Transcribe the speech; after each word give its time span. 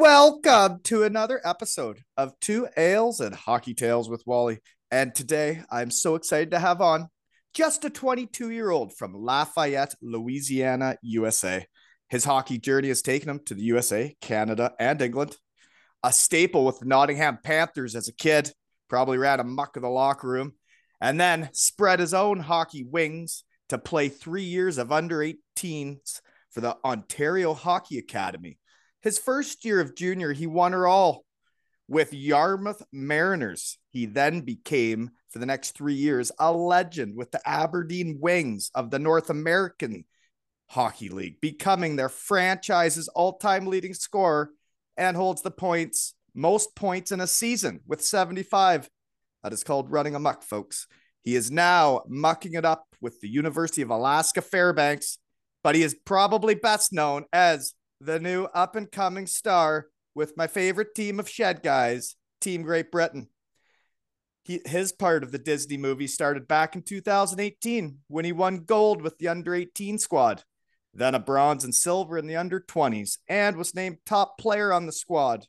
Welcome 0.00 0.80
to 0.84 1.02
another 1.02 1.42
episode 1.44 2.00
of 2.16 2.32
Two 2.40 2.66
Ales 2.78 3.20
and 3.20 3.34
Hockey 3.34 3.74
Tales 3.74 4.08
with 4.08 4.22
Wally. 4.24 4.60
And 4.90 5.14
today 5.14 5.60
I'm 5.70 5.90
so 5.90 6.14
excited 6.14 6.52
to 6.52 6.58
have 6.58 6.80
on 6.80 7.10
just 7.52 7.84
a 7.84 7.90
22 7.90 8.48
year 8.48 8.70
old 8.70 8.96
from 8.96 9.12
Lafayette, 9.12 9.94
Louisiana, 10.00 10.96
USA. 11.02 11.66
His 12.08 12.24
hockey 12.24 12.56
journey 12.56 12.88
has 12.88 13.02
taken 13.02 13.28
him 13.28 13.40
to 13.44 13.52
the 13.52 13.60
USA, 13.60 14.16
Canada, 14.22 14.72
and 14.80 15.02
England. 15.02 15.36
A 16.02 16.14
staple 16.14 16.64
with 16.64 16.78
the 16.78 16.86
Nottingham 16.86 17.38
Panthers 17.44 17.94
as 17.94 18.08
a 18.08 18.14
kid, 18.14 18.50
probably 18.88 19.18
ran 19.18 19.38
amok 19.38 19.76
of 19.76 19.82
the 19.82 19.90
locker 19.90 20.28
room, 20.28 20.54
and 21.02 21.20
then 21.20 21.50
spread 21.52 22.00
his 22.00 22.14
own 22.14 22.40
hockey 22.40 22.84
wings 22.84 23.44
to 23.68 23.76
play 23.76 24.08
three 24.08 24.44
years 24.44 24.78
of 24.78 24.92
under 24.92 25.18
18s 25.18 26.22
for 26.52 26.62
the 26.62 26.78
Ontario 26.86 27.52
Hockey 27.52 27.98
Academy. 27.98 28.56
His 29.02 29.18
first 29.18 29.64
year 29.64 29.80
of 29.80 29.94
junior, 29.94 30.32
he 30.32 30.46
won 30.46 30.72
her 30.72 30.86
all 30.86 31.24
with 31.88 32.12
Yarmouth 32.12 32.82
Mariners. 32.92 33.78
He 33.90 34.06
then 34.06 34.42
became, 34.42 35.10
for 35.30 35.38
the 35.38 35.46
next 35.46 35.72
three 35.72 35.94
years, 35.94 36.30
a 36.38 36.52
legend 36.52 37.16
with 37.16 37.30
the 37.30 37.40
Aberdeen 37.46 38.18
Wings 38.20 38.70
of 38.74 38.90
the 38.90 38.98
North 38.98 39.30
American 39.30 40.04
Hockey 40.68 41.08
League, 41.08 41.40
becoming 41.40 41.96
their 41.96 42.08
franchise's 42.08 43.08
all 43.08 43.38
time 43.38 43.66
leading 43.66 43.92
scorer 43.94 44.50
and 44.96 45.16
holds 45.16 45.42
the 45.42 45.50
points, 45.50 46.14
most 46.34 46.76
points 46.76 47.10
in 47.10 47.20
a 47.20 47.26
season 47.26 47.80
with 47.86 48.04
75. 48.04 48.88
That 49.42 49.52
is 49.52 49.64
called 49.64 49.90
running 49.90 50.14
amok, 50.14 50.44
folks. 50.44 50.86
He 51.22 51.34
is 51.34 51.50
now 51.50 52.02
mucking 52.06 52.54
it 52.54 52.64
up 52.64 52.84
with 53.00 53.20
the 53.20 53.28
University 53.28 53.82
of 53.82 53.90
Alaska 53.90 54.42
Fairbanks, 54.42 55.18
but 55.64 55.74
he 55.74 55.82
is 55.82 55.96
probably 56.04 56.54
best 56.54 56.92
known 56.92 57.24
as 57.32 57.74
the 58.00 58.18
new 58.18 58.44
up 58.44 58.76
and 58.76 58.90
coming 58.90 59.26
star 59.26 59.86
with 60.14 60.36
my 60.36 60.46
favorite 60.46 60.94
team 60.94 61.20
of 61.20 61.28
shed 61.28 61.62
guys, 61.62 62.16
Team 62.40 62.62
Great 62.62 62.90
Britain. 62.90 63.28
He, 64.44 64.60
his 64.64 64.90
part 64.92 65.22
of 65.22 65.32
the 65.32 65.38
Disney 65.38 65.76
movie 65.76 66.06
started 66.06 66.48
back 66.48 66.74
in 66.74 66.82
2018 66.82 67.98
when 68.08 68.24
he 68.24 68.32
won 68.32 68.64
gold 68.64 69.02
with 69.02 69.18
the 69.18 69.28
under 69.28 69.54
18 69.54 69.98
squad, 69.98 70.42
then 70.94 71.14
a 71.14 71.20
bronze 71.20 71.62
and 71.62 71.74
silver 71.74 72.16
in 72.16 72.26
the 72.26 72.36
under 72.36 72.58
20s, 72.58 73.18
and 73.28 73.56
was 73.56 73.74
named 73.74 73.98
top 74.06 74.38
player 74.38 74.72
on 74.72 74.86
the 74.86 74.92
squad. 74.92 75.46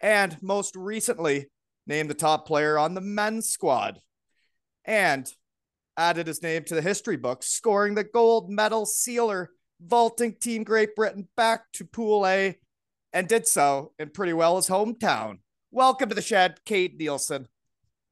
And 0.00 0.36
most 0.42 0.74
recently, 0.74 1.46
named 1.86 2.10
the 2.10 2.14
top 2.14 2.46
player 2.46 2.78
on 2.78 2.94
the 2.94 3.00
men's 3.00 3.48
squad. 3.48 4.00
And 4.84 5.30
added 5.96 6.26
his 6.26 6.42
name 6.42 6.64
to 6.64 6.74
the 6.74 6.82
history 6.82 7.16
books, 7.16 7.48
scoring 7.48 7.94
the 7.94 8.04
gold 8.04 8.50
medal 8.50 8.86
sealer 8.86 9.50
vaulting 9.86 10.34
Team 10.34 10.64
Great 10.64 10.94
Britain 10.94 11.28
back 11.36 11.70
to 11.72 11.84
Pool 11.84 12.26
A 12.26 12.58
and 13.12 13.28
did 13.28 13.46
so 13.46 13.92
in 13.98 14.10
pretty 14.10 14.32
well 14.32 14.56
his 14.56 14.68
hometown. 14.68 15.38
Welcome 15.70 16.08
to 16.08 16.14
the 16.14 16.22
shed, 16.22 16.60
Cade 16.64 16.98
Neilson. 16.98 17.46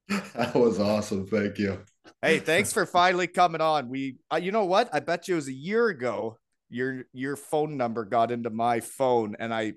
That 0.34 0.54
was 0.54 0.80
awesome. 0.80 1.26
Thank 1.26 1.58
you. 1.58 1.78
Hey, 2.20 2.40
thanks 2.40 2.72
for 2.72 2.84
finally 2.86 3.28
coming 3.28 3.60
on. 3.60 3.88
We, 3.88 4.16
uh, 4.32 4.38
you 4.38 4.50
know 4.50 4.64
what? 4.64 4.88
I 4.92 5.00
bet 5.00 5.28
you 5.28 5.34
it 5.34 5.36
was 5.36 5.48
a 5.48 5.52
year 5.52 5.86
ago. 5.86 6.36
Your 6.68 7.04
your 7.12 7.36
phone 7.36 7.76
number 7.76 8.04
got 8.04 8.30
into 8.30 8.50
my 8.50 8.80
phone, 8.80 9.36
and 9.38 9.52
I, 9.52 9.74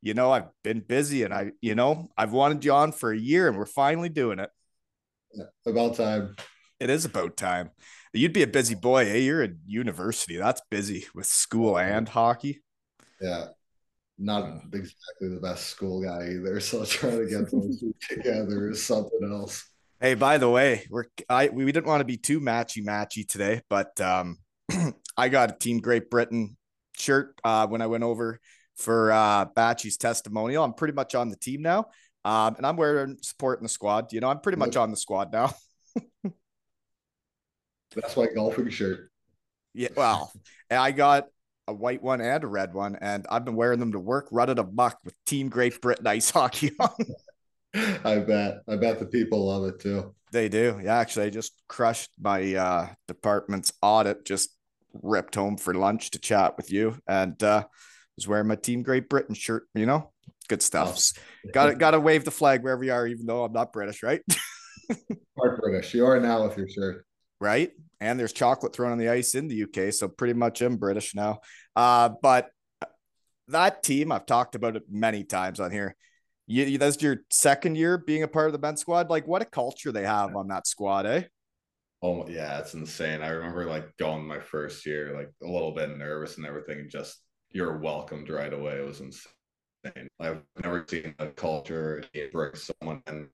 you 0.00 0.14
know, 0.14 0.32
I've 0.32 0.48
been 0.64 0.80
busy, 0.80 1.22
and 1.22 1.32
I, 1.32 1.52
you 1.60 1.74
know, 1.74 2.10
I've 2.16 2.32
wanted 2.32 2.64
you 2.64 2.72
on 2.72 2.92
for 2.92 3.12
a 3.12 3.18
year, 3.18 3.48
and 3.48 3.56
we're 3.56 3.66
finally 3.66 4.08
doing 4.08 4.38
it. 4.38 4.50
Yeah, 5.32 5.44
about 5.66 5.96
time. 5.96 6.36
It 6.80 6.90
is 6.90 7.04
about 7.04 7.36
time. 7.36 7.70
You'd 8.14 8.34
be 8.34 8.42
a 8.42 8.46
busy 8.46 8.74
boy. 8.74 9.06
Hey, 9.06 9.22
you're 9.22 9.42
at 9.42 9.52
university. 9.66 10.36
That's 10.36 10.60
busy 10.70 11.06
with 11.14 11.26
school 11.26 11.78
and 11.78 12.06
hockey. 12.06 12.62
Yeah. 13.20 13.46
Not 14.18 14.62
exactly 14.72 15.28
the 15.30 15.40
best 15.40 15.66
school 15.66 16.02
guy 16.02 16.28
either. 16.32 16.60
So 16.60 16.84
trying 16.84 17.18
to 17.18 17.26
get 17.26 17.50
those 17.50 17.80
two 17.80 17.94
together 18.08 18.70
is 18.70 18.84
something 18.84 19.20
else. 19.24 19.66
Hey, 20.00 20.14
by 20.14 20.38
the 20.38 20.50
way, 20.50 20.86
we're 20.90 21.06
I 21.28 21.48
we 21.48 21.64
didn't 21.70 21.86
want 21.86 22.00
to 22.00 22.04
be 22.04 22.18
too 22.18 22.40
matchy 22.40 22.84
matchy 22.84 23.26
today, 23.26 23.62
but 23.70 23.98
um 24.00 24.38
I 25.16 25.28
got 25.28 25.50
a 25.50 25.58
Team 25.58 25.78
Great 25.78 26.10
Britain 26.10 26.56
shirt 26.96 27.40
uh 27.44 27.66
when 27.66 27.80
I 27.80 27.86
went 27.86 28.04
over 28.04 28.38
for 28.76 29.10
uh 29.10 29.46
Batchy's 29.46 29.96
testimonial. 29.96 30.64
I'm 30.64 30.74
pretty 30.74 30.94
much 30.94 31.14
on 31.14 31.30
the 31.30 31.36
team 31.36 31.62
now. 31.62 31.86
Um 32.24 32.56
and 32.56 32.66
I'm 32.66 32.76
wearing 32.76 33.16
supporting 33.22 33.62
the 33.62 33.68
squad. 33.70 34.12
You 34.12 34.20
know, 34.20 34.28
I'm 34.28 34.40
pretty 34.40 34.58
much 34.58 34.76
on 34.76 34.90
the 34.90 34.96
squad 34.96 35.32
now. 35.32 35.54
That's 37.94 38.16
my 38.16 38.26
golfing 38.34 38.70
shirt. 38.70 39.10
Yeah, 39.74 39.88
well, 39.96 40.32
I 40.70 40.92
got 40.92 41.26
a 41.68 41.72
white 41.72 42.02
one 42.02 42.20
and 42.20 42.44
a 42.44 42.46
red 42.46 42.74
one, 42.74 42.96
and 43.00 43.26
I've 43.30 43.44
been 43.44 43.56
wearing 43.56 43.78
them 43.78 43.92
to 43.92 43.98
work, 43.98 44.28
running 44.30 44.58
a 44.58 44.64
buck 44.64 44.98
with 45.04 45.14
Team 45.24 45.48
Great 45.48 45.80
Britain 45.80 46.06
ice 46.06 46.30
hockey 46.30 46.72
on. 46.80 46.90
I 48.04 48.18
bet. 48.18 48.58
I 48.68 48.76
bet 48.76 48.98
the 48.98 49.06
people 49.06 49.46
love 49.46 49.64
it 49.64 49.80
too. 49.80 50.14
They 50.30 50.48
do. 50.48 50.80
Yeah, 50.82 50.96
actually, 50.96 51.26
I 51.26 51.30
just 51.30 51.52
crushed 51.68 52.10
my 52.20 52.54
uh, 52.54 52.88
department's 53.08 53.72
audit. 53.80 54.24
Just 54.24 54.50
ripped 55.02 55.34
home 55.34 55.56
for 55.56 55.72
lunch 55.72 56.10
to 56.10 56.18
chat 56.18 56.56
with 56.56 56.70
you, 56.70 56.98
and 57.06 57.40
uh, 57.42 57.64
was 58.16 58.28
wearing 58.28 58.48
my 58.48 58.56
Team 58.56 58.82
Great 58.82 59.08
Britain 59.08 59.34
shirt. 59.34 59.64
You 59.74 59.86
know, 59.86 60.12
good 60.48 60.62
stuff. 60.62 61.12
got 61.52 61.66
to 61.66 61.74
got 61.74 61.92
to 61.92 62.00
wave 62.00 62.24
the 62.24 62.30
flag 62.30 62.62
wherever 62.62 62.84
you 62.84 62.92
are, 62.92 63.06
even 63.06 63.26
though 63.26 63.44
I'm 63.44 63.52
not 63.52 63.72
British, 63.72 64.02
right? 64.02 64.20
Part 65.38 65.60
British. 65.60 65.94
You 65.94 66.06
are 66.06 66.20
now 66.20 66.46
with 66.46 66.58
your 66.58 66.68
shirt 66.68 67.06
right? 67.42 67.72
And 68.02 68.18
there's 68.18 68.32
chocolate 68.32 68.74
thrown 68.74 68.90
on 68.90 68.98
the 68.98 69.08
ice 69.08 69.36
in 69.36 69.46
the 69.46 69.62
UK, 69.62 69.94
so 69.94 70.08
pretty 70.08 70.34
much 70.34 70.60
I'm 70.60 70.76
British 70.76 71.14
now. 71.14 71.38
Uh, 71.76 72.10
but 72.20 72.50
that 73.46 73.84
team, 73.84 74.10
I've 74.10 74.26
talked 74.26 74.56
about 74.56 74.74
it 74.74 74.82
many 74.90 75.22
times 75.22 75.60
on 75.60 75.70
here. 75.70 75.94
You, 76.48 76.64
you, 76.64 76.78
that's 76.78 77.00
your 77.00 77.18
second 77.30 77.76
year 77.76 77.98
being 77.98 78.24
a 78.24 78.28
part 78.28 78.46
of 78.46 78.52
the 78.54 78.58
men's 78.58 78.80
squad. 78.80 79.08
Like, 79.08 79.28
what 79.28 79.40
a 79.40 79.44
culture 79.44 79.92
they 79.92 80.02
have 80.02 80.34
on 80.34 80.48
that 80.48 80.66
squad, 80.66 81.06
eh? 81.06 81.22
Oh 82.02 82.26
yeah, 82.28 82.58
it's 82.58 82.74
insane. 82.74 83.22
I 83.22 83.28
remember 83.28 83.66
like 83.66 83.96
going 83.96 84.26
my 84.26 84.40
first 84.40 84.84
year, 84.84 85.14
like 85.14 85.30
a 85.40 85.46
little 85.46 85.70
bit 85.70 85.96
nervous 85.96 86.36
and 86.36 86.44
everything. 86.44 86.88
Just 86.90 87.20
you're 87.52 87.78
welcomed 87.78 88.28
right 88.28 88.52
away. 88.52 88.78
It 88.78 88.86
was 88.86 89.00
insane. 89.00 90.08
I've 90.18 90.42
never 90.60 90.84
seen 90.88 91.14
a 91.20 91.28
culture 91.28 92.02
bring 92.32 92.54
someone 92.56 93.02
in 93.06 93.28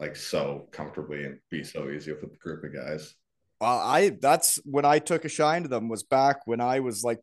like 0.00 0.16
so 0.16 0.66
comfortably 0.72 1.24
and 1.24 1.38
be 1.50 1.62
so 1.62 1.88
easy 1.88 2.10
with 2.12 2.24
a 2.24 2.36
group 2.38 2.64
of 2.64 2.74
guys. 2.74 3.14
Well, 3.60 3.78
I 3.78 4.10
that's 4.10 4.58
when 4.64 4.84
I 4.84 4.98
took 4.98 5.24
a 5.24 5.28
shine 5.28 5.62
to 5.62 5.68
them 5.68 5.88
was 5.88 6.02
back 6.02 6.46
when 6.46 6.60
I 6.60 6.80
was 6.80 7.04
like 7.04 7.20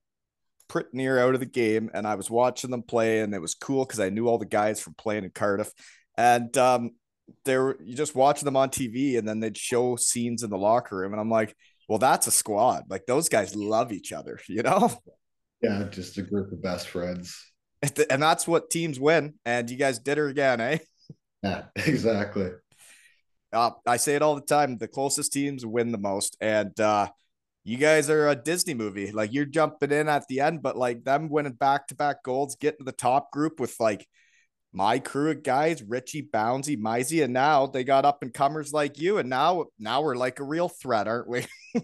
pretty 0.67 0.89
near 0.93 1.19
out 1.19 1.33
of 1.33 1.39
the 1.39 1.45
game 1.45 1.89
and 1.93 2.05
I 2.05 2.15
was 2.15 2.29
watching 2.29 2.69
them 2.69 2.83
play 2.83 3.21
and 3.21 3.33
it 3.33 3.41
was 3.41 3.55
cool 3.55 3.85
because 3.85 3.99
I 3.99 4.09
knew 4.09 4.27
all 4.27 4.37
the 4.37 4.45
guys 4.45 4.81
from 4.81 4.93
playing 4.95 5.23
in 5.23 5.31
Cardiff 5.31 5.71
and 6.17 6.55
um 6.57 6.91
they 7.45 7.57
were 7.57 7.77
you 7.83 7.95
just 7.95 8.15
watching 8.15 8.45
them 8.45 8.57
on 8.57 8.69
TV 8.69 9.17
and 9.17 9.27
then 9.27 9.39
they'd 9.39 9.57
show 9.57 9.95
scenes 9.95 10.43
in 10.43 10.49
the 10.49 10.57
locker 10.57 10.97
room 10.97 11.13
and 11.13 11.19
I'm 11.19 11.31
like, 11.31 11.55
well, 11.87 11.99
that's 11.99 12.27
a 12.27 12.31
squad. 12.31 12.83
Like 12.89 13.05
those 13.05 13.29
guys 13.29 13.55
love 13.55 13.91
each 13.91 14.11
other, 14.11 14.39
you 14.47 14.63
know? 14.63 14.91
Yeah, 15.61 15.87
just 15.89 16.17
a 16.17 16.21
group 16.21 16.51
of 16.51 16.61
best 16.61 16.89
friends. 16.89 17.43
And 18.09 18.21
that's 18.21 18.47
what 18.47 18.69
teams 18.69 18.99
win. 18.99 19.35
And 19.45 19.69
you 19.69 19.77
guys 19.77 19.99
did 19.99 20.17
her 20.17 20.27
again, 20.27 20.61
eh? 20.61 20.77
Yeah, 21.43 21.63
exactly. 21.75 22.51
Uh, 23.53 23.71
I 23.85 23.97
say 23.97 24.15
it 24.15 24.21
all 24.21 24.35
the 24.35 24.41
time. 24.41 24.77
The 24.77 24.87
closest 24.87 25.31
teams 25.31 25.65
win 25.65 25.91
the 25.91 25.97
most, 25.97 26.37
and 26.41 26.77
uh, 26.79 27.07
you 27.63 27.77
guys 27.77 28.09
are 28.09 28.29
a 28.29 28.35
Disney 28.35 28.73
movie. 28.73 29.11
Like 29.11 29.33
you're 29.33 29.45
jumping 29.45 29.91
in 29.91 30.09
at 30.09 30.27
the 30.27 30.41
end, 30.41 30.61
but 30.61 30.77
like 30.77 31.03
them 31.03 31.29
winning 31.29 31.53
back 31.53 31.87
to 31.87 31.95
back 31.95 32.23
golds, 32.23 32.55
getting 32.55 32.79
to 32.79 32.83
the 32.83 32.91
top 32.91 33.31
group 33.31 33.59
with 33.59 33.75
like 33.79 34.07
my 34.73 34.99
crew 34.99 35.31
of 35.31 35.43
guys, 35.43 35.81
Richie, 35.81 36.29
Bouncy, 36.31 36.77
Mizey, 36.77 37.23
and 37.23 37.33
now 37.33 37.67
they 37.67 37.83
got 37.83 38.05
up 38.05 38.21
and 38.21 38.33
comers 38.33 38.73
like 38.73 38.99
you, 38.99 39.17
and 39.17 39.29
now 39.29 39.65
now 39.79 40.01
we're 40.01 40.15
like 40.15 40.39
a 40.39 40.43
real 40.43 40.69
threat, 40.69 41.07
aren't 41.07 41.29
we? 41.29 41.45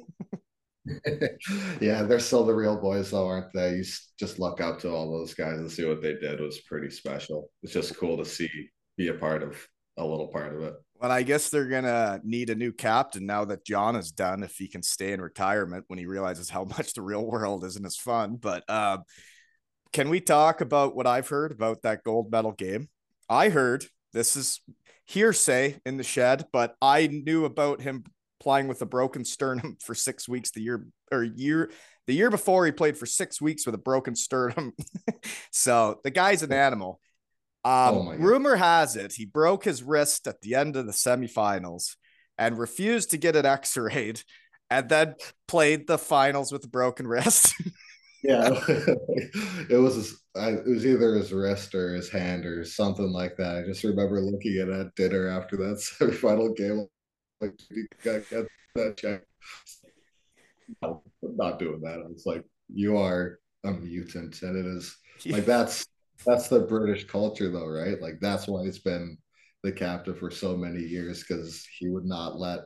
yeah, 1.79 2.03
they're 2.03 2.19
still 2.19 2.45
the 2.45 2.53
real 2.53 2.79
boys, 2.79 3.11
though, 3.11 3.27
aren't 3.27 3.53
they? 3.53 3.77
You 3.77 3.83
just 4.19 4.39
look 4.39 4.59
up 4.61 4.79
to 4.79 4.89
all 4.89 5.11
those 5.11 5.33
guys 5.33 5.57
and 5.57 5.71
see 5.71 5.85
what 5.85 6.01
they 6.01 6.13
did 6.13 6.39
it 6.39 6.41
was 6.41 6.61
pretty 6.61 6.89
special. 6.89 7.49
It's 7.61 7.73
just 7.73 7.97
cool 7.97 8.17
to 8.17 8.25
see, 8.25 8.49
be 8.97 9.07
a 9.07 9.13
part 9.13 9.43
of 9.43 9.57
a 9.97 10.05
little 10.05 10.27
part 10.27 10.55
of 10.55 10.61
it. 10.63 10.73
Well, 11.03 11.11
I 11.11 11.23
guess 11.23 11.49
they're 11.49 11.67
gonna 11.67 12.21
need 12.23 12.49
a 12.49 12.55
new 12.55 12.71
captain 12.71 13.25
now 13.25 13.43
that 13.43 13.65
John 13.65 13.97
is 13.97 14.13
done. 14.13 14.41
If 14.41 14.55
he 14.55 14.69
can 14.69 14.81
stay 14.81 15.11
in 15.11 15.19
retirement 15.19 15.83
when 15.87 15.99
he 15.99 16.05
realizes 16.05 16.49
how 16.49 16.63
much 16.77 16.93
the 16.93 17.01
real 17.01 17.25
world 17.25 17.65
isn't 17.65 17.85
as 17.85 17.97
fun. 17.97 18.37
But 18.37 18.63
uh, 18.69 18.99
can 19.91 20.07
we 20.07 20.21
talk 20.21 20.61
about 20.61 20.95
what 20.95 21.05
I've 21.05 21.27
heard 21.27 21.51
about 21.51 21.81
that 21.81 22.05
gold 22.05 22.31
medal 22.31 22.53
game? 22.53 22.87
I 23.27 23.49
heard 23.49 23.85
this 24.13 24.37
is 24.37 24.61
hearsay 25.05 25.81
in 25.85 25.97
the 25.97 26.03
shed, 26.03 26.45
but 26.53 26.77
I 26.81 27.07
knew 27.07 27.43
about 27.43 27.81
him 27.81 28.05
playing 28.39 28.69
with 28.69 28.81
a 28.81 28.85
broken 28.85 29.25
sternum 29.25 29.75
for 29.85 29.93
six 29.93 30.29
weeks 30.29 30.51
the 30.51 30.61
year 30.61 30.87
or 31.11 31.21
year 31.21 31.69
the 32.07 32.13
year 32.13 32.29
before 32.29 32.65
he 32.65 32.71
played 32.71 32.97
for 32.97 33.05
six 33.05 33.41
weeks 33.41 33.65
with 33.65 33.75
a 33.75 33.77
broken 33.77 34.15
sternum. 34.15 34.71
so 35.51 35.99
the 36.05 36.11
guy's 36.11 36.43
an 36.43 36.53
animal. 36.53 37.01
Um, 37.65 37.95
oh 37.95 38.13
rumor 38.15 38.57
has 38.57 38.97
it 38.97 39.13
he 39.13 39.25
broke 39.25 39.63
his 39.63 39.81
wrist 39.81 40.27
at 40.27 40.41
the 40.41 40.53
end 40.53 40.75
of 40.75 40.85
the 40.85 40.91
semifinals 40.91 41.95
and 42.37 42.59
refused 42.59 43.11
to 43.11 43.17
get 43.17 43.37
it 43.37 43.45
x-rayed 43.45 44.21
and 44.69 44.89
then 44.89 45.15
played 45.47 45.87
the 45.87 45.97
finals 45.97 46.51
with 46.51 46.63
a 46.65 46.67
broken 46.67 47.07
wrist. 47.07 47.53
yeah, 48.23 48.49
it 48.67 49.79
was 49.79 50.19
it 50.35 50.65
was 50.65 50.85
either 50.85 51.15
his 51.15 51.31
wrist 51.31 51.75
or 51.75 51.93
his 51.93 52.09
hand 52.09 52.45
or 52.45 52.65
something 52.65 53.11
like 53.11 53.37
that. 53.37 53.57
I 53.57 53.61
just 53.63 53.83
remember 53.83 54.19
looking 54.19 54.57
at 54.57 54.69
at 54.69 54.95
dinner 54.95 55.27
after 55.27 55.57
that 55.57 55.77
semifinal 55.99 56.55
game, 56.55 56.87
like 57.39 57.53
got 58.03 58.23
that 58.75 58.97
check. 58.97 59.21
No, 60.81 61.03
I'm 61.23 61.37
not 61.37 61.59
doing 61.59 61.81
that. 61.81 61.99
I 61.99 62.07
was 62.07 62.25
like, 62.25 62.43
you 62.73 62.97
are 62.97 63.39
a 63.63 63.71
mutant, 63.71 64.41
and 64.41 64.57
it 64.57 64.65
is 64.65 64.97
like 65.27 65.45
that's 65.45 65.85
that's 66.23 66.47
the 66.47 66.61
British 66.61 67.05
culture, 67.05 67.49
though, 67.49 67.67
right? 67.67 68.01
Like 68.01 68.19
that's 68.19 68.47
why 68.47 68.61
it's 68.63 68.79
been 68.79 69.17
the 69.63 69.71
captive 69.71 70.19
for 70.19 70.29
so 70.29 70.57
many 70.57 70.81
years 70.81 71.23
because 71.23 71.65
he 71.79 71.89
would 71.89 72.05
not 72.05 72.37
let 72.37 72.59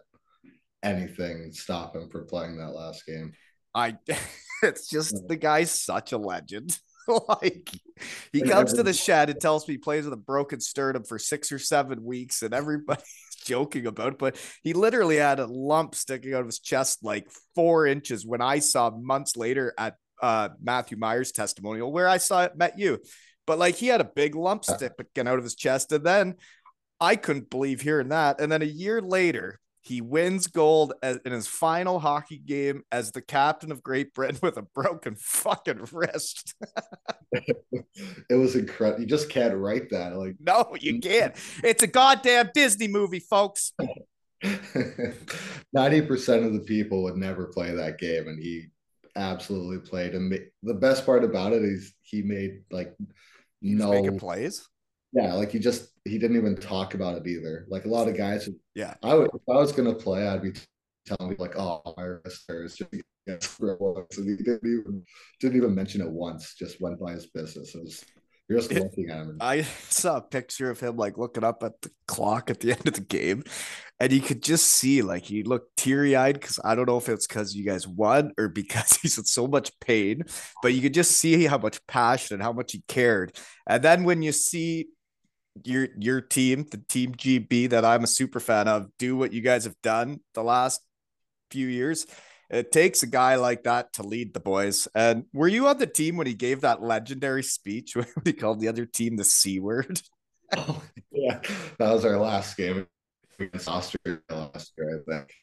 anything 0.84 1.52
stop 1.52 1.96
him 1.96 2.10
from 2.10 2.26
playing 2.28 2.58
that 2.58 2.72
last 2.72 3.06
game. 3.06 3.34
I, 3.74 3.98
it's 4.64 4.90
just 4.90 5.28
the 5.28 5.36
guy's 5.36 5.72
such 5.72 6.12
a 6.12 6.18
legend. 6.18 6.78
like 7.30 7.70
he 8.34 8.42
comes 8.42 8.74
to 8.74 8.84
the 8.84 8.92
shed 8.92 9.30
and 9.30 9.40
tells 9.40 9.66
me 9.66 9.76
he 9.76 9.78
plays 9.78 10.04
with 10.04 10.14
a 10.14 10.18
broken 10.18 10.60
sternum 10.60 11.04
for 11.06 11.18
six 11.18 11.52
or 11.52 11.60
seven 11.60 12.04
weeks, 12.04 12.42
and 12.42 12.54
everybody's 12.54 13.06
joking 13.46 13.86
about 13.86 14.14
it. 14.14 14.20
But 14.20 14.36
he 14.62 14.74
literally 14.74 15.16
had 15.16 15.40
a 15.40 15.46
lump 15.46 15.96
sticking 15.96 16.34
out 16.34 16.42
of 16.42 16.48
his 16.48 16.60
chest 16.60 17.04
like 17.04 17.28
four 17.56 17.88
inches 17.88 18.26
when 18.26 18.42
I 18.42 18.60
saw 18.60 18.90
months 18.90 19.38
later 19.38 19.74
at 19.78 19.96
uh, 20.22 20.50
Matthew 20.62 20.98
Myers' 20.98 21.32
testimonial, 21.32 21.92
where 21.92 22.10
I 22.10 22.18
saw 22.18 22.44
it 22.44 22.58
met 22.58 22.78
you 22.78 23.00
but 23.48 23.58
like 23.58 23.76
he 23.76 23.88
had 23.88 24.02
a 24.02 24.06
big 24.06 24.36
lump 24.36 24.66
uh. 24.70 24.76
sticking 24.76 25.28
out 25.28 25.40
of 25.40 25.44
his 25.44 25.56
chest. 25.56 25.92
And 25.92 26.04
then 26.04 26.36
I 27.00 27.16
couldn't 27.16 27.50
believe 27.50 27.82
hearing 27.82 28.10
that. 28.10 28.40
And 28.40 28.52
then 28.52 28.62
a 28.62 28.66
year 28.66 29.02
later, 29.02 29.60
he 29.82 30.02
wins 30.02 30.48
gold 30.48 30.94
in 31.02 31.32
his 31.32 31.48
final 31.48 31.98
hockey 31.98 32.38
game 32.38 32.84
as 32.92 33.14
the 33.14 33.22
captain 33.22 33.72
of 33.72 33.82
Great 33.82 34.14
Britain 34.14 34.38
with 34.44 34.58
a 34.58 34.62
broken 34.62 35.16
fucking 35.16 35.88
wrist. 35.92 36.54
it 37.32 38.36
was 38.36 38.56
incredible. 38.56 39.02
You 39.02 39.08
just 39.08 39.30
can't 39.30 39.56
write 39.56 39.90
that. 39.92 40.18
Like, 40.18 40.36
no, 40.40 40.76
you 40.80 41.00
can't. 41.00 41.34
It's 41.64 41.84
a 41.84 41.88
goddamn 41.88 42.50
Disney 42.54 42.90
movie, 42.90 43.22
folks. 43.22 43.72
90% 44.44 46.46
of 46.46 46.54
the 46.54 46.64
people 46.66 47.04
would 47.04 47.16
never 47.16 47.46
play 47.46 47.74
that 47.74 47.98
game, 47.98 48.28
and 48.28 48.42
he 48.42 48.66
absolutely 49.16 49.80
played. 49.80 50.14
And 50.14 50.38
the 50.64 50.74
best 50.74 51.06
part 51.06 51.24
about 51.24 51.54
it 51.54 51.64
is 51.64 51.94
he 52.02 52.22
made 52.22 52.64
like 52.72 52.94
no 53.62 53.92
making 53.92 54.20
plays. 54.20 54.68
Yeah, 55.14 55.34
like 55.34 55.52
he 55.52 55.60
just 55.60 55.90
he 56.06 56.18
didn't 56.18 56.38
even 56.38 56.56
talk 56.56 56.94
about 56.94 57.18
it 57.18 57.28
either. 57.28 57.66
Like 57.70 57.86
a 57.86 57.90
lot 57.90 58.08
of 58.08 58.18
guys. 58.18 58.50
Yeah, 58.76 58.96
I 59.04 59.14
would 59.14 59.30
if 59.34 59.42
I 59.50 59.56
was 59.56 59.72
gonna 59.72 59.94
play, 59.94 60.28
I'd 60.28 60.42
be 60.42 60.54
telling 61.06 61.32
me 61.32 61.36
like, 61.40 61.58
"Oh, 61.58 61.82
my 61.98 62.04
wrist 62.04 62.44
hurts." 62.48 62.76
Just 62.78 62.94
and 63.28 63.44
he 64.12 64.36
didn't 64.44 64.62
even 64.64 65.04
didn't 65.40 65.58
even 65.58 65.76
mention 65.76 66.02
it 66.02 66.10
once. 66.10 66.56
Just 66.56 66.82
went 66.82 67.00
by 67.00 67.14
his 67.14 67.28
business. 67.28 67.76
It 67.76 67.84
was 67.84 68.04
you're 68.48 68.60
just 68.60 68.72
looking 68.72 69.10
at 69.10 69.18
him. 69.18 69.38
I 69.42 69.62
saw 69.90 70.18
a 70.18 70.22
picture 70.22 70.70
of 70.70 70.80
him 70.80 70.96
like 70.96 71.18
looking 71.18 71.44
up 71.44 71.64
at 71.64 71.82
the 71.82 71.92
clock 72.08 72.50
at 72.50 72.60
the 72.60 72.72
end 72.78 72.88
of 72.88 72.94
the 72.94 73.02
game, 73.02 73.44
and 74.00 74.12
you 74.12 74.22
could 74.22 74.42
just 74.42 74.66
see 74.66 75.02
like 75.02 75.24
he 75.24 75.44
looked 75.44 75.76
teary 75.78 76.16
eyed 76.16 76.40
because 76.40 76.60
I 76.64 76.76
don't 76.76 76.88
know 76.88 76.98
if 76.98 77.10
it's 77.10 77.28
because 77.28 77.56
you 77.56 77.66
guys 77.66 77.88
won 77.88 78.32
or 78.38 78.48
because 78.50 78.98
he's 79.02 79.18
in 79.18 79.26
so 79.26 79.48
much 79.48 79.72
pain, 79.80 80.24
but 80.62 80.74
you 80.74 80.82
could 80.82 80.94
just 80.94 81.12
see 81.12 81.46
how 81.46 81.58
much 81.58 81.86
passion 81.88 82.36
and 82.36 82.44
how 82.44 82.54
much 82.54 82.72
he 82.72 82.84
cared. 82.88 83.36
And 83.68 83.84
then 83.84 84.04
when 84.04 84.22
you 84.22 84.32
see 84.32 84.88
your 85.64 85.90
your 86.00 86.22
team, 86.22 86.66
the 86.70 86.78
team 86.78 87.14
GB 87.14 87.72
that 87.72 87.84
I'm 87.84 88.04
a 88.04 88.08
super 88.08 88.40
fan 88.40 88.68
of, 88.68 88.88
do 88.98 89.18
what 89.18 89.34
you 89.34 89.42
guys 89.42 89.66
have 89.66 89.80
done 89.82 90.22
the 90.34 90.44
last 90.44 90.82
few 91.52 91.68
years, 91.68 92.06
it 92.50 92.72
takes 92.72 93.04
a 93.04 93.08
guy 93.08 93.36
like 93.36 93.64
that 93.64 93.94
to 93.94 94.04
lead 94.04 94.34
the 94.34 94.40
boys. 94.40 94.88
And 94.96 95.26
were 95.34 95.48
you 95.48 95.68
on 95.68 95.78
the 95.78 95.88
team 95.88 96.18
when 96.18 96.28
he 96.28 96.34
gave 96.34 96.62
that 96.62 96.82
legendary 96.82 97.44
speech 97.44 97.96
when 97.96 98.08
he 98.24 98.34
called 98.34 98.60
the 98.60 98.68
other 98.68 98.86
team 98.86 99.16
the 99.18 99.24
C 99.24 99.60
word? 99.60 100.02
Oh, 100.56 100.82
yeah, 101.12 101.42
that 101.78 101.92
was 101.92 102.06
our 102.06 102.16
last 102.16 102.56
game 102.56 102.88
against 103.38 103.68
Austria 103.68 104.20
last 104.30 104.72
year, 104.78 105.04
I 105.06 105.12
think. 105.12 105.34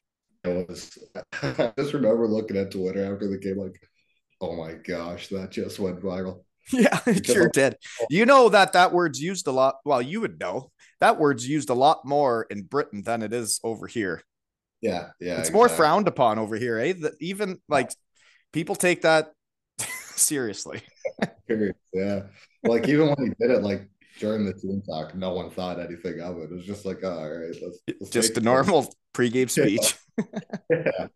It 0.45 0.67
was, 0.67 0.97
I 1.43 1.75
just 1.77 1.93
remember 1.93 2.27
looking 2.27 2.57
at 2.57 2.71
Twitter 2.71 3.13
after 3.13 3.29
the 3.29 3.37
game, 3.37 3.59
like, 3.59 3.79
oh 4.41 4.57
my 4.57 4.73
gosh, 4.73 5.29
that 5.29 5.51
just 5.51 5.79
went 5.79 6.01
viral. 6.01 6.41
Yeah, 6.73 6.99
it 7.07 7.27
sure 7.27 7.51
did. 7.51 7.77
You 8.09 8.25
know 8.25 8.49
that 8.49 8.73
that 8.73 8.93
word's 8.95 9.21
used 9.21 9.47
a 9.47 9.53
lot. 9.53 9.77
Well, 9.85 10.01
you 10.01 10.23
would 10.23 10.41
know 10.41 10.71
that 11.01 11.19
word's 11.19 11.47
used 11.47 11.69
a 11.69 11.75
lot 11.75 12.07
more 12.07 12.47
in 12.49 12.63
Britain 12.63 13.03
than 13.03 13.23
it 13.23 13.35
is 13.35 13.61
over 13.63 13.87
here. 13.87 14.23
Yeah, 14.85 15.09
yeah. 15.19 15.39
It's 15.39 15.49
exactly. 15.49 15.55
more 15.55 15.69
frowned 15.71 16.09
upon 16.09 16.39
over 16.39 16.57
here, 16.57 16.79
eh? 16.79 16.93
That 17.01 17.15
even 17.19 17.59
like 17.71 17.91
people 18.53 18.75
take 18.75 19.01
that 19.03 19.33
seriously. 20.15 20.83
yeah. 21.95 22.25
Like 22.63 22.87
even 22.87 23.09
when 23.09 23.17
he 23.19 23.29
did 23.41 23.51
it, 23.51 23.63
like 23.63 23.89
during 24.21 24.45
the 24.45 24.53
team 24.53 24.83
talk, 24.87 25.15
no 25.15 25.33
one 25.33 25.51
thought 25.51 25.81
anything 25.81 26.21
of 26.21 26.37
it. 26.37 26.45
It 26.45 26.51
was 26.51 26.67
just 26.67 26.85
like, 26.85 26.99
oh, 27.03 27.19
all 27.19 27.31
right, 27.31 27.57
let's, 27.63 27.79
let's 27.99 28.11
just 28.11 28.37
a 28.37 28.43
normal 28.43 28.95
pregame 29.15 29.49
speech. 29.51 29.97
yeah. 30.69 31.07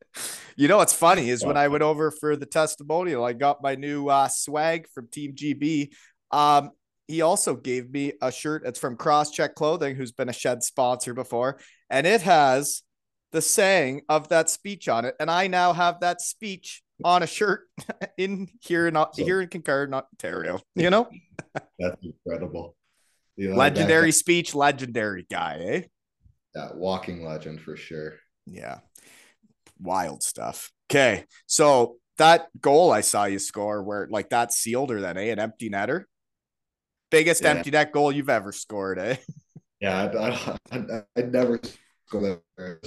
You 0.56 0.66
know 0.66 0.78
what's 0.78 0.94
funny 0.94 1.28
is 1.28 1.44
when 1.44 1.58
I 1.58 1.68
went 1.68 1.82
over 1.82 2.10
for 2.10 2.36
the 2.36 2.46
testimonial, 2.46 3.22
I 3.22 3.34
got 3.34 3.62
my 3.62 3.74
new 3.74 4.08
uh, 4.08 4.28
swag 4.28 4.88
from 4.94 5.08
Team 5.08 5.34
GB. 5.34 5.90
Um, 6.30 6.70
he 7.06 7.20
also 7.20 7.54
gave 7.54 7.90
me 7.90 8.14
a 8.22 8.32
shirt. 8.32 8.62
It's 8.64 8.78
from 8.78 8.96
Crosscheck 8.96 9.54
Clothing, 9.54 9.94
who's 9.94 10.12
been 10.12 10.30
a 10.30 10.32
shed 10.32 10.62
sponsor 10.62 11.12
before, 11.12 11.60
and 11.90 12.06
it 12.06 12.22
has 12.22 12.82
the 13.32 13.42
saying 13.42 14.02
of 14.08 14.28
that 14.28 14.50
speech 14.50 14.88
on 14.88 15.04
it, 15.04 15.14
and 15.20 15.30
I 15.30 15.46
now 15.46 15.72
have 15.72 16.00
that 16.00 16.20
speech 16.20 16.82
on 17.04 17.22
a 17.22 17.26
shirt 17.26 17.68
in 18.18 18.48
here 18.60 18.88
in 18.88 18.94
so, 18.94 19.10
here 19.16 19.40
in 19.40 19.48
Concord, 19.48 19.92
Ontario. 19.92 20.60
You 20.74 20.90
know, 20.90 21.08
that's 21.78 22.02
incredible. 22.02 22.76
You 23.36 23.50
know, 23.50 23.56
legendary 23.56 24.10
that, 24.10 24.16
speech, 24.16 24.54
legendary 24.54 25.26
guy, 25.30 25.58
eh? 25.60 25.82
Yeah, 26.54 26.70
walking 26.74 27.24
legend 27.24 27.60
for 27.60 27.76
sure. 27.76 28.14
Yeah, 28.46 28.78
wild 29.78 30.22
stuff. 30.22 30.72
Okay, 30.90 31.24
so 31.46 31.96
that 32.16 32.48
goal 32.60 32.90
I 32.90 33.02
saw 33.02 33.24
you 33.24 33.38
score, 33.38 33.82
where 33.82 34.08
like 34.10 34.30
that 34.30 34.52
sealed 34.52 34.90
her, 34.90 35.00
then 35.00 35.16
eh, 35.16 35.30
an 35.30 35.38
empty 35.38 35.70
netter, 35.70 36.04
biggest 37.10 37.42
yeah. 37.42 37.50
empty 37.50 37.70
net 37.70 37.92
goal 37.92 38.10
you've 38.10 38.30
ever 38.30 38.52
scored, 38.52 38.98
eh? 38.98 39.16
Yeah, 39.80 40.10
I, 40.12 40.28
I, 40.28 40.76
I, 40.76 41.02
I 41.16 41.22
never 41.22 41.60
there 42.12 42.80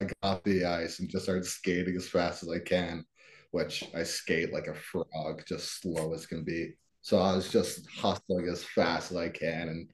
I 0.00 0.04
got 0.04 0.16
off 0.22 0.42
the 0.44 0.64
ice 0.64 1.00
and 1.00 1.08
just 1.08 1.24
started 1.24 1.44
skating 1.44 1.96
as 1.96 2.08
fast 2.08 2.42
as 2.42 2.48
I 2.48 2.58
can, 2.58 3.04
which 3.50 3.84
I 3.94 4.02
skate 4.02 4.52
like 4.52 4.66
a 4.66 4.74
frog, 4.74 5.42
just 5.46 5.80
slow 5.80 6.12
as 6.14 6.26
can 6.26 6.44
be. 6.44 6.74
So 7.02 7.18
I 7.18 7.34
was 7.34 7.50
just 7.50 7.86
hustling 7.90 8.48
as 8.48 8.64
fast 8.64 9.10
as 9.10 9.18
I 9.18 9.28
can, 9.28 9.68
and 9.68 9.90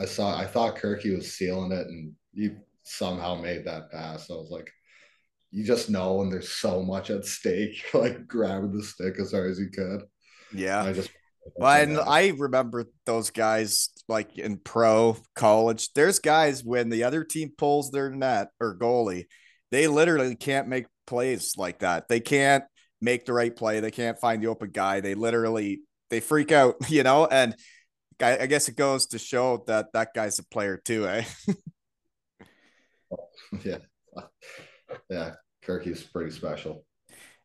I 0.00 0.06
saw 0.06 0.36
I 0.36 0.46
thought 0.46 0.76
Kirky 0.76 1.14
was 1.14 1.32
sealing 1.32 1.72
it, 1.72 1.86
and 1.86 2.12
he 2.34 2.50
somehow 2.82 3.36
made 3.36 3.64
that 3.64 3.92
pass. 3.92 4.30
I 4.30 4.34
was 4.34 4.50
like, 4.50 4.70
you 5.52 5.64
just 5.64 5.90
know 5.90 6.14
when 6.14 6.30
there's 6.30 6.50
so 6.50 6.82
much 6.82 7.10
at 7.10 7.24
stake, 7.24 7.84
like 7.94 8.26
grabbing 8.26 8.72
the 8.72 8.82
stick 8.82 9.18
as 9.20 9.32
hard 9.32 9.50
as 9.50 9.60
you 9.60 9.70
could. 9.70 10.02
Yeah, 10.52 10.82
I 10.82 10.92
just 10.92 11.10
well, 11.56 11.82
and 11.82 11.98
I 11.98 12.32
remember 12.36 12.86
those 13.06 13.30
guys 13.30 13.90
like 14.08 14.38
in 14.38 14.58
pro 14.58 15.16
college. 15.34 15.92
There's 15.94 16.18
guys 16.18 16.64
when 16.64 16.88
the 16.88 17.04
other 17.04 17.24
team 17.24 17.52
pulls 17.56 17.90
their 17.90 18.10
net 18.10 18.48
or 18.60 18.76
goalie, 18.76 19.26
they 19.70 19.88
literally 19.88 20.36
can't 20.36 20.68
make 20.68 20.86
plays 21.06 21.54
like 21.56 21.80
that. 21.80 22.08
They 22.08 22.20
can't 22.20 22.64
make 23.00 23.26
the 23.26 23.32
right 23.32 23.54
play. 23.54 23.80
They 23.80 23.90
can't 23.90 24.18
find 24.18 24.42
the 24.42 24.48
open 24.48 24.70
guy. 24.70 25.00
They 25.00 25.14
literally 25.14 25.82
they 26.10 26.20
freak 26.20 26.52
out, 26.52 26.76
you 26.88 27.02
know. 27.02 27.26
And 27.26 27.54
I, 28.20 28.38
I 28.38 28.46
guess 28.46 28.68
it 28.68 28.76
goes 28.76 29.06
to 29.08 29.18
show 29.18 29.64
that 29.66 29.92
that 29.92 30.14
guy's 30.14 30.38
a 30.38 30.44
player 30.44 30.76
too, 30.76 31.08
eh? 31.08 31.24
yeah, 33.64 33.78
yeah. 35.10 35.34
Kirky's 35.62 36.02
pretty 36.02 36.30
special. 36.30 36.84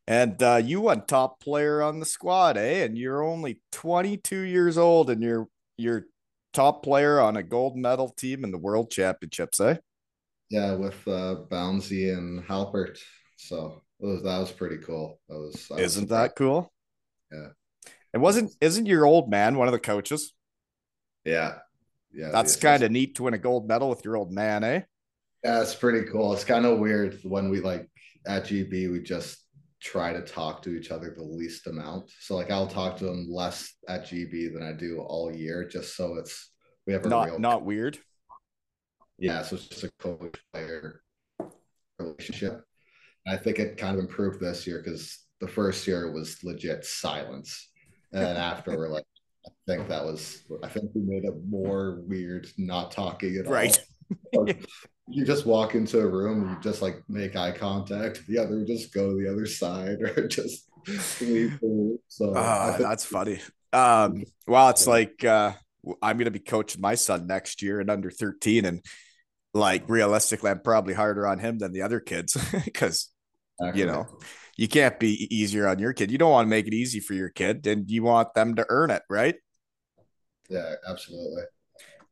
And 0.08 0.42
uh, 0.42 0.62
you 0.64 0.82
won 0.82 1.06
top 1.06 1.42
player 1.42 1.82
on 1.82 2.00
the 2.00 2.06
squad, 2.06 2.58
eh? 2.58 2.84
And 2.86 2.98
you're 2.98 3.22
only 3.22 3.60
22 3.74 4.40
years 4.40 4.78
old, 4.78 5.10
and 5.10 5.22
you're 5.22 5.48
you're 5.78 6.06
top 6.54 6.82
player 6.82 7.20
on 7.20 7.36
a 7.36 7.44
gold 7.44 7.76
medal 7.76 8.10
team 8.10 8.44
in 8.44 8.52
the 8.52 8.58
World 8.58 8.90
Championships, 8.90 9.60
eh? 9.60 9.78
Yeah, 10.50 10.76
with 10.76 11.06
uh, 11.08 11.44
Bouncy 11.50 12.18
and 12.18 12.42
Halpert. 12.44 13.00
So 13.36 13.84
was, 14.00 14.24
that 14.24 14.38
was 14.40 14.52
pretty 14.52 14.78
cool. 14.78 15.20
That 15.28 15.36
was. 15.36 15.68
That 15.70 15.80
Isn't 15.80 16.04
was 16.04 16.10
that 16.10 16.36
cool? 16.38 16.72
Yeah. 17.32 17.50
It 18.14 18.20
wasn't. 18.20 18.56
Isn't 18.62 18.86
your 18.86 19.06
old 19.06 19.30
man 19.30 19.58
one 19.58 19.68
of 19.68 19.74
the 19.74 19.80
coaches? 19.80 20.34
Yeah. 21.26 21.56
Yeah. 22.14 22.30
That's 22.32 22.56
kind 22.56 22.84
of 22.84 22.92
neat 22.92 23.16
to 23.16 23.24
win 23.24 23.34
a 23.34 23.38
gold 23.38 23.68
medal 23.68 23.90
with 23.90 24.06
your 24.06 24.16
old 24.16 24.32
man, 24.32 24.64
eh? 24.64 24.82
Yeah, 25.44 25.62
it's 25.62 25.76
pretty 25.76 26.10
cool. 26.10 26.34
It's 26.34 26.46
kind 26.46 26.66
of 26.66 26.80
weird 26.80 27.20
when 27.24 27.50
we 27.50 27.60
like 27.60 27.90
at 28.26 28.46
GB, 28.46 28.92
we 28.92 29.02
just 29.02 29.38
try 29.88 30.12
to 30.12 30.22
talk 30.22 30.62
to 30.62 30.76
each 30.76 30.92
other 30.92 31.14
the 31.16 31.24
least 31.24 31.66
amount. 31.68 32.12
So 32.20 32.36
like 32.36 32.52
I'll 32.52 32.68
talk 32.68 32.98
to 32.98 33.06
them 33.06 33.28
less 33.30 33.74
at 33.88 34.06
GB 34.06 34.54
than 34.54 34.62
I 34.62 34.74
do 34.74 35.00
all 35.00 35.34
year, 35.34 35.68
just 35.68 35.96
so 35.96 36.16
it's 36.18 36.52
we 36.86 36.94
have 36.94 37.06
a 37.06 37.10
not 37.10 37.28
real 37.28 37.40
not 37.40 37.64
weird. 37.64 37.98
Yeah, 39.18 39.42
so 39.44 39.56
it's 39.56 39.68
just 39.68 39.84
a 39.84 39.92
coach 40.00 40.36
player 40.54 41.02
relationship. 41.98 42.64
And 43.26 43.36
I 43.36 43.42
think 43.42 43.60
it 43.60 43.78
kind 43.78 43.98
of 43.98 44.04
improved 44.04 44.42
this 44.42 44.68
year 44.68 44.82
because 44.84 45.26
the 45.40 45.48
first 45.48 45.88
year 45.88 46.12
was 46.12 46.44
legit 46.44 46.84
silence, 46.84 47.70
and 48.12 48.24
then 48.24 48.38
after 48.52 48.78
we're 48.78 48.90
like, 48.90 49.06
I 49.46 49.52
think 49.68 49.88
that 49.88 50.04
was 50.04 50.44
I 50.64 50.68
think 50.68 50.92
we 50.94 51.02
made 51.02 51.24
it 51.24 51.34
more 51.48 52.02
weird 52.06 52.48
not 52.58 52.92
talking 52.92 53.38
at 53.38 53.48
right. 53.48 53.80
all. 54.36 54.46
Right. 54.46 54.66
you 55.08 55.26
just 55.26 55.46
walk 55.46 55.74
into 55.74 56.00
a 56.00 56.08
room 56.08 56.42
and 56.42 56.52
you 56.52 56.58
just 56.62 56.82
like 56.82 57.02
make 57.08 57.36
eye 57.36 57.52
contact. 57.52 58.26
The 58.28 58.38
other 58.38 58.64
just 58.66 58.94
go 58.94 59.12
to 59.12 59.24
the 59.24 59.32
other 59.32 59.46
side 59.46 60.02
or 60.18 60.28
just 60.28 60.68
leave 61.22 61.60
the 61.60 61.68
room. 61.68 62.00
So 62.08 62.34
uh, 62.34 62.72
think- 62.72 62.88
that's 62.88 63.06
funny. 63.06 63.40
Um, 63.74 64.24
well, 64.48 64.70
it's 64.70 64.88
like 64.88 65.24
uh, 65.24 65.54
I'm 66.02 66.18
gonna 66.18 66.32
be 66.32 66.40
coaching 66.40 66.82
my 66.82 66.96
son 66.96 67.28
next 67.28 67.62
year 67.62 67.80
at 67.80 67.90
under 67.90 68.12
13, 68.12 68.66
and 68.66 68.84
like 69.54 69.90
realistically, 69.90 70.52
I'm 70.52 70.62
probably 70.62 70.94
harder 70.94 71.28
on 71.28 71.40
him 71.40 71.58
than 71.60 71.74
the 71.74 71.82
other 71.82 72.00
kids 72.00 72.38
because 72.66 73.10
exactly. 73.60 73.82
you 73.82 73.88
know 73.88 74.08
you 74.58 74.68
can't 74.68 75.00
be 75.00 75.28
easier 75.34 75.68
on 75.68 75.80
your 75.80 75.94
kid. 75.94 76.12
You 76.12 76.18
don't 76.18 76.32
want 76.32 76.46
to 76.46 76.50
make 76.50 76.68
it 76.68 76.74
easy 76.74 77.00
for 77.00 77.14
your 77.14 77.30
kid, 77.30 77.68
and 77.68 77.90
you 77.90 78.04
want 78.04 78.34
them 78.34 78.56
to 78.56 78.66
earn 78.70 78.90
it, 78.90 79.04
right? 79.10 79.36
Yeah, 80.50 80.76
absolutely. 80.88 81.44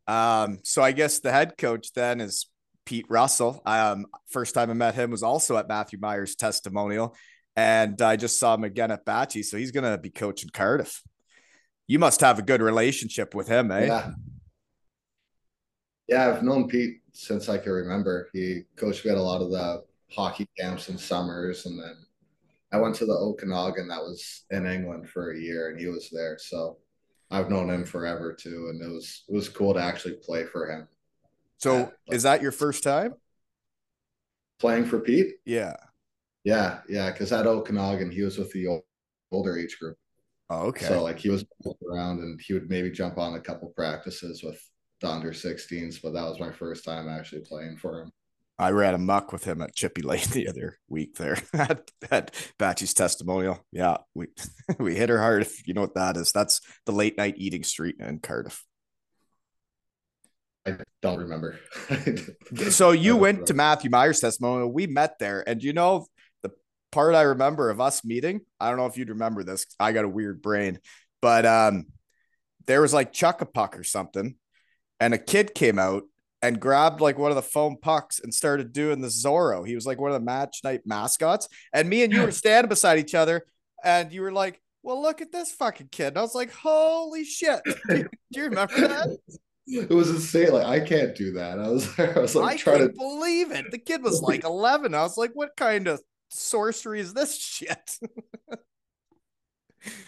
Um, 0.07 0.59
so 0.63 0.83
I 0.83 0.91
guess 0.91 1.19
the 1.19 1.31
head 1.31 1.57
coach 1.57 1.93
then 1.93 2.21
is 2.21 2.47
Pete 2.85 3.05
Russell. 3.09 3.61
Um, 3.65 4.05
first 4.29 4.53
time 4.53 4.69
I 4.69 4.73
met 4.73 4.95
him 4.95 5.11
was 5.11 5.23
also 5.23 5.57
at 5.57 5.67
Matthew 5.67 5.99
Myers' 5.99 6.35
testimonial, 6.35 7.15
and 7.55 8.01
I 8.01 8.15
just 8.15 8.39
saw 8.39 8.53
him 8.53 8.63
again 8.63 8.91
at 8.91 9.05
Batchy. 9.05 9.43
So 9.43 9.57
he's 9.57 9.71
going 9.71 9.91
to 9.91 9.97
be 9.97 10.09
coaching 10.09 10.49
Cardiff. 10.53 11.01
You 11.87 11.99
must 11.99 12.21
have 12.21 12.39
a 12.39 12.43
good 12.43 12.61
relationship 12.61 13.35
with 13.35 13.47
him, 13.47 13.71
eh? 13.71 13.85
Yeah. 13.85 14.11
Yeah, 16.07 16.29
I've 16.29 16.43
known 16.43 16.67
Pete 16.67 17.01
since 17.13 17.49
I 17.49 17.57
can 17.57 17.71
remember. 17.71 18.29
He 18.31 18.63
coached 18.75 19.05
me 19.05 19.11
at 19.11 19.17
a 19.17 19.21
lot 19.21 19.41
of 19.41 19.49
the 19.49 19.83
hockey 20.11 20.47
camps 20.57 20.89
and 20.89 20.99
summers, 20.99 21.65
and 21.65 21.79
then 21.79 21.95
I 22.71 22.77
went 22.77 22.95
to 22.95 23.05
the 23.05 23.13
Okanagan 23.13 23.87
that 23.87 24.01
was 24.01 24.43
in 24.51 24.67
England 24.67 25.09
for 25.09 25.31
a 25.31 25.39
year, 25.39 25.69
and 25.69 25.79
he 25.79 25.87
was 25.87 26.09
there. 26.11 26.37
So 26.39 26.77
I've 27.31 27.49
known 27.49 27.69
him 27.69 27.85
forever 27.85 28.33
too, 28.33 28.67
and 28.69 28.81
it 28.81 28.93
was 28.93 29.23
it 29.27 29.33
was 29.33 29.49
cool 29.49 29.73
to 29.73 29.81
actually 29.81 30.15
play 30.15 30.45
for 30.45 30.69
him. 30.69 30.87
So 31.57 31.91
is 32.07 32.23
that 32.23 32.41
your 32.41 32.51
first 32.51 32.83
time 32.83 33.13
playing 34.59 34.85
for 34.85 34.99
Pete? 34.99 35.35
Yeah. 35.45 35.75
Yeah, 36.43 36.79
yeah. 36.87 37.11
Because 37.11 37.31
at 37.31 37.47
Okanagan, 37.47 38.11
he 38.11 38.21
was 38.21 38.37
with 38.37 38.51
the 38.51 38.81
older 39.31 39.57
age 39.57 39.77
group. 39.79 39.97
Oh, 40.49 40.67
okay. 40.67 40.85
So 40.85 41.01
like 41.01 41.19
he 41.19 41.29
was 41.29 41.43
around, 41.89 42.19
and 42.19 42.39
he 42.45 42.53
would 42.53 42.69
maybe 42.69 42.91
jump 42.91 43.17
on 43.17 43.33
a 43.33 43.39
couple 43.39 43.69
practices 43.69 44.43
with 44.43 44.61
the 45.01 45.09
under 45.09 45.31
16s, 45.31 46.01
but 46.01 46.13
that 46.13 46.23
was 46.23 46.39
my 46.39 46.51
first 46.51 46.85
time 46.85 47.09
actually 47.09 47.41
playing 47.41 47.77
for 47.77 48.01
him. 48.01 48.11
I 48.57 48.71
ran 48.71 48.93
a 48.93 48.99
muck 48.99 49.33
with 49.33 49.43
him 49.43 49.61
at 49.61 49.75
Chippy 49.75 50.01
Lane 50.01 50.21
the 50.31 50.47
other 50.47 50.77
week 50.87 51.15
there 51.15 51.37
at, 51.53 51.91
at 52.11 52.31
Batchy's 52.57 52.93
testimonial. 52.93 53.65
Yeah, 53.71 53.97
we 54.13 54.27
we 54.79 54.95
hit 54.95 55.09
her 55.09 55.19
hard. 55.19 55.41
If 55.41 55.67
you 55.67 55.73
know 55.73 55.81
what 55.81 55.95
that 55.95 56.17
is, 56.17 56.31
that's 56.31 56.61
the 56.85 56.91
late 56.91 57.17
night 57.17 57.35
eating 57.37 57.63
street 57.63 57.95
in 57.99 58.19
Cardiff. 58.19 58.63
I 60.65 60.77
don't 61.01 61.19
remember. 61.19 61.59
so 62.69 62.91
you 62.91 63.15
went 63.15 63.47
to 63.47 63.53
Matthew 63.53 63.89
Myers' 63.89 64.19
testimonial. 64.19 64.71
We 64.71 64.87
met 64.87 65.19
there, 65.19 65.47
and 65.47 65.61
you 65.61 65.73
know 65.73 66.07
the 66.41 66.51
part 66.91 67.13
I 67.13 67.21
remember 67.21 67.69
of 67.69 67.79
us 67.79 68.03
meeting. 68.03 68.41
I 68.59 68.69
don't 68.69 68.77
know 68.77 68.87
if 68.87 68.97
you'd 68.97 69.09
remember 69.09 69.43
this. 69.43 69.65
I 69.79 69.91
got 69.91 70.05
a 70.05 70.09
weird 70.09 70.41
brain, 70.41 70.79
but 71.21 71.45
um, 71.45 71.85
there 72.65 72.81
was 72.81 72.93
like 72.93 73.13
chuck 73.13 73.41
a 73.41 73.45
puck 73.45 73.77
or 73.77 73.83
something, 73.83 74.35
and 74.99 75.13
a 75.13 75.19
kid 75.19 75.53
came 75.53 75.77
out 75.77 76.03
and 76.41 76.59
grabbed 76.59 76.99
like 76.99 77.17
one 77.17 77.31
of 77.31 77.35
the 77.35 77.41
foam 77.41 77.77
pucks 77.79 78.19
and 78.19 78.33
started 78.33 78.73
doing 78.73 79.01
the 79.01 79.07
Zorro. 79.07 79.67
He 79.67 79.75
was 79.75 79.85
like 79.85 79.99
one 79.99 80.11
of 80.11 80.19
the 80.19 80.25
match 80.25 80.61
night 80.63 80.81
mascots, 80.85 81.47
and 81.73 81.87
me 81.87 82.03
and 82.03 82.11
you 82.11 82.21
were 82.21 82.31
standing 82.31 82.69
beside 82.69 82.97
each 82.97 83.13
other, 83.13 83.45
and 83.83 84.11
you 84.11 84.23
were 84.23 84.31
like, 84.31 84.59
"Well, 84.81 84.99
look 84.99 85.21
at 85.21 85.31
this 85.31 85.51
fucking 85.51 85.89
kid." 85.91 86.07
And 86.07 86.17
I 86.17 86.21
was 86.21 86.33
like, 86.33 86.51
"Holy 86.51 87.23
shit!" 87.23 87.61
do 87.87 88.07
you 88.31 88.43
remember 88.45 88.79
that? 88.87 89.17
It 89.67 89.89
was 89.89 90.09
insane. 90.09 90.51
Like 90.51 90.65
I 90.65 90.79
can't 90.79 91.15
do 91.15 91.33
that. 91.33 91.59
I 91.59 91.67
was, 91.67 91.99
I 91.99 92.19
was 92.19 92.35
like 92.35 92.53
I 92.53 92.57
trying 92.57 92.87
to 92.87 92.93
believe 92.93 93.51
it. 93.51 93.71
The 93.71 93.79
kid 93.79 94.03
was 94.03 94.21
like 94.21 94.43
11. 94.45 94.93
I 94.93 95.01
was 95.01 95.17
like, 95.17 95.31
what 95.33 95.55
kind 95.55 95.87
of 95.87 96.01
sorcery 96.29 96.99
is 96.99 97.13
this 97.13 97.39
shit? 97.39 97.97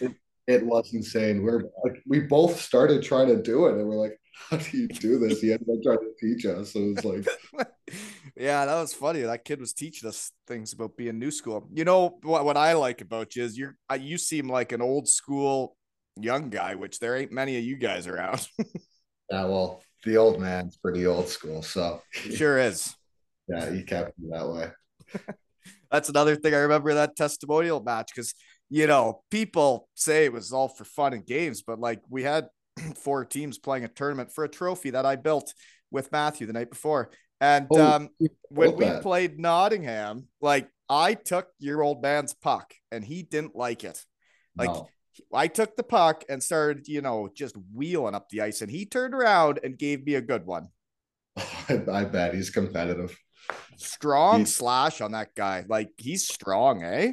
it, 0.00 0.14
it 0.46 0.66
was 0.66 0.92
insane. 0.92 1.42
We're 1.42 1.64
like, 1.84 2.02
we 2.06 2.20
both 2.20 2.60
started 2.60 3.02
trying 3.02 3.28
to 3.28 3.42
do 3.42 3.66
it, 3.66 3.74
and 3.74 3.86
we're 3.86 3.96
like, 3.96 4.18
how 4.50 4.56
do 4.56 4.78
you 4.78 4.88
do 4.88 5.18
this? 5.18 5.40
He 5.40 5.52
ended 5.52 5.68
up 5.68 5.82
trying 5.82 5.98
to 5.98 6.12
teach 6.20 6.46
us. 6.46 6.72
So 6.72 6.80
it 6.80 6.94
was 6.94 7.04
like, 7.04 7.66
yeah, 8.36 8.64
that 8.64 8.80
was 8.80 8.94
funny. 8.94 9.22
That 9.22 9.44
kid 9.44 9.60
was 9.60 9.72
teaching 9.72 10.08
us 10.08 10.30
things 10.46 10.72
about 10.72 10.96
being 10.96 11.18
new 11.18 11.32
school. 11.32 11.68
You 11.72 11.84
know 11.84 12.18
what? 12.22 12.44
What 12.44 12.56
I 12.56 12.74
like 12.74 13.00
about 13.00 13.34
you 13.34 13.42
is 13.42 13.58
you're 13.58 13.76
you 13.98 14.16
seem 14.16 14.48
like 14.48 14.70
an 14.72 14.80
old 14.80 15.08
school 15.08 15.76
young 16.16 16.50
guy, 16.50 16.76
which 16.76 16.98
there 17.00 17.16
ain't 17.16 17.32
many 17.32 17.58
of 17.58 17.64
you 17.64 17.76
guys 17.76 18.06
around. 18.06 18.46
Yeah, 19.30 19.44
well, 19.44 19.82
the 20.04 20.16
old 20.16 20.40
man's 20.40 20.76
pretty 20.76 21.06
old 21.06 21.28
school, 21.28 21.62
so 21.62 22.02
sure 22.12 22.58
is. 22.58 22.94
Yeah, 23.50 23.72
he 23.72 23.82
kept 23.82 24.18
me 24.18 24.28
that 24.30 24.46
way. 24.46 24.70
That's 25.90 26.10
another 26.10 26.36
thing 26.36 26.52
I 26.52 26.58
remember 26.58 26.92
that 26.92 27.16
testimonial 27.16 27.82
match 27.82 28.10
because 28.14 28.34
you 28.68 28.86
know 28.86 29.22
people 29.30 29.88
say 29.94 30.26
it 30.26 30.34
was 30.34 30.52
all 30.52 30.68
for 30.68 30.84
fun 30.84 31.14
and 31.14 31.24
games, 31.24 31.62
but 31.62 31.80
like 31.80 32.02
we 32.10 32.24
had 32.24 32.48
four 33.02 33.24
teams 33.24 33.58
playing 33.58 33.84
a 33.84 33.88
tournament 33.88 34.30
for 34.34 34.44
a 34.44 34.50
trophy 34.50 34.90
that 34.90 35.06
I 35.06 35.16
built 35.16 35.54
with 35.90 36.12
Matthew 36.12 36.46
the 36.46 36.52
night 36.52 36.68
before. 36.68 37.10
And 37.40 37.68
oh, 37.70 37.80
um, 37.80 38.08
when 38.50 38.76
we 38.76 38.84
that. 38.84 39.02
played 39.02 39.38
Nottingham, 39.38 40.28
like 40.42 40.68
I 40.88 41.14
took 41.14 41.48
your 41.58 41.82
old 41.82 42.02
man's 42.02 42.34
puck 42.34 42.74
and 42.90 43.04
he 43.04 43.22
didn't 43.22 43.56
like 43.56 43.84
it. 43.84 44.04
Like 44.56 44.70
no. 44.70 44.88
I 45.32 45.48
took 45.48 45.76
the 45.76 45.82
puck 45.82 46.24
and 46.28 46.42
started, 46.42 46.88
you 46.88 47.00
know, 47.00 47.28
just 47.34 47.56
wheeling 47.74 48.14
up 48.14 48.28
the 48.28 48.42
ice, 48.42 48.60
and 48.60 48.70
he 48.70 48.86
turned 48.86 49.14
around 49.14 49.60
and 49.62 49.78
gave 49.78 50.04
me 50.04 50.14
a 50.14 50.20
good 50.20 50.46
one. 50.46 50.68
I, 51.36 51.82
I 51.92 52.04
bet 52.04 52.34
he's 52.34 52.50
competitive. 52.50 53.16
Strong 53.76 54.46
slash 54.46 55.00
on 55.00 55.12
that 55.12 55.34
guy. 55.34 55.64
Like 55.68 55.90
he's 55.96 56.26
strong, 56.28 56.82
eh? 56.82 57.12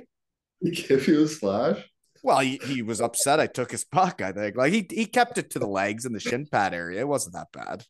He 0.62 0.71
gave 0.71 1.07
you 1.07 1.24
a 1.24 1.27
slash. 1.27 1.83
Well, 2.24 2.39
he, 2.39 2.59
he 2.65 2.81
was 2.81 3.01
upset. 3.01 3.39
I 3.39 3.45
took 3.45 3.71
his 3.71 3.85
puck. 3.85 4.21
I 4.21 4.31
think 4.31 4.57
like 4.57 4.74
he 4.74 4.88
he 4.89 5.05
kept 5.05 5.38
it 5.38 5.51
to 5.51 5.59
the 5.59 5.67
legs 5.67 6.05
and 6.05 6.15
the 6.15 6.19
shin 6.19 6.47
pad 6.47 6.74
area. 6.74 7.01
It 7.01 7.07
wasn't 7.07 7.35
that 7.35 7.51
bad. 7.53 7.85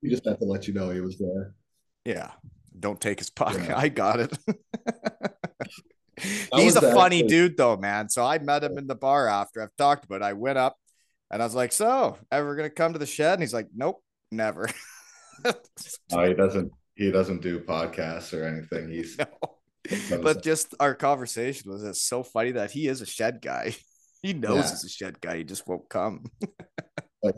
he 0.00 0.08
just 0.08 0.24
had 0.24 0.38
to 0.38 0.44
let 0.44 0.68
you 0.68 0.74
know 0.74 0.90
he 0.90 1.00
was 1.00 1.18
there. 1.18 1.54
Yeah, 2.04 2.30
don't 2.78 3.00
take 3.00 3.18
his 3.18 3.30
puck. 3.30 3.54
Yeah. 3.54 3.76
I 3.76 3.88
got 3.88 4.20
it. 4.20 4.38
He's 6.54 6.76
a 6.76 6.92
funny 6.92 7.22
dude 7.22 7.56
though, 7.56 7.76
man. 7.76 8.08
So 8.08 8.24
I 8.24 8.38
met 8.38 8.64
him 8.64 8.78
in 8.78 8.86
the 8.86 8.94
bar 8.94 9.28
after 9.28 9.62
I've 9.62 9.74
talked 9.76 10.04
about 10.04 10.22
it. 10.22 10.24
I 10.24 10.32
went 10.34 10.58
up 10.58 10.76
and 11.30 11.42
I 11.42 11.46
was 11.46 11.54
like, 11.54 11.72
So 11.72 12.18
ever 12.30 12.56
gonna 12.56 12.70
come 12.70 12.92
to 12.92 12.98
the 12.98 13.06
shed? 13.06 13.34
And 13.34 13.42
he's 13.42 13.54
like, 13.54 13.68
Nope, 13.74 14.02
never. 14.30 14.68
oh, 15.44 16.24
he 16.24 16.34
doesn't 16.34 16.72
he 16.94 17.10
doesn't 17.10 17.42
do 17.42 17.60
podcasts 17.60 18.38
or 18.38 18.44
anything. 18.44 18.90
He's 18.90 19.18
no. 20.10 20.20
but 20.22 20.42
just 20.42 20.74
our 20.78 20.94
conversation 20.94 21.70
was 21.70 21.82
just 21.82 22.06
so 22.06 22.22
funny 22.22 22.52
that 22.52 22.70
he 22.70 22.88
is 22.88 23.00
a 23.00 23.06
shed 23.06 23.40
guy. 23.42 23.74
He 24.22 24.34
knows 24.34 24.66
yeah. 24.66 24.70
he's 24.70 24.84
a 24.84 24.88
shed 24.90 25.18
guy. 25.22 25.38
He 25.38 25.44
just 25.44 25.66
won't 25.66 25.88
come. 25.88 26.26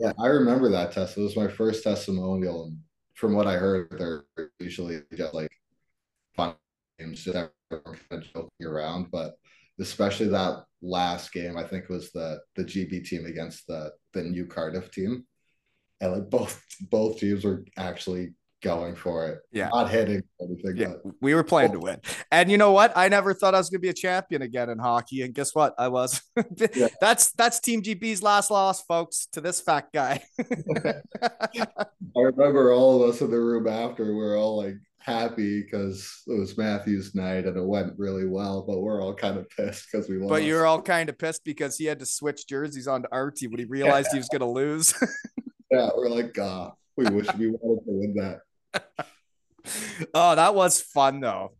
yeah, 0.01 0.11
I 0.19 0.27
remember 0.27 0.67
that 0.71 0.91
test. 0.91 1.17
It 1.17 1.21
was 1.21 1.37
my 1.37 1.47
first 1.47 1.81
testimonial, 1.81 2.65
and 2.65 2.77
from 3.13 3.33
what 3.35 3.47
I 3.47 3.53
heard, 3.53 3.95
they're 3.97 4.25
usually 4.59 4.99
just 5.15 5.33
like 5.33 5.49
fun 6.35 6.55
games, 6.99 7.23
just 7.23 7.37
kind 7.79 8.01
of 8.11 8.33
joking 8.33 8.67
around, 8.67 9.07
but 9.11 9.33
especially 9.79 10.27
that 10.27 10.63
last 10.81 11.31
game, 11.33 11.57
I 11.57 11.63
think 11.63 11.89
was 11.89 12.11
the 12.11 12.39
the 12.55 12.63
GB 12.63 13.05
team 13.05 13.25
against 13.25 13.67
the 13.67 13.91
the 14.13 14.23
new 14.23 14.45
Cardiff 14.45 14.91
team, 14.91 15.25
and 16.01 16.13
like 16.13 16.29
both 16.29 16.63
both 16.89 17.19
teams 17.19 17.43
were 17.43 17.65
actually 17.77 18.33
going 18.63 18.95
for 18.95 19.27
it. 19.27 19.39
Yeah. 19.51 19.69
Not 19.73 19.91
hitting 19.91 20.23
anything. 20.41 20.77
Yeah, 20.77 20.93
But 21.03 21.13
we 21.21 21.35
were 21.35 21.43
playing 21.43 21.73
to 21.73 21.79
win. 21.79 21.99
And 22.31 22.49
you 22.49 22.57
know 22.57 22.71
what? 22.71 22.93
I 22.95 23.09
never 23.09 23.33
thought 23.33 23.53
I 23.53 23.57
was 23.57 23.69
gonna 23.69 23.81
be 23.81 23.89
a 23.89 23.93
champion 23.93 24.41
again 24.41 24.69
in 24.69 24.79
hockey. 24.79 25.21
And 25.21 25.33
guess 25.33 25.53
what? 25.53 25.75
I 25.77 25.89
was. 25.89 26.21
Yeah. 26.73 26.87
That's 27.01 27.31
that's 27.33 27.59
Team 27.59 27.81
GB's 27.81 28.23
last 28.23 28.49
loss, 28.49 28.81
folks, 28.83 29.27
to 29.33 29.41
this 29.41 29.59
fat 29.59 29.89
guy. 29.93 30.23
I 30.39 31.01
remember 32.15 32.71
all 32.71 33.03
of 33.03 33.09
us 33.09 33.21
in 33.21 33.29
the 33.29 33.39
room 33.39 33.67
after 33.67 34.15
we 34.15 34.23
are 34.23 34.37
all 34.37 34.57
like 34.57 34.75
happy 35.03 35.61
because 35.61 36.23
it 36.27 36.39
was 36.39 36.57
Matthew's 36.57 37.13
night 37.13 37.45
and 37.45 37.57
it 37.57 37.65
went 37.65 37.93
really 37.97 38.25
well, 38.25 38.63
but 38.67 38.79
we're 38.81 39.01
all 39.01 39.13
kind 39.13 39.37
of 39.37 39.49
pissed 39.49 39.87
because 39.91 40.07
we 40.09 40.17
lost. 40.17 40.29
but 40.29 40.43
you're 40.43 40.65
all 40.65 40.81
kind 40.81 41.09
of 41.09 41.17
pissed 41.17 41.43
because 41.43 41.77
he 41.77 41.85
had 41.85 41.99
to 41.99 42.05
switch 42.05 42.47
jerseys 42.47 42.87
onto 42.87 43.07
our 43.11 43.29
team 43.31 43.51
when 43.51 43.59
he 43.59 43.65
realized 43.65 44.09
he 44.11 44.17
was 44.17 44.29
gonna 44.29 44.49
lose. 44.49 44.93
yeah, 45.71 45.89
we're 45.95 46.09
like, 46.09 46.33
God, 46.33 46.71
we 46.95 47.05
wish 47.05 47.27
we 47.35 47.47
wanted 47.49 47.83
to 47.85 47.91
win 47.91 48.15
that. 48.15 48.85
oh, 50.13 50.35
that 50.35 50.55
was 50.55 50.81
fun 50.81 51.19
though. 51.19 51.51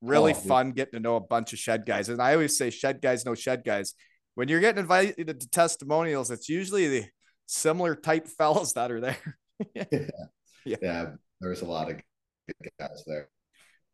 Really 0.00 0.32
Oh, 0.32 0.34
fun 0.34 0.72
getting 0.72 0.92
to 0.92 1.00
know 1.00 1.16
a 1.16 1.20
bunch 1.20 1.52
of 1.52 1.58
shed 1.58 1.86
guys. 1.86 2.08
And 2.08 2.20
I 2.20 2.32
always 2.34 2.56
say 2.56 2.70
shed 2.70 3.00
guys 3.02 3.24
know 3.24 3.34
shed 3.34 3.62
guys. 3.64 3.94
When 4.34 4.48
you're 4.48 4.60
getting 4.60 4.80
invited 4.80 5.26
to 5.40 5.48
testimonials, 5.48 6.30
it's 6.30 6.48
usually 6.48 6.88
the 6.88 7.06
similar 7.46 7.94
type 7.94 8.26
fellas 8.38 8.74
that 8.74 8.90
are 8.92 9.00
there. 9.00 9.38
Yeah, 10.64 11.12
there 11.40 11.50
was 11.50 11.62
a 11.62 11.66
lot 11.66 11.90
of 11.90 11.96
guys 12.78 13.04
there. 13.06 13.28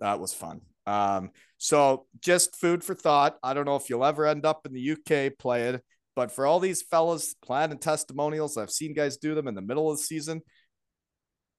that 0.00 0.20
was 0.20 0.34
fun. 0.34 0.60
Um, 0.86 1.30
so 1.58 2.06
just 2.20 2.56
food 2.56 2.82
for 2.82 2.94
thought. 2.94 3.38
I 3.42 3.54
don't 3.54 3.66
know 3.66 3.76
if 3.76 3.88
you'll 3.88 4.04
ever 4.04 4.26
end 4.26 4.44
up 4.44 4.66
in 4.66 4.72
the 4.72 4.92
UK 4.92 5.38
playing, 5.38 5.80
but 6.16 6.32
for 6.32 6.46
all 6.46 6.60
these 6.60 6.82
fellas 6.82 7.34
planning 7.44 7.78
testimonials, 7.78 8.56
I've 8.56 8.70
seen 8.70 8.94
guys 8.94 9.16
do 9.16 9.34
them 9.34 9.48
in 9.48 9.54
the 9.54 9.62
middle 9.62 9.90
of 9.90 9.98
the 9.98 10.02
season. 10.02 10.42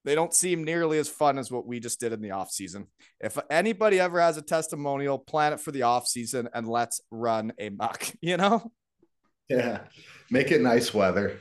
They 0.05 0.15
don't 0.15 0.33
seem 0.33 0.65
nearly 0.65 0.97
as 1.00 1.07
fun 1.07 1.38
as 1.38 1.50
what 1.50 1.65
we 1.65 1.79
just 1.79 2.00
did 2.00 2.12
in 2.12 2.21
the 2.21 2.31
off 2.31 2.51
season. 2.51 2.88
If 3.21 3.38
anybody 3.50 4.01
ever 4.01 4.19
has 4.19 4.35
a 4.35 4.41
testimonial, 4.41 5.17
plan 5.17 5.53
it 5.53 5.62
for 5.62 5.71
the 5.71 5.83
off 5.83 6.07
season 6.07 6.50
and 6.53 6.67
let's 6.67 7.00
run 7.09 7.53
a 7.57 7.69
muck. 7.69 8.12
You 8.21 8.38
know? 8.38 8.71
Yeah, 9.50 9.81
make 10.31 10.51
it 10.51 10.62
nice 10.62 10.93
weather. 10.93 11.39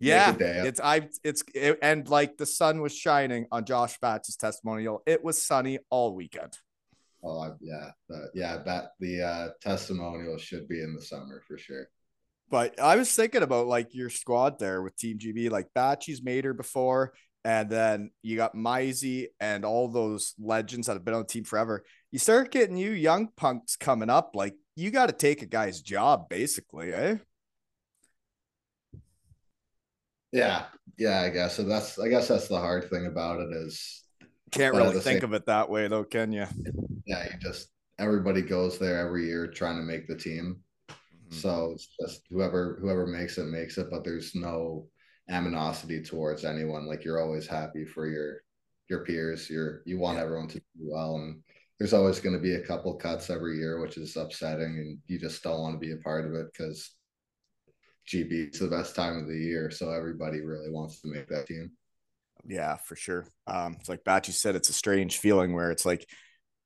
Yeah, 0.00 0.34
it's 0.38 0.80
I 0.80 1.08
it's 1.22 1.42
it, 1.54 1.78
and 1.82 2.08
like 2.08 2.38
the 2.38 2.46
sun 2.46 2.80
was 2.80 2.96
shining 2.96 3.46
on 3.52 3.66
Josh 3.66 3.98
Batch's 4.00 4.36
testimonial. 4.36 5.02
It 5.06 5.22
was 5.22 5.42
sunny 5.42 5.78
all 5.90 6.14
weekend. 6.14 6.56
Oh 7.22 7.54
yeah, 7.60 7.90
uh, 8.12 8.26
yeah. 8.34 8.58
That 8.64 8.92
the 8.98 9.22
uh, 9.22 9.48
testimonial 9.60 10.38
should 10.38 10.66
be 10.68 10.80
in 10.82 10.94
the 10.94 11.02
summer 11.02 11.42
for 11.46 11.58
sure. 11.58 11.88
But 12.50 12.80
I 12.80 12.96
was 12.96 13.14
thinking 13.14 13.42
about 13.42 13.66
like 13.66 13.94
your 13.94 14.10
squad 14.10 14.58
there 14.58 14.82
with 14.82 14.96
Team 14.96 15.18
GB, 15.18 15.50
like 15.50 15.68
Batchy's 15.76 16.22
made 16.22 16.44
her 16.44 16.54
before, 16.54 17.12
and 17.44 17.68
then 17.68 18.10
you 18.22 18.36
got 18.36 18.54
Mizey 18.54 19.26
and 19.38 19.64
all 19.64 19.88
those 19.88 20.34
legends 20.38 20.86
that 20.86 20.94
have 20.94 21.04
been 21.04 21.14
on 21.14 21.20
the 21.20 21.26
team 21.26 21.44
forever. 21.44 21.84
You 22.10 22.18
start 22.18 22.50
getting 22.50 22.76
you 22.76 22.90
young 22.90 23.28
punks 23.36 23.76
coming 23.76 24.10
up, 24.10 24.32
like 24.34 24.54
you 24.76 24.90
got 24.90 25.06
to 25.06 25.12
take 25.12 25.42
a 25.42 25.46
guy's 25.46 25.82
job, 25.82 26.28
basically, 26.30 26.92
eh? 26.92 27.16
Yeah, 30.32 30.64
yeah. 30.98 31.20
I 31.22 31.30
guess 31.30 31.56
so. 31.56 31.64
That's 31.64 31.98
I 31.98 32.08
guess 32.08 32.28
that's 32.28 32.48
the 32.48 32.58
hard 32.58 32.88
thing 32.90 33.06
about 33.06 33.40
it 33.40 33.52
is 33.52 34.04
Can't 34.50 34.74
really 34.74 34.92
think 34.94 35.20
same- 35.20 35.24
of 35.24 35.32
it 35.34 35.46
that 35.46 35.68
way, 35.68 35.88
though, 35.88 36.04
can 36.04 36.32
you? 36.32 36.46
yeah, 37.06 37.24
you 37.24 37.38
just 37.40 37.68
everybody 37.98 38.42
goes 38.42 38.78
there 38.78 38.98
every 38.98 39.26
year 39.26 39.46
trying 39.46 39.76
to 39.76 39.82
make 39.82 40.06
the 40.06 40.16
team. 40.16 40.60
Mm-hmm. 40.88 41.36
So 41.36 41.72
it's 41.74 41.88
just 42.00 42.22
whoever 42.30 42.78
whoever 42.80 43.06
makes 43.06 43.38
it 43.38 43.46
makes 43.46 43.78
it, 43.78 43.90
but 43.90 44.04
there's 44.04 44.34
no 44.34 44.86
aminosity 45.30 46.06
towards 46.06 46.44
anyone. 46.44 46.86
Like 46.86 47.04
you're 47.04 47.20
always 47.20 47.46
happy 47.46 47.84
for 47.84 48.06
your 48.08 48.42
your 48.88 49.04
peers. 49.04 49.48
You're 49.50 49.82
you 49.86 49.98
want 49.98 50.18
everyone 50.18 50.48
to 50.48 50.58
do 50.58 50.64
well, 50.78 51.16
and 51.16 51.40
there's 51.78 51.94
always 51.94 52.20
going 52.20 52.34
to 52.36 52.42
be 52.42 52.54
a 52.54 52.66
couple 52.66 52.94
cuts 52.94 53.30
every 53.30 53.58
year, 53.58 53.80
which 53.80 53.96
is 53.96 54.16
upsetting, 54.16 54.78
and 54.78 54.98
you 55.06 55.18
just 55.18 55.42
don't 55.42 55.60
want 55.60 55.74
to 55.74 55.78
be 55.78 55.92
a 55.92 55.96
part 55.98 56.26
of 56.26 56.34
it 56.34 56.46
because 56.52 56.92
GB 58.10 58.52
is 58.52 58.60
the 58.60 58.68
best 58.68 58.96
time 58.96 59.18
of 59.18 59.28
the 59.28 59.36
year, 59.36 59.70
so 59.70 59.90
everybody 59.90 60.40
really 60.40 60.70
wants 60.70 61.00
to 61.00 61.08
make 61.08 61.28
that 61.28 61.46
team. 61.46 61.70
Yeah, 62.46 62.76
for 62.76 62.96
sure. 62.96 63.26
Um, 63.46 63.76
it's 63.78 63.88
like 63.88 64.04
Batchy 64.04 64.32
said, 64.32 64.56
it's 64.56 64.68
a 64.68 64.74
strange 64.74 65.18
feeling 65.18 65.54
where 65.54 65.70
it's 65.70 65.84
like 65.84 66.06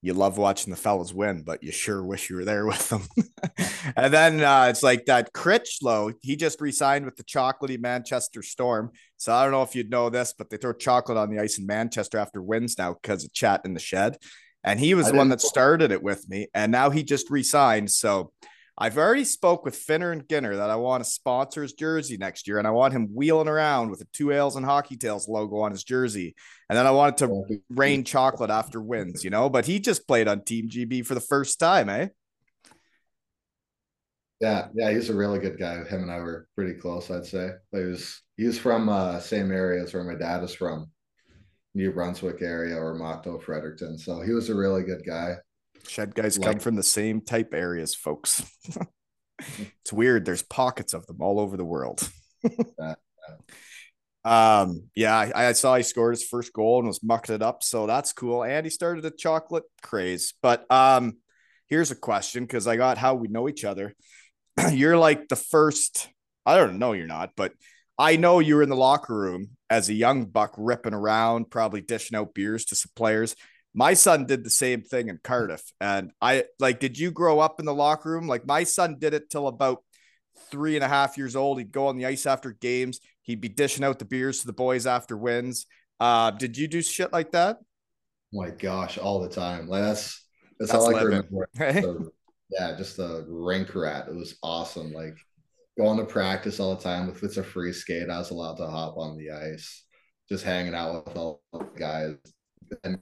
you 0.05 0.13
love 0.13 0.37
watching 0.37 0.71
the 0.71 0.77
fellas 0.77 1.15
win, 1.15 1.43
but 1.43 1.63
you 1.63 1.73
sure 1.73 2.05
wish 2.05 2.29
you 2.29 2.37
were 2.37 2.45
there 2.45 2.67
with 2.67 2.89
them. 2.91 3.03
and 3.97 4.13
then 4.13 4.43
uh, 4.43 4.67
it's 4.69 4.83
like 4.83 5.07
that 5.07 5.33
Critchlow, 5.33 6.13
he 6.21 6.37
just 6.37 6.61
re-signed 6.61 7.07
with 7.07 7.17
the 7.17 7.25
chocolatey 7.25 7.81
Manchester 7.81 8.43
Storm. 8.43 8.91
So 9.17 9.33
I 9.33 9.43
don't 9.43 9.53
know 9.53 9.63
if 9.63 9.75
you'd 9.75 9.91
know 9.91 10.11
this, 10.11 10.35
but 10.37 10.51
they 10.51 10.59
throw 10.59 10.75
chocolate 10.75 11.17
on 11.17 11.31
the 11.31 11.41
ice 11.41 11.59
in 11.59 11.65
Manchester 11.67 12.19
after 12.19 12.43
wins 12.43 12.77
now 12.77 12.93
because 12.93 13.25
of 13.25 13.33
chat 13.33 13.63
in 13.65 13.73
the 13.73 13.81
shed. 13.81 14.19
And 14.63 14.79
he 14.79 14.93
was 14.93 15.07
I 15.07 15.13
the 15.13 15.17
one 15.17 15.31
that 15.31 15.41
started 15.41 15.91
it 15.91 16.03
with 16.03 16.29
me. 16.29 16.49
And 16.55 16.71
now 16.71 16.91
he 16.91 17.03
just 17.03 17.31
re-signed. 17.31 17.91
So 17.91 18.31
I've 18.77 18.99
already 18.99 19.25
spoke 19.25 19.65
with 19.65 19.77
Finner 19.77 20.11
and 20.11 20.29
Ginner 20.29 20.57
that 20.57 20.69
I 20.69 20.75
want 20.77 21.05
to 21.05 21.09
sponsor 21.09 21.63
his 21.63 21.75
jersey 21.75 22.17
next 22.17 22.49
year, 22.49 22.59
and 22.59 22.67
I 22.67 22.73
want 22.73 22.93
him 22.93 23.09
wheeling 23.15 23.47
around 23.47 23.91
with 23.91 24.01
a 24.01 24.07
two 24.13 24.33
ales 24.33 24.57
and 24.57 24.67
hockey 24.67 24.97
tails 24.97 25.29
logo 25.29 25.59
on 25.59 25.71
his 25.71 25.85
jersey. 25.85 26.35
And 26.69 26.77
then 26.77 26.87
I 26.87 26.91
want 26.91 27.15
it 27.21 27.27
to 27.27 27.61
rain 27.71 28.03
chocolate 28.03 28.51
after 28.51 28.81
wins, 28.81 29.23
you 29.23 29.31
know. 29.31 29.49
But 29.49 29.67
he 29.67 29.79
just 29.79 30.09
played 30.09 30.27
on 30.27 30.43
Team 30.43 30.69
GB 30.69 31.07
for 31.07 31.15
the 31.15 31.21
first 31.21 31.61
time, 31.61 31.89
eh? 31.89 32.09
Yeah, 34.41 34.69
yeah, 34.75 34.91
he's 34.91 35.09
a 35.09 35.15
really 35.15 35.39
good 35.39 35.59
guy. 35.59 35.85
Him 35.85 36.03
and 36.03 36.11
I 36.11 36.19
were 36.19 36.49
pretty 36.57 36.75
close, 36.75 37.11
I'd 37.11 37.27
say. 37.27 37.51
He 37.71 37.79
was 37.79 38.23
he 38.37 38.47
was 38.47 38.59
from 38.59 38.89
uh 38.89 39.21
same 39.21 39.53
area 39.53 39.85
as 39.85 39.95
where 39.95 40.03
my 40.03 40.17
dad 40.17 40.43
is 40.43 40.53
from, 40.53 40.91
New 41.75 41.93
Brunswick 41.93 42.43
area 42.43 42.77
or 42.77 42.95
Moncton, 42.97 43.39
Fredericton. 43.39 43.97
So 43.99 44.21
he 44.21 44.33
was 44.33 44.51
a 44.51 44.55
really 44.55 44.83
good 44.83 45.07
guy. 45.07 45.37
Shed 45.89 46.15
guys 46.15 46.39
come 46.39 46.59
from 46.59 46.77
the 46.77 46.83
same 46.83 47.21
type 47.21 47.53
areas, 47.53 47.95
folks. 47.95 48.43
it's 49.39 49.93
weird. 49.93 50.25
There's 50.25 50.43
pockets 50.43 50.95
of 50.95 51.07
them 51.07 51.21
all 51.21 51.41
over 51.41 51.57
the 51.57 51.65
world. 51.65 52.09
Yeah, 52.43 52.95
um, 54.25 54.89
yeah, 54.95 55.17
I, 55.17 55.49
I 55.49 55.53
saw 55.53 55.77
he 55.77 55.83
scored 55.83 56.15
his 56.15 56.25
first 56.25 56.53
goal 56.53 56.79
and 56.79 56.89
was 56.89 57.03
mucked 57.03 57.31
it 57.31 57.43
up, 57.43 57.63
so 57.63 57.87
that's 57.87 58.13
cool. 58.13 58.45
And 58.45 58.65
he 58.65 58.71
started 58.71 59.05
a 59.05 59.11
chocolate 59.11 59.65
craze. 59.83 60.35
But 60.43 60.71
um, 60.71 61.19
here's 61.69 61.91
a 61.91 61.97
question 61.97 62.45
because 62.45 62.67
I 62.67 62.77
got 62.77 62.99
how 62.99 63.15
we 63.15 63.29
know 63.29 63.49
each 63.49 63.65
other. 63.65 63.95
you're 64.71 64.99
like 64.99 65.29
the 65.29 65.37
first. 65.37 66.09
I 66.47 66.57
don't 66.57 66.79
know. 66.79 66.93
You're 66.93 67.07
not, 67.07 67.31
but 67.37 67.53
I 67.99 68.17
know 68.17 68.41
you 68.41 68.57
were 68.57 68.63
in 68.63 68.69
the 68.69 68.77
locker 68.77 69.15
room 69.15 69.51
as 69.71 69.89
a 69.89 69.95
young 69.95 70.27
buck, 70.27 70.55
ripping 70.59 70.95
around, 70.95 71.51
probably 71.51 71.81
dishing 71.81 72.17
out 72.19 72.35
beers 72.35 72.65
to 72.67 72.77
some 72.77 72.91
players. 72.97 73.37
My 73.75 73.95
son 73.95 74.27
did 74.27 74.45
the 74.45 74.51
same 74.51 74.83
thing 74.83 75.09
in 75.09 75.19
Cardiff, 75.23 75.63
and 75.81 76.13
I 76.21 76.45
like. 76.61 76.81
Did 76.81 76.99
you 76.99 77.11
grow 77.11 77.41
up 77.41 77.59
in 77.59 77.67
the 77.67 77.75
locker 77.75 78.11
room? 78.11 78.29
Like 78.29 78.47
my 78.47 78.65
son 78.65 78.97
did 78.99 79.15
it 79.15 79.31
till 79.31 79.49
about 79.49 79.83
three 80.51 80.77
and 80.77 80.85
a 80.85 80.89
half 80.89 81.19
years 81.19 81.35
old. 81.35 81.59
He'd 81.59 81.73
go 81.73 81.89
on 81.89 81.97
the 81.97 82.07
ice 82.07 82.27
after 82.27 82.53
games. 82.53 83.01
He'd 83.23 83.41
be 83.41 83.49
dishing 83.49 83.85
out 83.85 83.99
the 83.99 84.05
beers 84.05 84.41
to 84.41 84.47
the 84.47 84.53
boys 84.53 84.87
after 84.87 85.17
wins. 85.17 85.67
Uh, 85.99 86.31
did 86.31 86.57
you 86.57 86.69
do 86.69 86.83
shit 86.83 87.13
like 87.13 87.33
that? 87.33 87.59
my 88.35 88.51
gosh, 88.51 88.99
all 88.99 89.21
the 89.21 89.29
time. 89.29 89.69
Like 89.69 89.83
that's 89.83 90.27
that's, 90.59 90.73
That's 90.73 90.85
all 90.85 90.97
I 90.97 91.03
remember. 91.03 91.49
So, 91.83 92.11
yeah, 92.51 92.77
just 92.77 92.99
a 92.99 93.25
rink 93.29 93.75
rat. 93.75 94.07
It 94.09 94.15
was 94.15 94.37
awesome. 94.43 94.93
Like 94.93 95.17
going 95.79 95.99
to 95.99 96.05
practice 96.05 96.61
all 96.61 96.75
the 96.77 96.83
time. 96.83 97.09
If 97.09 97.23
it's 97.23 97.39
a 97.39 97.43
free 97.43 97.73
skate, 97.73 98.11
I 98.11 98.19
was 98.19 98.31
allowed 98.31 98.57
to 98.57 98.67
hop 98.67 98.97
on 98.97 99.17
the 99.17 99.31
ice, 99.31 99.85
just 100.29 100.45
hanging 100.45 100.75
out 100.75 101.07
with 101.07 101.17
all 101.17 101.43
the 101.53 101.67
guys. 101.77 102.17
And 102.83 102.99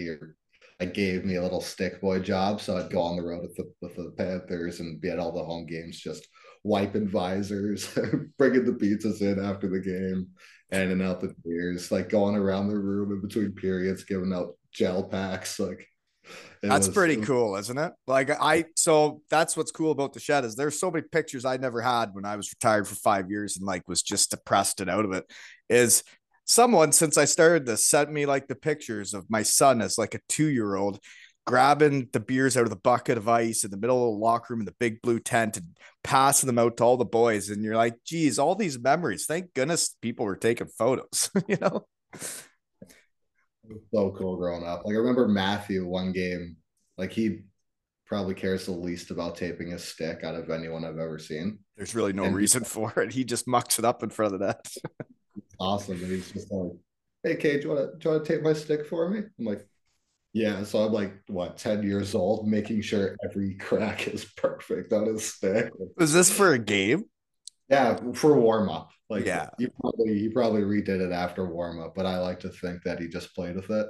here, 0.00 0.36
I 0.80 0.86
gave 0.86 1.24
me 1.24 1.36
a 1.36 1.42
little 1.42 1.60
stick 1.60 2.00
boy 2.00 2.20
job, 2.20 2.60
so 2.60 2.76
I'd 2.76 2.90
go 2.90 3.02
on 3.02 3.16
the 3.16 3.22
road 3.22 3.42
with 3.42 3.54
the 3.56 3.70
with 3.82 3.96
the 3.96 4.12
Panthers 4.16 4.80
and 4.80 5.00
be 5.00 5.10
at 5.10 5.18
all 5.18 5.32
the 5.32 5.44
home 5.44 5.66
games, 5.66 6.00
just 6.00 6.26
wiping 6.64 7.08
visors, 7.08 7.88
bringing 8.38 8.64
the 8.64 8.72
pizzas 8.72 9.20
in 9.20 9.44
after 9.44 9.68
the 9.68 9.80
game, 9.80 10.28
handing 10.72 11.06
out 11.06 11.20
the 11.20 11.34
beers, 11.44 11.90
like 11.92 12.08
going 12.08 12.34
around 12.34 12.68
the 12.68 12.78
room 12.78 13.12
in 13.12 13.20
between 13.20 13.52
periods, 13.52 14.04
giving 14.04 14.32
out 14.32 14.54
gel 14.72 15.04
packs, 15.04 15.58
like. 15.60 15.86
That's 16.62 16.86
was- 16.86 16.94
pretty 16.94 17.16
was- 17.16 17.26
cool, 17.26 17.56
isn't 17.56 17.78
it? 17.78 17.92
Like 18.06 18.30
I 18.30 18.66
so 18.76 19.22
that's 19.30 19.56
what's 19.56 19.72
cool 19.72 19.90
about 19.90 20.12
the 20.12 20.20
shed 20.20 20.44
is 20.44 20.54
there's 20.54 20.78
so 20.78 20.90
many 20.90 21.04
pictures 21.10 21.44
I 21.44 21.56
never 21.56 21.80
had 21.80 22.10
when 22.12 22.24
I 22.24 22.36
was 22.36 22.52
retired 22.52 22.86
for 22.86 22.94
five 22.94 23.30
years 23.30 23.56
and 23.56 23.66
like 23.66 23.88
was 23.88 24.02
just 24.02 24.30
depressed 24.30 24.80
and 24.80 24.90
out 24.90 25.04
of 25.06 25.12
it. 25.12 25.24
Is 25.68 26.04
someone 26.50 26.90
since 26.92 27.16
I 27.16 27.24
started 27.26 27.64
this 27.64 27.86
sent 27.86 28.10
me 28.10 28.26
like 28.26 28.48
the 28.48 28.54
pictures 28.56 29.14
of 29.14 29.30
my 29.30 29.42
son 29.42 29.80
as 29.80 29.96
like 29.98 30.14
a 30.14 30.20
two 30.28 30.48
year 30.48 30.74
old 30.74 30.98
grabbing 31.46 32.08
the 32.12 32.20
beers 32.20 32.56
out 32.56 32.64
of 32.64 32.70
the 32.70 32.76
bucket 32.76 33.16
of 33.16 33.28
ice 33.28 33.64
in 33.64 33.70
the 33.70 33.76
middle 33.76 34.04
of 34.08 34.12
the 34.14 34.18
locker 34.24 34.52
room 34.52 34.60
in 34.60 34.66
the 34.66 34.74
big 34.78 35.00
blue 35.00 35.18
tent 35.18 35.56
and 35.56 35.66
passing 36.04 36.46
them 36.46 36.58
out 36.58 36.76
to 36.76 36.84
all 36.84 36.96
the 36.96 37.04
boys. 37.04 37.48
And 37.50 37.64
you're 37.64 37.76
like, 37.76 37.96
geez, 38.04 38.38
all 38.38 38.54
these 38.54 38.78
memories. 38.78 39.26
Thank 39.26 39.54
goodness 39.54 39.96
people 40.02 40.26
were 40.26 40.36
taking 40.36 40.66
photos, 40.66 41.30
you 41.48 41.56
know? 41.60 41.86
so 43.92 44.10
cool 44.18 44.36
growing 44.36 44.64
up. 44.64 44.82
Like 44.84 44.94
I 44.94 44.98
remember 44.98 45.28
Matthew 45.28 45.86
one 45.86 46.12
game, 46.12 46.56
like 46.98 47.12
he 47.12 47.40
probably 48.06 48.34
cares 48.34 48.66
the 48.66 48.72
least 48.72 49.10
about 49.12 49.36
taping 49.36 49.70
his 49.70 49.84
stick 49.84 50.24
out 50.24 50.34
of 50.34 50.50
anyone 50.50 50.84
I've 50.84 50.98
ever 50.98 51.18
seen. 51.18 51.60
There's 51.76 51.94
really 51.94 52.12
no 52.12 52.24
And- 52.24 52.34
reason 52.36 52.64
for 52.74 52.92
it. 53.00 53.12
He 53.12 53.24
just 53.24 53.46
mucks 53.48 53.78
it 53.78 53.84
up 53.84 54.02
in 54.02 54.10
front 54.10 54.34
of 54.34 54.40
the 54.40 54.46
net. 54.48 54.66
Awesome. 55.60 56.02
And 56.02 56.10
he's 56.10 56.30
just 56.32 56.50
like 56.52 56.72
hey, 57.22 57.36
Cade, 57.36 57.60
do 57.62 57.68
you 57.68 57.74
want 57.74 57.92
to 57.92 57.98
do 57.98 58.08
you 58.08 58.14
want 58.14 58.24
to 58.24 58.32
tape 58.32 58.42
my 58.42 58.52
stick 58.52 58.86
for 58.86 59.08
me? 59.08 59.20
I'm 59.38 59.44
like, 59.44 59.66
yeah. 60.32 60.64
So 60.64 60.84
I'm 60.84 60.92
like, 60.92 61.12
what, 61.28 61.56
10 61.58 61.82
years 61.82 62.14
old, 62.14 62.48
making 62.48 62.82
sure 62.82 63.16
every 63.24 63.54
crack 63.56 64.08
is 64.08 64.24
perfect 64.24 64.92
on 64.92 65.06
his 65.06 65.24
stick. 65.24 65.70
Was 65.96 66.12
this 66.12 66.30
for 66.32 66.52
a 66.52 66.58
game? 66.58 67.04
Yeah, 67.68 67.98
for 68.14 68.38
warm 68.38 68.68
up. 68.68 68.90
Like, 69.08 69.26
Yeah. 69.26 69.50
he 69.58 69.68
probably 69.80 70.18
he 70.18 70.28
probably 70.28 70.62
redid 70.62 71.00
it 71.00 71.12
after 71.12 71.44
warm 71.46 71.80
up, 71.80 71.94
but 71.94 72.06
I 72.06 72.18
like 72.18 72.40
to 72.40 72.48
think 72.48 72.82
that 72.84 73.00
he 73.00 73.08
just 73.08 73.34
played 73.34 73.56
with 73.56 73.70
it. 73.70 73.86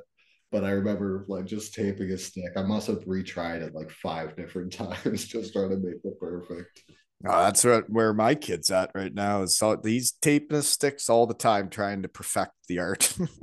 But 0.50 0.64
I 0.64 0.70
remember 0.70 1.24
like 1.28 1.44
just 1.46 1.74
taping 1.74 2.08
his 2.08 2.26
stick. 2.26 2.52
I 2.56 2.62
must 2.62 2.88
have 2.88 3.04
retried 3.04 3.62
it 3.62 3.74
like 3.74 3.90
five 3.90 4.34
different 4.36 4.72
times, 4.72 5.26
just 5.26 5.52
trying 5.52 5.70
to 5.70 5.76
make 5.76 5.96
it 6.02 6.18
perfect. 6.20 6.82
Oh, 7.26 7.44
that's 7.44 7.64
what, 7.64 7.90
where 7.90 8.14
my 8.14 8.34
kid's 8.34 8.70
at 8.70 8.92
right 8.94 9.12
now. 9.12 9.42
Is 9.42 9.58
so 9.58 9.78
he's 9.84 10.12
taping 10.12 10.56
his 10.56 10.68
sticks 10.68 11.10
all 11.10 11.26
the 11.26 11.34
time, 11.34 11.68
trying 11.68 12.02
to 12.02 12.08
perfect 12.08 12.52
the 12.68 12.78
art. 12.78 13.12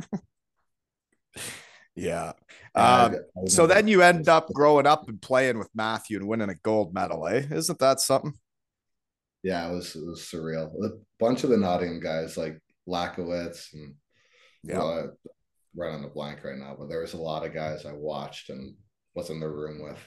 yeah. 1.95 2.33
Um, 2.75 3.15
so 3.47 3.67
then 3.67 3.87
you 3.87 4.01
end 4.01 4.29
up 4.29 4.47
growing 4.53 4.87
up 4.87 5.09
and 5.09 5.21
playing 5.21 5.57
with 5.57 5.69
Matthew 5.75 6.17
and 6.17 6.27
winning 6.27 6.49
a 6.49 6.55
gold 6.55 6.93
medal, 6.93 7.27
eh? 7.27 7.43
Isn't 7.51 7.79
that 7.79 7.99
something? 7.99 8.33
yeah, 9.43 9.69
it 9.69 9.73
was 9.73 9.95
it 9.95 10.05
was 10.05 10.21
surreal. 10.21 10.71
A 10.83 10.89
bunch 11.19 11.43
of 11.43 11.49
the 11.51 11.57
Nottingham 11.57 11.99
guys 12.01 12.35
like 12.37 12.59
Lachowicz 12.89 13.73
and 13.73 13.93
Yeah. 14.63 14.79
well, 14.79 15.11
right 15.75 15.93
on 15.93 16.01
the 16.01 16.09
blank 16.09 16.43
right 16.43 16.57
now, 16.57 16.75
but 16.77 16.89
there 16.89 17.01
was 17.01 17.13
a 17.13 17.17
lot 17.21 17.45
of 17.45 17.53
guys 17.53 17.85
I 17.85 17.93
watched 17.93 18.49
and 18.49 18.75
was 19.15 19.29
in 19.29 19.39
the 19.39 19.47
room 19.49 19.81
with. 19.83 19.99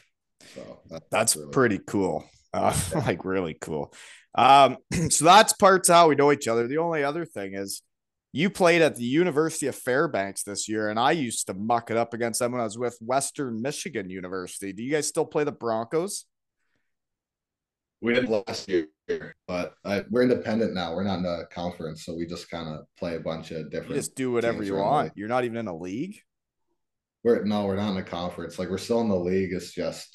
So 0.54 0.80
that- 0.90 1.04
That's 1.10 1.36
really- 1.36 1.52
pretty 1.52 1.78
cool. 1.86 2.24
Uh, 2.52 2.78
like 2.94 3.24
really 3.24 3.56
cool. 3.60 3.92
Um, 4.34 4.78
so 5.10 5.24
that's 5.24 5.52
parts 5.52 5.88
of 5.88 5.94
how 5.94 6.08
we 6.08 6.14
know 6.14 6.32
each 6.32 6.48
other. 6.48 6.66
The 6.66 6.78
only 6.78 7.04
other 7.04 7.24
thing 7.24 7.54
is 7.54 7.82
you 8.32 8.50
played 8.50 8.82
at 8.82 8.96
the 8.96 9.04
University 9.04 9.66
of 9.66 9.74
Fairbanks 9.74 10.44
this 10.44 10.68
year, 10.68 10.88
and 10.88 10.98
I 10.98 11.12
used 11.12 11.48
to 11.48 11.54
muck 11.54 11.90
it 11.90 11.96
up 11.96 12.14
against 12.14 12.38
them 12.38 12.52
when 12.52 12.60
I 12.60 12.64
was 12.64 12.78
with 12.78 12.96
Western 13.00 13.60
Michigan 13.60 14.08
University. 14.08 14.72
Do 14.72 14.82
you 14.82 14.92
guys 14.92 15.08
still 15.08 15.24
play 15.26 15.44
the 15.44 15.52
Broncos? 15.52 16.26
We 18.02 18.14
did 18.14 18.30
last 18.30 18.66
year, 18.68 18.86
but 19.46 19.74
I, 19.84 20.04
we're 20.10 20.22
independent 20.22 20.72
now. 20.72 20.94
We're 20.94 21.04
not 21.04 21.18
in 21.18 21.26
a 21.26 21.44
conference, 21.52 22.06
so 22.06 22.14
we 22.14 22.24
just 22.24 22.50
kind 22.50 22.68
of 22.68 22.86
play 22.98 23.16
a 23.16 23.20
bunch 23.20 23.50
of 23.50 23.58
You 23.58 23.68
different. 23.68 23.94
just 23.94 24.14
do 24.14 24.32
whatever 24.32 24.62
you 24.62 24.76
want. 24.76 25.12
You're 25.16 25.28
not 25.28 25.44
even 25.44 25.58
in 25.58 25.66
a 25.66 25.76
league. 25.76 26.18
We're 27.22 27.44
no, 27.44 27.66
we're 27.66 27.76
not 27.76 27.90
in 27.90 27.98
a 27.98 28.02
conference. 28.02 28.58
Like 28.58 28.70
we're 28.70 28.78
still 28.78 29.02
in 29.02 29.08
the 29.08 29.16
league. 29.16 29.52
It's 29.52 29.72
just 29.74 30.08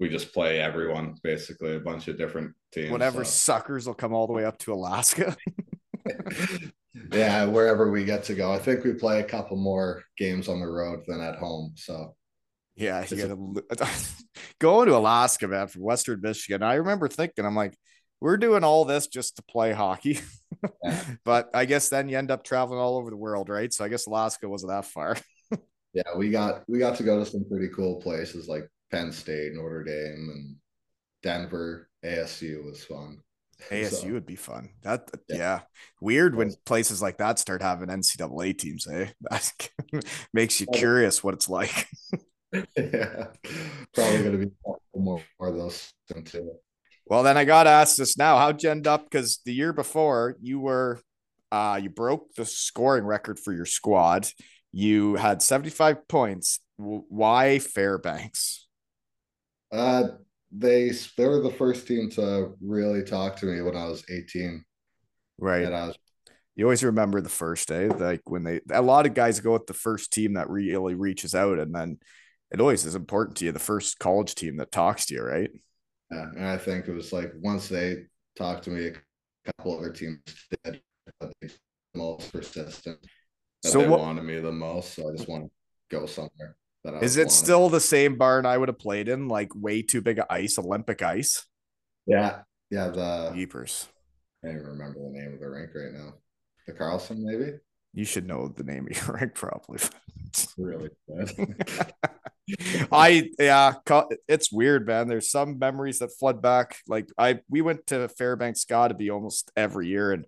we 0.00 0.08
just 0.08 0.32
play 0.32 0.60
everyone 0.60 1.14
basically, 1.22 1.76
a 1.76 1.80
bunch 1.80 2.08
of 2.08 2.16
different 2.16 2.54
teams. 2.72 2.90
Whatever 2.90 3.22
so. 3.22 3.30
suckers 3.30 3.86
will 3.86 3.94
come 3.94 4.14
all 4.14 4.26
the 4.26 4.32
way 4.32 4.46
up 4.46 4.58
to 4.60 4.72
Alaska. 4.72 5.36
yeah, 7.12 7.44
wherever 7.44 7.90
we 7.90 8.04
get 8.04 8.24
to 8.24 8.34
go. 8.34 8.50
I 8.50 8.58
think 8.58 8.82
we 8.82 8.94
play 8.94 9.20
a 9.20 9.24
couple 9.24 9.58
more 9.58 10.02
games 10.16 10.48
on 10.48 10.58
the 10.58 10.66
road 10.66 11.00
than 11.06 11.20
at 11.20 11.36
home. 11.36 11.74
So 11.76 12.16
Yeah, 12.76 13.04
you 13.08 13.68
gotta 13.68 13.86
going 14.58 14.88
to 14.88 14.96
Alaska, 14.96 15.46
man, 15.46 15.68
from 15.68 15.82
Western 15.82 16.20
Michigan. 16.22 16.62
I 16.62 16.74
remember 16.74 17.06
thinking, 17.06 17.44
I'm 17.44 17.54
like, 17.54 17.76
we're 18.22 18.38
doing 18.38 18.64
all 18.64 18.86
this 18.86 19.06
just 19.06 19.36
to 19.36 19.42
play 19.42 19.72
hockey. 19.72 20.20
Yeah. 20.82 21.04
but 21.24 21.48
I 21.54 21.64
guess 21.64 21.88
then 21.88 22.08
you 22.08 22.18
end 22.18 22.30
up 22.30 22.42
traveling 22.42 22.80
all 22.80 22.96
over 22.96 23.08
the 23.08 23.16
world, 23.16 23.48
right? 23.48 23.72
So 23.72 23.84
I 23.84 23.88
guess 23.88 24.06
Alaska 24.06 24.48
wasn't 24.48 24.72
that 24.72 24.84
far. 24.84 25.16
yeah, 25.94 26.02
we 26.16 26.30
got 26.30 26.64
we 26.68 26.78
got 26.78 26.96
to 26.96 27.02
go 27.02 27.18
to 27.18 27.30
some 27.30 27.44
pretty 27.48 27.68
cool 27.68 28.00
places 28.00 28.48
like 28.48 28.68
Penn 28.90 29.12
State, 29.12 29.52
Notre 29.54 29.84
Dame, 29.84 30.30
and 30.34 30.56
Denver. 31.22 31.88
ASU 32.04 32.64
was 32.64 32.84
fun. 32.84 33.18
ASU 33.70 33.90
So- 33.90 34.12
would 34.12 34.26
be 34.26 34.36
fun. 34.36 34.70
That 34.82 35.10
yeah. 35.28 35.36
Yeah. 35.36 35.60
Weird 36.00 36.34
when 36.34 36.52
places 36.64 37.02
like 37.02 37.18
that 37.18 37.38
start 37.38 37.60
having 37.62 37.88
NCAA 37.88 38.56
teams, 38.58 38.86
eh? 38.88 39.08
That 39.30 39.52
makes 40.32 40.60
you 40.60 40.66
curious 40.66 41.22
what 41.22 41.34
it's 41.34 41.48
like. 41.48 41.86
yeah, 42.76 43.26
probably 43.94 44.22
gonna 44.24 44.38
be 44.38 44.50
more, 44.96 45.22
more 45.38 45.48
of 45.48 45.56
those 45.56 45.92
too. 46.24 46.52
Well, 47.06 47.22
then 47.22 47.36
I 47.36 47.44
got 47.44 47.64
to 47.64 47.70
ask 47.70 47.96
this 47.96 48.16
now. 48.16 48.38
How'd 48.38 48.62
you 48.62 48.70
end 48.70 48.86
up? 48.86 49.04
Because 49.10 49.40
the 49.44 49.52
year 49.52 49.72
before 49.72 50.36
you 50.40 50.60
were, 50.60 51.00
uh, 51.50 51.78
you 51.82 51.90
broke 51.90 52.32
the 52.36 52.44
scoring 52.44 53.04
record 53.04 53.38
for 53.40 53.52
your 53.52 53.66
squad. 53.66 54.28
You 54.72 55.16
had 55.16 55.42
75 55.42 56.06
points. 56.06 56.60
Why 56.76 57.58
Fairbanks? 57.58 58.68
Uh, 59.72 60.08
they 60.52 60.90
they 61.16 61.26
were 61.28 61.40
the 61.40 61.50
first 61.52 61.86
team 61.86 62.10
to 62.10 62.54
really 62.60 63.02
talk 63.04 63.36
to 63.36 63.46
me 63.46 63.60
when 63.62 63.76
I 63.76 63.86
was 63.86 64.04
18, 64.10 64.64
Right. 65.38 65.64
and 65.64 65.74
I 65.74 65.86
was 65.88 65.96
You 66.56 66.64
always 66.64 66.82
remember 66.84 67.20
the 67.20 67.28
first 67.28 67.68
day, 67.68 67.88
like 67.88 68.20
when 68.28 68.42
they, 68.42 68.60
a 68.72 68.82
lot 68.82 69.06
of 69.06 69.14
guys 69.14 69.40
go 69.40 69.52
with 69.52 69.66
the 69.66 69.74
first 69.74 70.12
team 70.12 70.34
that 70.34 70.50
really 70.50 70.94
reaches 70.94 71.34
out. 71.34 71.58
And 71.58 71.74
then 71.74 71.98
it 72.50 72.60
always 72.60 72.84
is 72.84 72.96
important 72.96 73.36
to 73.38 73.44
you, 73.46 73.52
the 73.52 73.58
first 73.60 73.98
college 74.00 74.34
team 74.34 74.56
that 74.56 74.72
talks 74.72 75.06
to 75.06 75.14
you, 75.14 75.22
right? 75.22 75.50
Yeah, 76.10 76.28
and 76.36 76.44
I 76.46 76.58
think 76.58 76.88
it 76.88 76.92
was 76.92 77.12
like 77.12 77.32
once 77.40 77.68
they 77.68 78.06
talked 78.36 78.64
to 78.64 78.70
me, 78.70 78.88
a 78.88 79.52
couple 79.52 79.78
other 79.78 79.92
teams 79.92 80.18
did, 80.64 80.82
but 81.20 81.32
they 81.40 81.48
the 81.48 81.98
most 81.98 82.32
persistent. 82.32 82.98
That 83.62 83.70
So 83.70 83.78
they 83.80 83.88
what- 83.88 84.00
wanted 84.00 84.24
me 84.24 84.40
the 84.40 84.52
most, 84.52 84.94
so 84.94 85.08
I 85.08 85.16
just 85.16 85.28
want 85.28 85.44
to 85.44 85.50
go 85.96 86.06
somewhere. 86.06 86.56
Is 87.02 87.16
it 87.16 87.30
still 87.30 87.68
the 87.68 87.80
same 87.80 88.16
barn 88.16 88.46
I 88.46 88.56
would 88.56 88.68
have 88.68 88.78
played 88.78 89.08
in? 89.08 89.28
Like 89.28 89.50
way 89.54 89.82
too 89.82 90.00
big 90.00 90.18
of 90.18 90.26
ice, 90.30 90.58
Olympic 90.58 91.02
ice? 91.02 91.46
Yeah, 92.06 92.40
yeah. 92.70 92.88
The 92.88 93.32
Jeepers. 93.34 93.88
I 94.42 94.48
can't 94.48 94.60
even 94.60 94.70
remember 94.72 95.00
the 95.00 95.18
name 95.18 95.34
of 95.34 95.40
the 95.40 95.48
rink 95.48 95.70
right 95.74 95.92
now. 95.92 96.14
The 96.66 96.72
Carlson, 96.72 97.24
maybe. 97.24 97.58
You 97.92 98.04
should 98.04 98.26
know 98.26 98.48
the 98.48 98.64
name 98.64 98.86
of 98.90 98.96
your 98.96 99.16
rank 99.16 99.34
probably. 99.34 99.80
Really 100.56 100.90
bad. 101.08 101.94
I 102.92 103.30
yeah, 103.38 103.74
it's 104.26 104.50
weird, 104.50 104.86
man. 104.86 105.08
There's 105.08 105.30
some 105.30 105.58
memories 105.58 105.98
that 105.98 106.16
flood 106.18 106.40
back. 106.40 106.78
Like 106.88 107.08
I, 107.18 107.40
we 107.48 107.60
went 107.60 107.86
to 107.88 108.08
Fairbanks, 108.08 108.64
got 108.64 108.88
to 108.88 108.94
be 108.94 109.10
almost 109.10 109.50
every 109.56 109.88
year, 109.88 110.12
and 110.12 110.24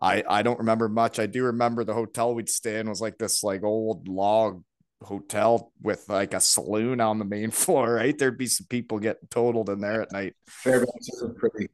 I, 0.00 0.24
I 0.28 0.42
don't 0.42 0.58
remember 0.58 0.88
much. 0.88 1.18
I 1.18 1.26
do 1.26 1.44
remember 1.44 1.84
the 1.84 1.94
hotel 1.94 2.34
we'd 2.34 2.48
stay 2.48 2.80
in 2.80 2.88
was 2.88 3.00
like 3.00 3.18
this 3.18 3.44
like 3.44 3.62
old 3.62 4.08
log 4.08 4.64
hotel 5.02 5.72
with 5.80 6.08
like 6.08 6.34
a 6.34 6.40
saloon 6.40 7.00
on 7.00 7.18
the 7.18 7.24
main 7.24 7.50
floor. 7.52 7.94
Right, 7.94 8.16
there'd 8.16 8.38
be 8.38 8.46
some 8.46 8.66
people 8.68 8.98
getting 8.98 9.28
totaled 9.30 9.70
in 9.70 9.80
there 9.80 10.02
at 10.02 10.12
night. 10.12 10.34
Fairbanks 10.46 11.08
is 11.08 11.22
a 11.22 11.28
pretty. 11.28 11.68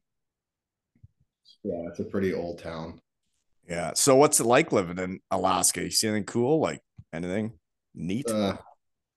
Yeah, 1.65 1.89
it's 1.89 2.01
a 2.01 2.05
pretty 2.05 2.33
old 2.33 2.63
town. 2.63 3.01
Yeah. 3.69 3.93
So 3.95 4.17
what's 4.17 4.41
it 4.41 4.47
like 4.47 4.73
living 4.73 4.99
in 4.99 5.21
Alaska? 5.31 5.83
You 5.83 5.91
see 5.91 6.09
anything 6.09 6.25
cool? 6.25 6.61
Like 6.61 6.83
anything 7.13 7.53
neat? 7.95 8.31
Uh, 8.31 8.57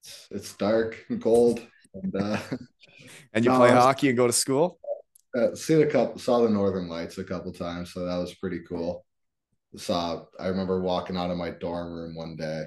it's, 0.04 0.28
it's 0.32 0.54
dark 0.54 1.06
and 1.10 1.22
cold, 1.22 1.62
and 1.94 2.16
uh, 2.16 2.38
and 3.34 3.46
you 3.46 3.52
no, 3.52 3.58
play 3.58 3.72
hockey 3.72 4.10
and 4.10 4.18
go 4.18 4.28
to 4.28 4.34
school? 4.34 4.80
uh, 5.36 5.56
seen 5.56 5.82
a 5.82 5.86
couple, 5.86 6.20
saw 6.20 6.42
the 6.42 6.50
Northern 6.50 6.90
Lights 6.90 7.18
a 7.18 7.24
couple 7.24 7.52
times, 7.54 7.94
so 7.94 8.06
that 8.06 8.18
was 8.18 8.34
pretty 8.36 8.60
cool. 8.68 9.06
Saw, 9.78 10.24
I 10.40 10.48
remember 10.48 10.82
walking 10.82 11.16
out 11.16 11.32
of 11.32 11.38
my 11.38 11.52
dorm 11.52 11.94
room 11.94 12.16
one 12.16 12.36
day, 12.36 12.66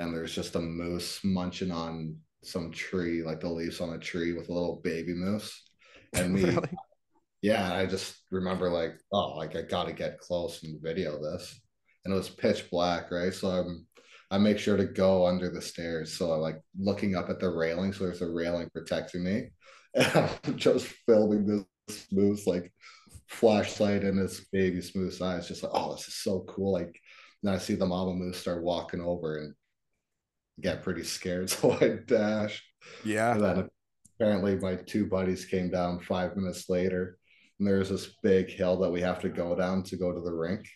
and 0.00 0.14
there's 0.14 0.34
just 0.34 0.56
a 0.56 0.60
moose 0.60 1.20
munching 1.24 1.72
on 1.72 2.16
some 2.44 2.72
tree, 2.72 3.22
like 3.22 3.40
the 3.40 3.50
leaves 3.50 3.82
on 3.82 3.94
a 3.94 3.98
tree 3.98 4.34
with 4.34 4.50
a 4.50 4.54
little 4.54 4.82
baby 4.84 5.14
moose, 5.14 5.62
and 6.14 6.34
me, 6.42 6.44
Really? 6.44 6.78
yeah, 7.42 7.72
I 7.74 7.86
just 7.86 8.16
remember 8.30 8.70
like, 8.70 8.94
oh, 9.12 9.36
like 9.36 9.56
I 9.56 9.62
got 9.62 9.86
to 9.86 9.92
get 9.92 10.20
close 10.20 10.62
and 10.64 10.82
video 10.82 11.20
this, 11.22 11.60
and 12.04 12.14
it 12.14 12.16
was 12.16 12.30
pitch 12.30 12.70
black, 12.70 13.10
right? 13.12 13.34
So 13.34 13.48
I'm, 13.48 13.86
I 14.30 14.38
make 14.38 14.58
sure 14.58 14.76
to 14.78 14.86
go 14.86 15.26
under 15.26 15.50
the 15.50 15.62
stairs, 15.62 16.16
so 16.16 16.32
I'm 16.32 16.40
like 16.40 16.60
looking 16.78 17.16
up 17.16 17.30
at 17.30 17.40
the 17.40 17.50
railing, 17.50 17.92
so 17.92 18.04
there's 18.04 18.22
a 18.22 18.30
railing 18.30 18.70
protecting 18.74 19.24
me, 19.24 19.50
and 19.94 20.30
I'm 20.44 20.56
just 20.56 20.86
filming 21.06 21.46
this 21.88 22.06
moose 22.12 22.46
like 22.46 22.72
flashlight 23.28 24.04
in 24.04 24.16
this 24.16 24.46
baby 24.52 24.80
smooth 24.82 25.20
eyes, 25.22 25.48
just 25.48 25.62
like, 25.62 25.72
oh, 25.74 25.94
this 25.94 26.08
is 26.08 26.16
so 26.22 26.44
cool. 26.48 26.72
Like, 26.72 27.00
then 27.42 27.54
I 27.54 27.58
see 27.58 27.74
the 27.76 27.86
mama 27.86 28.14
moose 28.14 28.38
start 28.38 28.62
walking 28.62 29.00
over 29.00 29.38
and 29.38 29.54
get 30.60 30.82
pretty 30.82 31.04
scared, 31.04 31.50
so 31.50 31.72
I 31.72 31.98
dash. 32.06 32.62
Yeah. 33.04 33.32
And 33.32 33.42
then 33.42 33.68
apparently 34.18 34.56
my 34.56 34.76
two 34.76 35.06
buddies 35.06 35.44
came 35.44 35.70
down 35.70 36.00
five 36.00 36.36
minutes 36.36 36.68
later, 36.68 37.18
and 37.58 37.66
there's 37.68 37.88
this 37.90 38.16
big 38.22 38.48
hill 38.50 38.78
that 38.80 38.90
we 38.90 39.00
have 39.00 39.20
to 39.20 39.28
go 39.28 39.54
down 39.54 39.82
to 39.84 39.96
go 39.96 40.12
to 40.12 40.20
the 40.20 40.32
rink. 40.32 40.66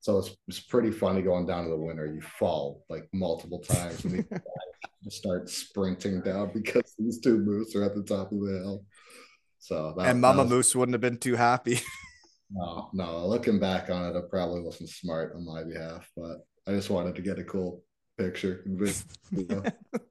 So 0.00 0.18
it's, 0.18 0.30
it's 0.46 0.60
pretty 0.60 0.92
funny 0.92 1.22
going 1.22 1.46
down 1.46 1.64
to 1.64 1.70
the 1.70 1.76
winter. 1.76 2.06
You 2.06 2.20
fall 2.20 2.84
like 2.88 3.08
multiple 3.12 3.58
times 3.58 4.04
and 4.04 4.16
you 4.16 4.24
start 5.10 5.50
sprinting 5.50 6.20
down 6.20 6.52
because 6.54 6.94
these 6.98 7.20
two 7.20 7.38
moose 7.38 7.74
are 7.74 7.82
at 7.82 7.96
the 7.96 8.04
top 8.04 8.30
of 8.30 8.38
the 8.40 8.60
hill. 8.62 8.84
So 9.58 9.94
that, 9.98 10.06
and 10.06 10.20
Mama 10.20 10.42
was- 10.42 10.50
Moose 10.50 10.76
wouldn't 10.76 10.94
have 10.94 11.00
been 11.00 11.18
too 11.18 11.34
happy. 11.34 11.80
no, 12.50 12.90
no. 12.92 13.26
Looking 13.26 13.58
back 13.58 13.90
on 13.90 14.04
it, 14.04 14.16
it 14.16 14.30
probably 14.30 14.60
wasn't 14.60 14.88
smart 14.90 15.34
on 15.34 15.44
my 15.44 15.64
behalf, 15.64 16.08
but 16.16 16.38
I 16.68 16.70
just 16.76 16.90
wanted 16.90 17.16
to 17.16 17.22
get 17.22 17.40
a 17.40 17.44
cool 17.44 17.82
picture. 18.18 18.62
and 18.66 18.80
you 19.32 19.46
know. 19.48 19.62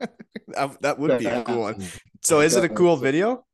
that, 0.48 0.82
that 0.82 1.00
would 1.00 1.20
be 1.20 1.26
a 1.26 1.44
cool 1.44 1.62
one. 1.62 1.82
So 2.22 2.40
is 2.42 2.56
it 2.56 2.64
a 2.64 2.70
cool 2.70 2.98
video? 2.98 3.46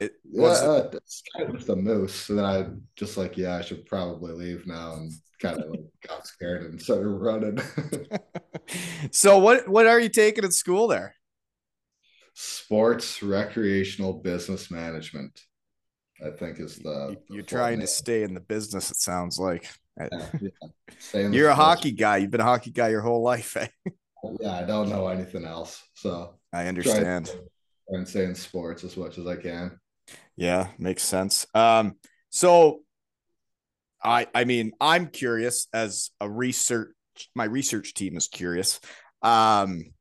It 0.00 0.14
Yeah, 0.24 0.40
was 0.42 0.60
uh, 0.60 0.90
it's 0.92 1.22
kind 1.36 1.54
of 1.54 1.68
a 1.68 1.76
moose. 1.76 2.14
So 2.14 2.34
then 2.34 2.44
I 2.44 2.66
just 2.96 3.16
like, 3.16 3.36
yeah, 3.38 3.56
I 3.56 3.62
should 3.62 3.86
probably 3.86 4.32
leave 4.32 4.66
now, 4.66 4.94
and 4.94 5.12
kind 5.40 5.60
of 5.60 5.70
like 5.70 5.84
got 6.06 6.26
scared 6.26 6.64
and 6.64 6.80
started 6.82 7.08
running. 7.08 7.58
so 9.12 9.38
what 9.38 9.68
what 9.68 9.86
are 9.86 10.00
you 10.00 10.08
taking 10.08 10.44
at 10.44 10.52
school 10.52 10.88
there? 10.88 11.14
Sports 12.34 13.22
recreational 13.22 14.14
business 14.14 14.70
management, 14.70 15.40
I 16.24 16.30
think 16.30 16.58
is 16.58 16.76
the. 16.76 17.10
You- 17.10 17.16
the 17.28 17.34
You're 17.34 17.44
trying 17.44 17.78
name. 17.78 17.86
to 17.86 17.92
stay 17.92 18.22
in 18.24 18.34
the 18.34 18.40
business, 18.40 18.90
it 18.90 18.96
sounds 18.96 19.38
like. 19.38 19.70
Yeah, 19.98 20.08
yeah. 20.40 20.48
Stay 20.98 21.24
in 21.24 21.30
the 21.30 21.36
You're 21.36 21.50
a 21.50 21.54
hockey 21.54 21.92
guy. 21.92 22.18
You've 22.18 22.30
been 22.30 22.40
a 22.40 22.44
hockey 22.44 22.70
guy 22.70 22.88
your 22.88 23.02
whole 23.02 23.22
life. 23.22 23.56
Eh? 24.24 24.30
Yeah, 24.40 24.52
I 24.52 24.62
don't 24.62 24.88
know 24.88 25.08
anything 25.08 25.44
else, 25.44 25.82
so 25.92 26.36
I 26.50 26.66
understand. 26.66 27.30
and 27.88 28.08
stay 28.08 28.24
in 28.24 28.34
sports 28.34 28.82
as 28.82 28.96
much 28.96 29.18
as 29.18 29.26
I 29.26 29.36
can. 29.36 29.78
Yeah, 30.34 30.68
makes 30.78 31.02
sense. 31.02 31.46
Um, 31.54 31.96
so 32.30 32.80
I 34.02 34.26
I 34.34 34.44
mean, 34.44 34.72
I'm 34.80 35.08
curious 35.08 35.68
as 35.74 36.10
a 36.22 36.30
research 36.30 36.88
my 37.34 37.44
research 37.44 37.94
team 37.94 38.16
is 38.16 38.28
curious. 38.28 38.80
Um, 39.22 39.92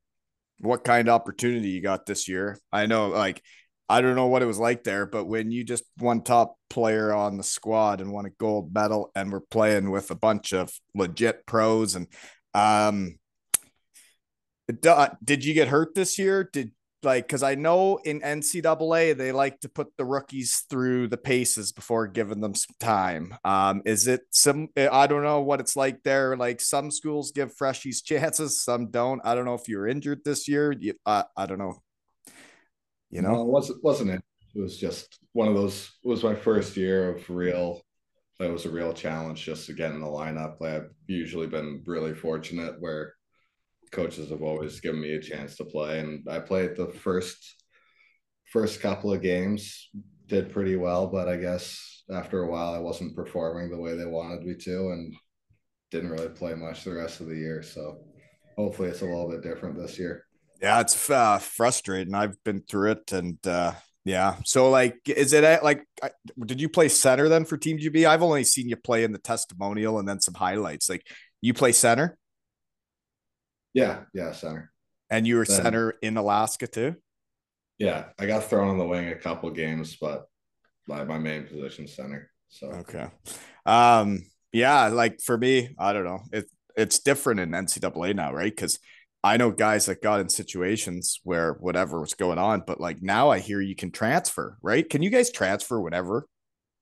what 0.60 0.84
kind 0.84 1.08
of 1.08 1.16
opportunity 1.16 1.70
you 1.70 1.82
got 1.82 2.06
this 2.06 2.28
year? 2.28 2.58
I 2.72 2.86
know 2.86 3.10
like 3.10 3.42
I 3.90 4.02
don't 4.02 4.16
know 4.16 4.28
what 4.28 4.42
it 4.42 4.48
was 4.48 4.60
like 4.60 4.84
there, 4.84 5.06
but 5.06 5.26
when 5.26 5.52
you 5.52 5.64
just 5.64 5.84
one 5.98 6.22
top 6.24 6.56
player 6.70 7.14
on 7.14 7.38
the 7.38 7.44
squad 7.44 8.02
and 8.02 8.12
won 8.12 8.26
a 8.26 8.30
gold 8.32 8.74
medal 8.74 9.12
and 9.16 9.32
we're 9.32 9.42
playing 9.42 9.92
with 9.92 10.10
a 10.12 10.16
bunch 10.16 10.54
of 10.54 10.72
legit 10.96 11.46
pros 11.46 11.96
and 11.96 12.08
um 12.54 13.18
d- 14.68 15.06
did 15.24 15.46
you 15.46 15.54
get 15.54 15.68
hurt 15.68 15.96
this 15.96 16.18
year? 16.18 16.50
Did 16.52 16.72
like 17.04 17.28
because 17.28 17.44
I 17.44 17.56
know 17.56 17.98
in 17.98 18.22
NCAA 18.22 19.16
they 19.16 19.32
like 19.32 19.60
to 19.62 19.70
put 19.70 19.88
the 19.98 20.06
rookies 20.06 20.66
through 20.70 21.10
the 21.10 21.18
paces 21.18 21.72
before 21.72 22.08
giving 22.08 22.42
them 22.42 22.56
some 22.56 22.76
time. 22.80 23.36
Um, 23.44 23.82
is 23.86 24.08
it 24.08 24.22
some? 24.32 24.70
I 24.78 25.08
don't 25.08 25.24
know 25.24 25.42
what 25.42 25.60
it's 25.60 25.76
like 25.76 26.04
there. 26.04 26.36
Like 26.38 26.62
some 26.62 26.92
schools 26.92 27.32
give 27.32 27.56
freshies 27.56 28.04
chances, 28.06 28.62
some 28.62 28.90
don't. 28.90 29.22
I 29.24 29.36
don't 29.36 29.46
know 29.46 29.56
if 29.56 29.68
you 29.68 29.78
were 29.78 29.88
injured 29.88 30.22
this 30.24 30.48
year. 30.48 30.72
You, 30.72 30.94
uh, 31.06 31.24
I 31.36 31.46
don't 31.46 31.60
know. 31.60 31.82
You 33.14 33.22
No, 33.22 33.34
know, 33.34 33.42
it 33.42 33.48
wasn't 33.48 33.84
wasn't 33.84 34.10
it? 34.10 34.22
It 34.56 34.60
was 34.62 34.78
just 34.78 35.20
one 35.34 35.48
of 35.48 35.54
those. 35.54 35.92
It 36.04 36.08
was 36.08 36.24
my 36.24 36.34
first 36.34 36.76
year 36.76 37.16
of 37.16 37.30
real. 37.30 37.82
It 38.40 38.52
was 38.52 38.66
a 38.66 38.72
real 38.72 38.92
challenge 38.92 39.46
just 39.46 39.68
to 39.68 39.74
get 39.74 39.92
in 39.92 40.02
the 40.02 40.08
lineup. 40.08 40.60
I've 40.62 40.90
usually 41.06 41.46
been 41.46 41.84
really 41.86 42.16
fortunate 42.16 42.82
where 42.82 43.14
coaches 43.92 44.32
have 44.32 44.42
always 44.42 44.80
given 44.80 45.00
me 45.00 45.14
a 45.14 45.22
chance 45.22 45.56
to 45.58 45.66
play, 45.66 46.00
and 46.00 46.28
I 46.28 46.40
played 46.40 46.76
the 46.76 46.88
first 46.88 47.38
first 48.52 48.82
couple 48.82 49.14
of 49.14 49.22
games, 49.22 49.90
did 50.26 50.52
pretty 50.52 50.76
well, 50.76 51.06
but 51.06 51.30
I 51.30 51.38
guess 51.38 52.04
after 52.12 52.42
a 52.42 52.50
while 52.50 52.74
I 52.74 52.80
wasn't 52.80 53.16
performing 53.16 53.70
the 53.70 53.80
way 53.80 53.96
they 53.96 54.06
wanted 54.06 54.44
me 54.44 54.56
to, 54.56 54.90
and 54.90 55.14
didn't 55.92 56.10
really 56.10 56.30
play 56.30 56.56
much 56.56 56.84
the 56.84 56.96
rest 56.96 57.22
of 57.22 57.28
the 57.28 57.36
year. 57.36 57.62
So 57.62 58.00
hopefully 58.58 58.90
it's 58.90 59.02
a 59.02 59.06
little 59.06 59.30
bit 59.30 59.44
different 59.44 59.78
this 59.78 60.00
year. 60.00 60.26
Yeah, 60.64 60.80
it's 60.80 61.10
uh, 61.10 61.38
frustrating. 61.40 62.16
I've 62.16 62.42
been 62.46 62.62
through 62.62 62.92
it, 62.92 63.12
and 63.12 63.38
uh, 63.46 63.74
yeah. 64.06 64.38
So 64.46 64.70
like, 64.70 64.98
is 65.08 65.34
it 65.34 65.44
at, 65.44 65.64
like? 65.64 65.86
I- 66.02 66.12
Did 66.46 66.62
you 66.62 66.70
play 66.70 66.88
center 66.88 67.28
then 67.30 67.44
for 67.46 67.58
Team 67.58 67.78
GB? 67.78 68.06
I've 68.08 68.24
only 68.24 68.46
seen 68.46 68.70
you 68.70 68.78
play 68.78 69.04
in 69.04 69.12
the 69.12 69.20
testimonial 69.20 70.00
and 70.00 70.08
then 70.08 70.22
some 70.22 70.34
highlights. 70.34 70.90
Like, 70.90 71.06
you 71.42 71.54
play 71.54 71.74
center, 71.74 72.18
Yeah, 73.74 74.04
yeah, 74.14 74.32
center. 74.32 74.72
and 75.10 75.28
you 75.28 75.36
were 75.36 75.46
Then- 75.46 75.62
center 75.64 75.92
in 76.02 76.16
Alaska 76.18 76.68
too. 76.68 76.96
Yeah, 77.80 78.06
I 78.18 78.26
got 78.28 78.46
thrown 78.46 78.70
on 78.70 78.78
the 78.78 78.86
wing 78.86 79.10
a 79.10 79.16
couple 79.16 79.50
games, 79.50 79.98
but 80.00 80.28
my, 80.88 81.04
my 81.04 81.18
main 81.18 81.44
position 81.46 81.88
center. 81.88 82.30
So 82.48 82.68
Okay. 82.68 83.08
Um, 83.66 84.26
yeah, 84.54 84.88
like 84.88 85.20
for 85.22 85.38
me, 85.38 85.76
I 85.78 85.92
don't 85.92 86.06
know. 86.06 86.22
It 86.32 86.46
it's 86.78 87.00
different 87.00 87.40
in 87.40 87.50
NCAA 87.52 88.16
now, 88.16 88.32
right? 88.34 88.52
Because 88.56 88.80
I 89.24 89.38
know 89.38 89.52
guys 89.52 89.86
that 89.86 90.02
got 90.02 90.20
in 90.20 90.28
situations 90.30 91.20
where 91.24 91.54
whatever 91.54 92.02
was 92.02 92.14
going 92.14 92.38
on, 92.38 92.64
but 92.68 92.82
like 92.82 93.02
now 93.02 93.30
I 93.30 93.40
hear 93.40 93.62
you 93.62 93.76
can 93.76 93.90
transfer, 93.92 94.58
right? 94.62 94.88
Can 94.90 95.02
you 95.02 95.10
guys 95.10 95.32
transfer 95.32 95.80
whatever? 95.80 96.28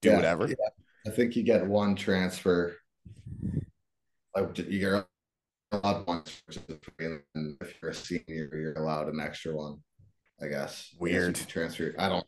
Do 0.01 0.10
Yeah, 0.10 0.15
whatever. 0.15 0.47
yeah. 0.47 0.56
I 1.06 1.10
think 1.12 1.36
you 1.36 1.43
get 1.43 1.65
one 1.67 1.95
transfer. 1.95 2.75
Like 4.36 4.58
you're 4.58 5.06
allowed 5.71 6.08
one, 6.08 6.23
which 6.47 6.58
is 6.58 6.63
free, 6.97 7.17
and 7.36 7.58
if 7.62 7.75
you're 7.82 7.91
a 7.91 7.93
senior, 7.93 8.49
you're 8.54 8.73
allowed 8.73 9.08
an 9.10 9.19
extra 9.19 9.54
one. 9.56 9.77
I 10.41 10.47
guess. 10.47 10.89
I 10.93 10.93
guess 10.93 10.95
Weird. 10.99 11.36
transfer. 11.47 11.93
I 11.99 12.10
don't. 12.10 12.25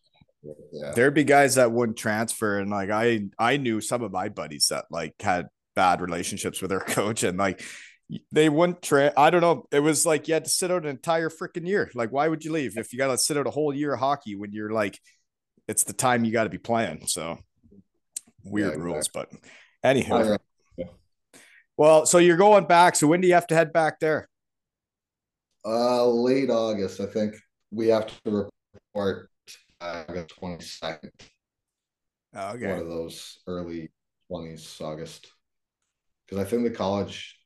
Yeah. 0.73 0.91
There'd 0.93 1.13
be 1.13 1.23
guys 1.23 1.55
that 1.55 1.71
wouldn't 1.71 1.97
transfer, 1.97 2.59
and 2.59 2.69
like 2.69 2.89
I 2.89 3.21
I 3.39 3.57
knew 3.57 3.79
some 3.81 4.03
of 4.03 4.11
my 4.11 4.29
buddies 4.29 4.67
that 4.69 4.85
like 4.91 5.15
had 5.21 5.47
bad 5.75 6.01
relationships 6.01 6.61
with 6.61 6.69
their 6.69 6.79
coach, 6.87 7.23
and 7.23 7.37
like 7.37 7.63
they 8.31 8.49
wouldn't 8.49 8.81
tra- 8.81 9.13
I 9.17 9.29
don't 9.29 9.41
know. 9.41 9.65
It 9.71 9.79
was 9.79 10.05
like 10.05 10.27
you 10.27 10.33
had 10.33 10.43
to 10.45 10.49
sit 10.49 10.71
out 10.71 10.83
an 10.83 10.89
entire 10.89 11.29
freaking 11.29 11.67
year. 11.67 11.89
Like, 11.95 12.11
why 12.11 12.27
would 12.27 12.43
you 12.43 12.51
leave 12.51 12.77
if 12.77 12.93
you 12.93 12.97
got 12.99 13.07
to 13.07 13.17
sit 13.17 13.37
out 13.37 13.47
a 13.47 13.51
whole 13.51 13.73
year 13.73 13.93
of 13.93 13.99
hockey 13.99 14.35
when 14.35 14.51
you're 14.51 14.71
like, 14.71 14.99
it's 15.67 15.83
the 15.83 15.93
time 15.93 16.25
you 16.25 16.31
got 16.31 16.43
to 16.43 16.49
be 16.49 16.57
playing. 16.57 17.07
So 17.07 17.39
weird 18.43 18.73
Yeah, 18.73 18.83
rules, 18.83 19.07
but 19.07 19.31
anyhow. 19.83 20.37
yeah. 20.77 20.85
Well, 21.77 22.05
so 22.05 22.17
you're 22.17 22.37
going 22.37 22.65
back. 22.65 22.95
So 22.95 23.07
when 23.07 23.21
do 23.21 23.27
you 23.27 23.33
have 23.33 23.47
to 23.47 23.55
head 23.55 23.73
back 23.73 23.99
there? 23.99 24.29
Uh, 25.65 26.05
late 26.05 26.49
August, 26.49 26.99
I 26.99 27.05
think 27.05 27.35
we 27.71 27.87
have 27.87 28.07
to 28.25 28.49
report 28.73 29.29
August 29.79 30.29
twenty 30.37 30.63
second. 30.63 31.11
One 32.31 32.55
Okay. 32.55 32.67
One 32.67 32.79
of 32.79 32.87
those 32.87 33.39
early 33.47 33.91
twenties, 34.29 34.75
August, 34.81 35.31
because 36.25 36.45
I 36.45 36.49
think 36.49 36.63
the 36.63 36.71
college 36.71 37.37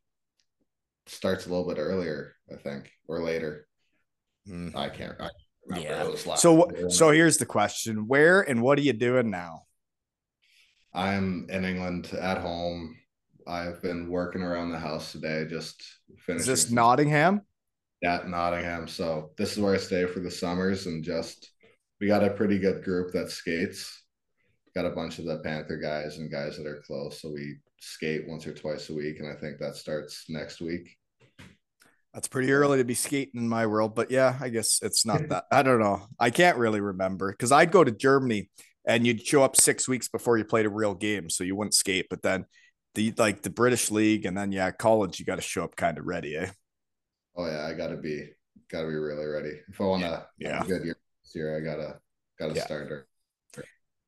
starts 1.07 1.45
a 1.45 1.49
little 1.49 1.67
bit 1.67 1.77
earlier. 1.79 2.33
I 2.51 2.55
think 2.55 2.89
or 3.07 3.21
later. 3.23 3.67
Hmm. 4.45 4.69
I 4.75 4.89
can't. 4.89 5.15
I 5.19 5.29
remember. 5.67 5.89
Yeah. 5.89 6.03
It 6.03 6.11
was 6.11 6.25
last 6.27 6.41
So 6.41 6.69
so 6.89 7.11
here's 7.11 7.37
the 7.37 7.45
question: 7.45 8.07
Where 8.07 8.41
and 8.41 8.61
what 8.61 8.77
are 8.79 8.83
you 8.83 8.93
doing 8.93 9.29
now? 9.29 9.63
I'm 10.93 11.47
in 11.49 11.65
England 11.65 12.11
at 12.19 12.39
home. 12.39 12.95
I've 13.45 13.81
been 13.81 14.09
working 14.09 14.41
around 14.41 14.71
the 14.71 14.79
house 14.79 15.11
today, 15.11 15.45
just 15.49 15.81
Is 16.09 16.19
finishing. 16.25 16.47
this 16.51 16.65
some- 16.67 16.75
Nottingham? 16.75 17.41
at 18.03 18.27
Nottingham. 18.29 18.87
So 18.87 19.31
this 19.37 19.53
is 19.53 19.57
where 19.59 19.73
I 19.73 19.77
stay 19.77 20.05
for 20.05 20.19
the 20.19 20.29
summers 20.29 20.85
and 20.85 21.03
just 21.03 21.49
we 21.99 22.05
got 22.07 22.23
a 22.23 22.29
pretty 22.29 22.59
good 22.59 22.83
group 22.83 23.11
that 23.13 23.31
skates. 23.31 24.03
Got 24.75 24.85
a 24.85 24.91
bunch 24.91 25.17
of 25.17 25.25
the 25.25 25.39
Panther 25.39 25.77
guys 25.77 26.17
and 26.19 26.29
guys 26.31 26.57
that 26.57 26.67
are 26.67 26.83
close. 26.85 27.19
So 27.21 27.31
we 27.31 27.57
skate 27.79 28.27
once 28.27 28.45
or 28.47 28.53
twice 28.53 28.89
a 28.89 28.93
week, 28.93 29.19
and 29.19 29.27
I 29.27 29.35
think 29.35 29.59
that 29.59 29.75
starts 29.75 30.25
next 30.29 30.61
week. 30.61 30.97
That's 32.13 32.27
pretty 32.27 32.51
early 32.51 32.79
to 32.79 32.83
be 32.83 32.95
skating 32.95 33.41
in 33.41 33.49
my 33.49 33.67
world, 33.67 33.93
but 33.93 34.09
yeah, 34.09 34.37
I 34.41 34.49
guess 34.49 34.79
it's 34.81 35.05
not 35.05 35.21
that. 35.29 35.45
I 35.51 35.61
don't 35.63 35.79
know. 35.79 36.07
I 36.19 36.29
can't 36.29 36.57
really 36.57 36.81
remember 36.81 37.31
because 37.31 37.51
I'd 37.51 37.71
go 37.71 37.83
to 37.83 37.91
Germany 37.91 38.49
and 38.87 39.05
you'd 39.05 39.25
show 39.25 39.43
up 39.43 39.55
six 39.55 39.87
weeks 39.87 40.07
before 40.07 40.37
you 40.37 40.45
played 40.45 40.65
a 40.65 40.69
real 40.69 40.95
game, 40.95 41.29
so 41.29 41.43
you 41.43 41.55
wouldn't 41.55 41.75
skate. 41.75 42.07
But 42.09 42.23
then 42.23 42.45
the 42.95 43.13
like 43.17 43.43
the 43.43 43.49
British 43.49 43.91
league 43.91 44.25
and 44.25 44.35
then 44.35 44.51
yeah, 44.51 44.71
college, 44.71 45.19
you 45.19 45.25
got 45.25 45.35
to 45.35 45.41
show 45.41 45.63
up 45.63 45.75
kind 45.75 45.97
of 45.97 46.05
ready, 46.05 46.35
eh? 46.37 46.49
Oh 47.35 47.45
yeah, 47.45 47.67
I 47.67 47.73
gotta 47.73 47.97
be 47.97 48.29
gotta 48.71 48.87
be 48.87 48.95
really 48.95 49.25
ready. 49.25 49.59
If 49.69 49.79
I 49.79 49.83
wanna 49.83 50.25
Yeah. 50.39 50.57
have 50.57 50.65
a 50.65 50.69
good 50.69 50.85
year 50.85 50.97
this 51.23 51.35
year, 51.35 51.55
I 51.55 51.59
gotta 51.59 51.99
gotta 52.39 52.55
Yeah. 52.55 52.65
start 52.65 52.89
her. 52.89 53.07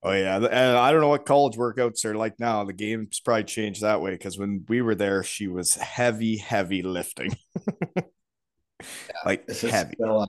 Oh 0.01 0.13
yeah, 0.13 0.38
and 0.38 0.45
I 0.77 0.91
don't 0.91 1.01
know 1.01 1.09
what 1.09 1.25
college 1.25 1.57
workouts 1.57 2.05
are 2.05 2.15
like 2.15 2.39
now. 2.39 2.63
The 2.63 2.71
game's 2.73 3.19
probably 3.19 3.43
changed 3.43 3.81
that 3.81 4.01
way 4.01 4.12
because 4.12 4.38
when 4.38 4.65
we 4.69 4.81
were 4.81 4.95
there, 4.95 5.23
she 5.23 5.47
was 5.47 5.75
heavy, 5.75 6.38
heavy 6.38 6.81
lifting, 6.83 7.35
like 9.25 9.43
It's 9.47 9.62
heavy. 9.62 9.93
still 9.95 10.23
a, 10.23 10.27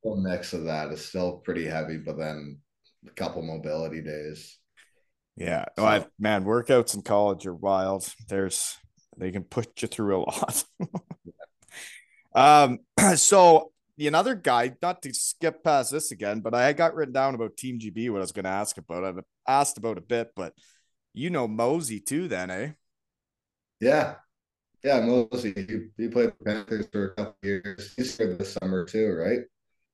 still 0.00 0.16
mix 0.16 0.52
of 0.52 0.64
that. 0.64 0.90
It's 0.90 1.04
still 1.04 1.38
pretty 1.38 1.64
heavy, 1.66 1.98
but 1.98 2.18
then 2.18 2.58
a 3.06 3.10
couple 3.10 3.42
mobility 3.42 4.02
days. 4.02 4.58
Yeah. 5.36 5.66
So- 5.78 5.84
Oh, 5.84 5.86
I, 5.86 6.06
man, 6.18 6.44
workouts 6.44 6.94
in 6.94 7.02
college 7.02 7.46
are 7.46 7.54
wild. 7.54 8.12
There's 8.28 8.76
they 9.16 9.30
can 9.30 9.44
put 9.44 9.82
you 9.82 9.88
through 9.88 10.16
a 10.16 10.24
lot. 10.24 10.64
um, 12.34 12.78
so 13.16 13.71
another 13.98 14.34
guy, 14.34 14.72
not 14.82 15.02
to 15.02 15.14
skip 15.14 15.62
past 15.64 15.90
this 15.92 16.10
again, 16.10 16.40
but 16.40 16.54
I 16.54 16.72
got 16.72 16.94
written 16.94 17.12
down 17.14 17.34
about 17.34 17.56
Team 17.56 17.78
GB 17.78 18.10
what 18.10 18.18
I 18.18 18.20
was 18.20 18.32
going 18.32 18.44
to 18.44 18.50
ask 18.50 18.76
about. 18.78 19.04
I've 19.04 19.20
asked 19.46 19.78
about 19.78 19.98
a 19.98 20.02
bit, 20.02 20.32
but 20.34 20.54
you 21.14 21.30
know 21.30 21.46
Mosey 21.46 22.00
too, 22.00 22.28
then, 22.28 22.50
eh? 22.50 22.70
Yeah. 23.80 24.14
Yeah, 24.84 25.00
Mosey, 25.00 25.52
he, 25.56 25.86
he 26.02 26.08
played 26.08 26.32
Panthers 26.44 26.86
for 26.90 27.06
a 27.06 27.14
couple 27.14 27.36
years. 27.42 27.94
He's 27.96 28.16
here 28.16 28.34
this 28.34 28.54
summer 28.54 28.84
too, 28.84 29.12
right? 29.12 29.40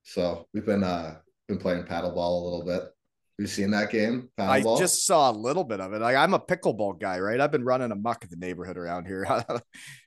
So 0.05 0.47
we've 0.55 0.65
been 0.65 0.83
uh 0.85 1.17
been 1.47 1.59
playing 1.59 1.85
paddleball 1.85 2.41
a 2.41 2.45
little 2.45 2.65
bit. 2.65 2.81
Have 2.83 2.91
you 3.39 3.47
seen 3.47 3.71
that 3.73 3.91
game? 3.91 4.31
I 4.39 4.63
Paddleball? 4.63 4.79
just 4.79 5.07
saw 5.07 5.31
a 5.31 5.33
little 5.33 5.65
bit 5.65 5.81
of 5.81 5.93
it. 5.93 6.01
Like 6.01 6.17
I'm 6.17 6.33
a 6.33 6.41
pickleball 6.41 6.99
guy, 6.99 7.19
right? 7.21 7.39
I've 7.41 7.53
been 7.53 7.65
running 7.65 7.93
amok 7.93 8.25
in 8.25 8.31
the 8.31 8.37
neighborhood 8.37 8.79
around 8.79 9.07
here. 9.07 9.27
I 9.29 9.45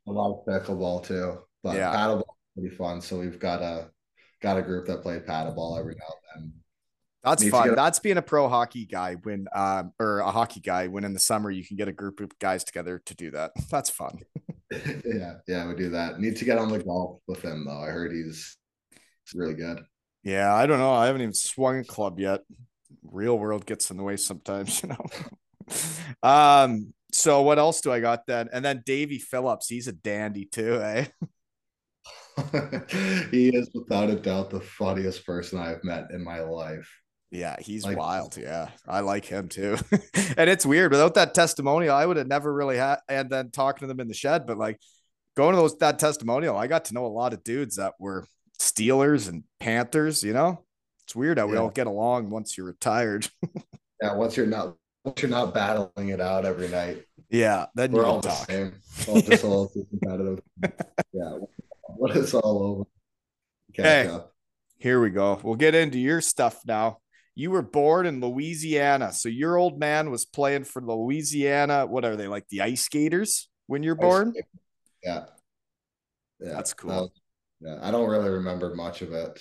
love 0.08 0.46
pickleball 0.48 1.06
too. 1.06 1.40
But 1.64 1.76
Yeah. 1.78 1.94
paddleball 1.96 2.26
pretty 2.54 2.76
fun. 2.76 3.02
So 3.02 3.20
we've 3.20 3.40
got 3.40 3.62
a 3.62 3.90
got 4.42 4.58
a 4.58 4.62
group 4.62 4.88
that 4.88 5.02
play 5.02 5.20
paddleball 5.20 5.80
every 5.80 5.96
now 5.96 6.14
and 6.36 6.44
then. 6.44 6.54
That's 7.24 7.48
fun. 7.50 7.76
That's 7.76 8.00
being 8.00 8.18
a 8.18 8.22
pro 8.22 8.50
hockey 8.50 8.86
guy 8.86 9.16
when 9.16 9.48
um 9.54 9.94
or 10.00 10.20
a 10.20 10.32
hockey 10.32 10.60
guy 10.60 10.88
when 10.88 11.04
in 11.04 11.14
the 11.14 11.20
summer 11.20 11.52
you 11.52 11.66
can 11.66 11.78
get 11.78 11.88
a 11.88 11.92
group 11.94 12.20
of 12.20 12.38
guys 12.40 12.64
together 12.64 13.02
to 13.06 13.16
do 13.16 13.32
that. 13.32 13.52
That's 13.72 13.90
fun. 13.90 14.20
yeah, 14.72 15.36
yeah, 15.48 15.68
we 15.68 15.76
do 15.76 15.90
that. 15.92 16.20
Need 16.20 16.38
to 16.38 16.46
get 16.46 16.58
on 16.58 16.70
the 16.70 16.80
golf 16.80 17.22
with 17.28 17.42
him 17.42 17.66
though. 17.66 17.80
I 17.80 17.88
heard 17.88 18.12
he's, 18.12 18.58
he's 18.92 19.34
really 19.36 19.54
good. 19.54 19.82
Yeah, 20.24 20.54
I 20.54 20.66
don't 20.66 20.80
know. 20.80 20.94
I 20.94 21.08
haven't 21.08 21.22
even 21.22 21.34
swung 21.34 21.80
a 21.80 21.84
club 21.84 22.20
yet. 22.20 22.42
Real 23.04 23.38
world 23.38 23.66
gets 23.66 23.90
in 23.92 23.98
the 23.98 24.04
way 24.04 24.18
sometimes, 24.18 24.82
you 24.84 24.90
know. 24.90 26.28
um, 26.28 26.94
so 27.12 27.42
what 27.42 27.60
else 27.60 27.82
do 27.82 27.92
I 27.92 28.00
got 28.00 28.26
then? 28.28 28.50
And 28.54 28.64
then 28.64 28.84
Davy 28.86 29.20
Phillips, 29.20 29.68
he's 29.68 29.88
a 29.88 29.92
dandy 29.92 30.46
too, 30.46 30.82
eh? 30.82 31.06
he 33.32 33.50
is 33.50 33.70
without 33.74 34.10
a 34.10 34.16
doubt 34.16 34.50
the 34.50 34.62
funniest 34.62 35.26
person 35.26 35.60
I've 35.60 35.84
met 35.84 36.12
in 36.12 36.24
my 36.24 36.42
life. 36.42 36.90
Yeah, 37.32 37.56
he's 37.60 37.86
Like- 37.86 37.98
wild. 37.98 38.38
Yeah, 38.38 38.70
I 38.88 39.00
like 39.02 39.26
him 39.26 39.48
too. 39.48 39.78
and 40.38 40.50
it's 40.50 40.66
weird 40.66 40.92
without 40.92 41.14
that 41.16 41.34
testimonial, 41.34 41.96
I 41.96 42.06
would 42.06 42.18
have 42.18 42.28
never 42.28 42.54
really 42.54 42.78
had. 42.78 43.00
And 43.08 43.30
then 43.30 43.52
talking 43.52 43.82
to 43.82 43.88
them 43.88 44.00
in 44.00 44.08
the 44.08 44.14
shed, 44.14 44.46
but 44.46 44.58
like 44.58 44.80
going 45.38 45.56
to 45.56 45.62
those 45.62 45.78
that 45.78 45.98
testimonial, 46.00 46.58
I 46.58 46.68
got 46.68 46.86
to 46.86 46.94
know 46.94 47.06
a 47.06 47.08
lot 47.08 47.34
of 47.34 47.44
dudes 47.44 47.78
that 47.78 47.94
were 48.00 48.28
Steelers 48.60 49.30
and 49.30 49.44
Panthers. 49.60 50.24
You 50.24 50.34
know, 50.34 50.66
it's 51.06 51.16
weird 51.16 51.38
how 51.40 51.48
we 51.48 51.56
all 51.58 51.70
get 51.70 51.88
along 51.88 52.30
once 52.30 52.58
you're 52.58 52.68
retired. 52.68 53.28
Yeah, 54.04 54.16
once 54.16 54.36
you're 54.36 54.48
not 54.48 54.78
once 55.04 55.22
you're 55.22 55.30
not 55.30 55.54
battling 55.54 56.10
it 56.10 56.20
out 56.20 56.44
every 56.44 56.68
night, 56.70 57.04
yeah, 57.30 57.68
then 57.76 57.92
you 57.92 58.00
we're 58.00 58.06
all 58.06 58.20
can 58.20 58.32
the 58.32 58.36
same. 58.36 58.74
All 59.08 59.22
just 59.22 59.44
a 59.44 59.48
little 59.48 59.70
too 59.70 59.86
competitive. 59.92 60.40
Yeah, 61.14 61.38
when 61.98 62.18
it's 62.18 62.34
all 62.34 62.64
over. 62.64 62.84
Catch 63.74 63.86
Hey. 63.86 64.08
up. 64.08 64.34
Here 64.78 65.00
we 65.00 65.10
go. 65.12 65.40
We'll 65.44 65.56
get 65.56 65.76
into 65.76 66.00
your 66.00 66.22
stuff 66.22 66.60
now. 66.66 66.98
You 67.36 67.52
were 67.52 67.62
born 67.62 68.06
in 68.06 68.20
Louisiana, 68.20 69.14
so 69.14 69.30
your 69.30 69.56
old 69.58 69.80
man 69.80 70.10
was 70.12 70.26
playing 70.26 70.66
for 70.66 70.82
Louisiana. 70.82 71.86
What 71.86 72.04
are 72.04 72.16
they 72.16 72.28
like? 72.28 72.48
The 72.50 72.60
IceGators 72.60 73.46
when 73.68 73.84
you're 73.84 73.96
born? 73.96 74.34
Yeah. 75.04 75.26
Yeah. 76.40 76.54
That's 76.54 76.74
cool. 76.74 76.90
was- 76.90 77.12
yeah, 77.62 77.78
I 77.82 77.92
don't 77.92 78.10
really 78.10 78.30
remember 78.32 78.74
much 78.76 79.04
of 79.04 79.14
it. 79.14 79.40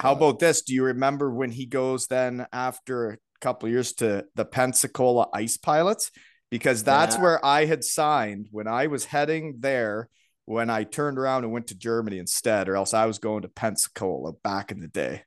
How 0.00 0.10
Uh, 0.12 0.16
about 0.16 0.38
this? 0.40 0.62
Do 0.62 0.74
you 0.74 0.82
remember 0.84 1.32
when 1.32 1.52
he 1.52 1.64
goes 1.64 2.08
then 2.08 2.44
after 2.52 3.10
a 3.10 3.18
couple 3.40 3.68
of 3.68 3.72
years 3.72 3.92
to 3.94 4.26
the 4.34 4.44
Pensacola 4.44 5.28
Ice 5.32 5.56
Pilots? 5.58 6.10
Because 6.50 6.82
that's 6.82 7.14
Yeah. 7.16 7.22
where 7.22 7.44
I 7.46 7.66
had 7.66 7.84
signed 7.84 8.48
when 8.50 8.66
I 8.66 8.88
was 8.88 9.04
heading 9.06 9.60
there 9.60 10.08
when 10.44 10.70
I 10.70 10.84
turned 10.84 11.18
around 11.18 11.44
and 11.44 11.52
went 11.52 11.68
to 11.68 11.74
Germany 11.74 12.18
instead, 12.18 12.68
or 12.68 12.76
else 12.76 12.94
I 12.94 13.06
was 13.06 13.18
going 13.18 13.42
to 13.42 13.48
Pensacola 13.48 14.32
back 14.32 14.72
in 14.72 14.80
the 14.80 14.88
day. 14.88 15.22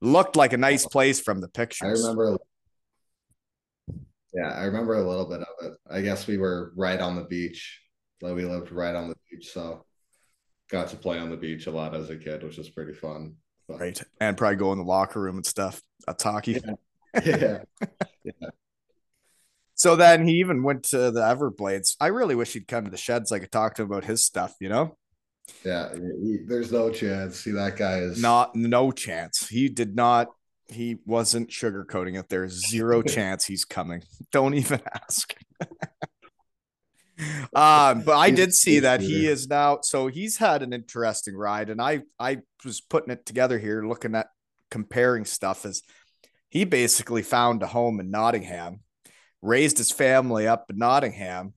Looked 0.00 0.36
like 0.36 0.52
a 0.52 0.58
nice 0.58 0.86
oh. 0.86 0.88
place 0.88 1.20
from 1.20 1.40
the 1.40 1.48
I 1.48 1.58
pictures. 1.58 2.02
remember. 2.02 2.38
Yeah, 4.34 4.50
I 4.50 4.64
remember 4.64 4.94
a 4.94 5.08
little 5.08 5.28
bit 5.28 5.40
of 5.40 5.66
it. 5.66 5.72
I 5.90 6.02
guess 6.02 6.26
we 6.26 6.36
were 6.36 6.72
right 6.76 7.00
on 7.00 7.16
the 7.16 7.24
beach. 7.24 7.80
Like 8.20 8.34
we 8.34 8.44
lived 8.44 8.72
right 8.72 8.94
on 8.94 9.08
the 9.08 9.16
beach, 9.30 9.50
so 9.52 9.84
got 10.70 10.88
to 10.88 10.96
play 10.96 11.18
on 11.18 11.30
the 11.30 11.36
beach 11.36 11.66
a 11.66 11.70
lot 11.70 11.94
as 11.94 12.10
a 12.10 12.16
kid, 12.16 12.42
which 12.42 12.58
was 12.58 12.68
pretty 12.68 12.94
fun. 12.94 13.34
But, 13.68 13.80
Right. 13.80 14.02
And 14.20 14.36
probably 14.36 14.56
go 14.56 14.72
in 14.72 14.78
the 14.78 14.84
locker 14.84 15.20
room 15.20 15.36
and 15.36 15.46
stuff. 15.46 15.80
That's 16.06 16.22
hockey. 16.22 16.60
yeah. 17.24 17.58
So 19.78 19.94
then 19.94 20.26
he 20.26 20.34
even 20.40 20.64
went 20.64 20.82
to 20.90 21.12
the 21.12 21.20
Everblades. 21.20 21.94
I 22.00 22.08
really 22.08 22.34
wish 22.34 22.52
he'd 22.52 22.66
come 22.66 22.84
to 22.84 22.90
the 22.90 22.96
sheds. 22.96 23.30
so 23.30 23.36
I 23.36 23.38
could 23.38 23.52
talk 23.52 23.76
to 23.76 23.82
him 23.82 23.90
about 23.90 24.04
his 24.04 24.24
stuff, 24.24 24.54
you 24.60 24.68
know? 24.68 24.96
Yeah, 25.64 25.94
he- 25.94 26.40
there's 26.46 26.72
no 26.72 26.90
chance. 26.90 27.38
See, 27.40 27.52
that 27.52 27.76
guy 27.76 28.00
is 28.00 28.20
Not 28.20 28.56
no 28.56 28.90
chance. 28.90 29.48
He 29.48 29.68
did 29.68 29.94
not. 29.94 30.28
He 30.66 30.96
wasn't 31.06 31.48
sugarcoating 31.50 32.18
it. 32.18 32.28
There's 32.28 32.68
zero 32.68 33.02
chance 33.16 33.44
he's 33.44 33.64
coming. 33.64 34.02
Don't 34.32 34.54
even 34.54 34.80
ask. 34.94 35.32
um, 37.54 38.02
but 38.02 38.16
I 38.16 38.30
did 38.30 38.52
see 38.52 38.80
that 38.80 39.00
he 39.00 39.26
is 39.26 39.48
now. 39.48 39.78
So 39.82 40.08
he's 40.08 40.36
had 40.38 40.62
an 40.62 40.72
interesting 40.72 41.36
ride, 41.36 41.70
and 41.70 41.80
I 41.80 42.02
I 42.18 42.38
was 42.64 42.80
putting 42.80 43.12
it 43.12 43.24
together 43.24 43.58
here, 43.58 43.82
looking 43.86 44.14
at 44.16 44.26
comparing 44.70 45.24
stuff. 45.24 45.64
As 45.64 45.82
he 46.48 46.64
basically 46.64 47.22
found 47.22 47.62
a 47.62 47.68
home 47.68 47.98
in 48.00 48.10
Nottingham, 48.10 48.80
raised 49.42 49.78
his 49.78 49.90
family 49.90 50.46
up 50.46 50.70
in 50.70 50.78
Nottingham, 50.78 51.54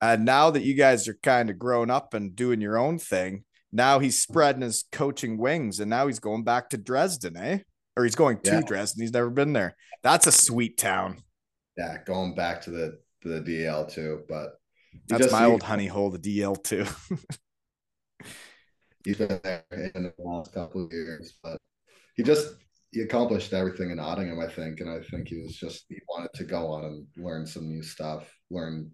and 0.00 0.24
now 0.24 0.50
that 0.50 0.62
you 0.62 0.74
guys 0.74 1.08
are 1.08 1.18
kind 1.22 1.50
of 1.50 1.58
grown 1.58 1.90
up 1.90 2.14
and 2.14 2.36
doing 2.36 2.60
your 2.60 2.76
own 2.78 2.98
thing, 2.98 3.44
now 3.72 3.98
he's 3.98 4.20
spreading 4.20 4.62
his 4.62 4.84
coaching 4.92 5.38
wings 5.38 5.80
and 5.80 5.90
now 5.90 6.06
he's 6.06 6.20
going 6.20 6.44
back 6.44 6.70
to 6.70 6.76
Dresden, 6.78 7.36
eh? 7.36 7.58
Or 7.96 8.04
he's 8.04 8.14
going 8.14 8.38
to 8.42 8.50
Yeah. 8.50 8.60
Dresden. 8.60 9.02
He's 9.02 9.12
never 9.12 9.30
been 9.30 9.52
there. 9.52 9.74
That's 10.02 10.26
a 10.26 10.32
sweet 10.32 10.78
town. 10.78 11.22
yeah 11.76 11.98
going 12.04 12.34
back 12.34 12.60
to 12.62 12.70
the 12.70 12.98
to 13.22 13.28
the 13.28 13.40
DL 13.40 13.90
too, 13.90 14.22
but 14.28 14.58
That's 15.08 15.32
my 15.32 15.44
old 15.46 15.62
honey 15.62 15.86
hole, 15.86 16.10
the 16.10 16.18
DL 16.18 16.62
too. 16.62 16.86
He's 19.04 19.18
been 19.18 19.40
there 19.42 19.64
in 19.94 20.04
the 20.04 20.14
last 20.18 20.52
couple 20.54 20.84
of 20.84 20.92
years, 20.92 21.34
but 21.42 21.58
he 22.16 22.22
just 22.22 22.54
he 22.94 23.00
accomplished 23.00 23.52
everything 23.52 23.90
in 23.90 23.96
Nottingham, 23.96 24.38
I 24.38 24.46
think, 24.46 24.78
and 24.78 24.88
I 24.88 25.00
think 25.00 25.26
he 25.26 25.40
was 25.40 25.56
just 25.56 25.84
he 25.88 25.96
wanted 26.08 26.30
to 26.34 26.44
go 26.44 26.68
on 26.68 26.84
and 26.84 27.06
learn 27.16 27.44
some 27.44 27.68
new 27.68 27.82
stuff, 27.82 28.32
learn 28.50 28.92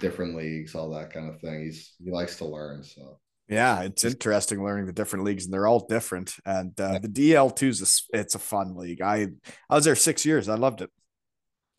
different 0.00 0.36
leagues, 0.36 0.74
all 0.74 0.90
that 0.90 1.12
kind 1.12 1.32
of 1.32 1.40
thing. 1.40 1.62
He's 1.62 1.94
he 2.04 2.10
likes 2.10 2.36
to 2.38 2.46
learn, 2.46 2.82
so 2.82 3.20
yeah, 3.48 3.82
it's 3.82 4.04
interesting 4.04 4.62
learning 4.62 4.86
the 4.86 4.92
different 4.92 5.24
leagues, 5.24 5.44
and 5.44 5.54
they're 5.54 5.68
all 5.68 5.86
different. 5.86 6.34
And 6.44 6.78
uh, 6.80 6.98
the 6.98 7.08
DL 7.08 7.54
two 7.54 7.68
is 7.68 8.04
a, 8.12 8.18
it's 8.18 8.34
a 8.34 8.40
fun 8.40 8.74
league. 8.74 9.00
I 9.00 9.28
I 9.70 9.76
was 9.76 9.84
there 9.84 9.94
six 9.94 10.26
years. 10.26 10.48
I 10.48 10.56
loved 10.56 10.82
it. 10.82 10.90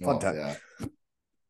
Fun 0.02 0.16
oh, 0.16 0.20
time. 0.20 0.36
yeah, 0.38 0.88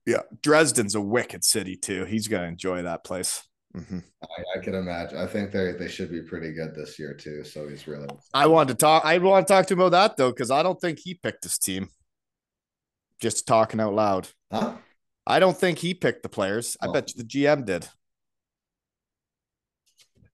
Yeah, 0.07 0.21
Dresden's 0.41 0.95
a 0.95 1.01
wicked 1.01 1.43
city 1.43 1.75
too. 1.75 2.05
He's 2.05 2.27
gonna 2.27 2.47
enjoy 2.47 2.81
that 2.81 3.03
place. 3.03 3.47
Mhm. 3.77 4.03
I, 4.23 4.59
I 4.59 4.63
can 4.63 4.73
imagine. 4.75 5.17
I 5.17 5.27
think 5.27 5.51
they 5.51 5.71
they 5.73 5.87
should 5.87 6.09
be 6.09 6.21
pretty 6.21 6.51
good 6.53 6.73
this 6.75 6.97
year 6.97 7.13
too. 7.13 7.43
So 7.43 7.67
he's 7.67 7.87
really 7.87 8.07
I 8.33 8.47
wanted 8.47 8.69
to 8.69 8.75
talk. 8.75 9.03
I 9.05 9.17
want 9.19 9.47
to 9.47 9.53
talk 9.53 9.67
to 9.67 9.73
him 9.73 9.81
about 9.81 9.91
that 9.91 10.17
though, 10.17 10.31
because 10.31 10.49
I 10.51 10.63
don't 10.63 10.79
think 10.81 10.99
he 10.99 11.13
picked 11.13 11.43
his 11.43 11.57
team. 11.57 11.89
Just 13.21 13.47
talking 13.47 13.79
out 13.79 13.93
loud. 13.93 14.29
huh? 14.51 14.75
I 15.25 15.39
don't 15.39 15.57
think 15.57 15.79
he 15.79 15.93
picked 15.93 16.23
the 16.23 16.29
players. 16.29 16.77
I 16.81 16.87
Oh. 16.87 16.93
bet 16.93 17.13
you 17.13 17.21
the 17.21 17.27
GM 17.27 17.65
did. 17.65 17.87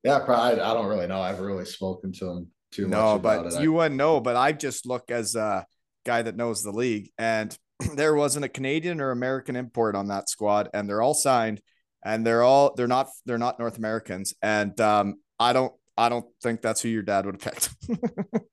Yeah, 0.03 0.19
probably. 0.19 0.61
I 0.61 0.73
don't 0.73 0.87
really 0.87 1.07
know. 1.07 1.21
I've 1.21 1.39
really 1.39 1.65
spoken 1.65 2.11
to 2.13 2.29
him 2.29 2.47
too 2.71 2.87
much 2.87 2.91
No, 2.91 3.19
but 3.19 3.45
it. 3.47 3.53
I- 3.55 3.61
you 3.61 3.73
wouldn't 3.73 3.95
know. 3.95 4.19
But 4.19 4.35
I 4.35 4.51
just 4.51 4.85
look 4.85 5.09
as 5.11 5.35
a 5.35 5.65
guy 6.05 6.21
that 6.21 6.35
knows 6.35 6.61
the 6.63 6.71
league, 6.71 7.09
and 7.17 7.57
there 7.95 8.13
wasn't 8.15 8.45
a 8.45 8.49
Canadian 8.49 8.99
or 9.01 9.11
American 9.11 9.55
import 9.55 9.95
on 9.95 10.07
that 10.07 10.29
squad, 10.29 10.69
and 10.73 10.89
they're 10.89 11.01
all 11.01 11.13
signed, 11.13 11.61
and 12.03 12.25
they're 12.25 12.43
all 12.43 12.73
they're 12.75 12.87
not 12.87 13.09
they're 13.25 13.37
not 13.37 13.59
North 13.59 13.77
Americans, 13.77 14.33
and 14.41 14.79
um, 14.81 15.15
I 15.39 15.53
don't 15.53 15.73
I 15.97 16.09
don't 16.09 16.25
think 16.41 16.61
that's 16.61 16.81
who 16.81 16.89
your 16.89 17.03
dad 17.03 17.25
would 17.25 17.41
have 17.41 17.53
picked. 17.53 17.69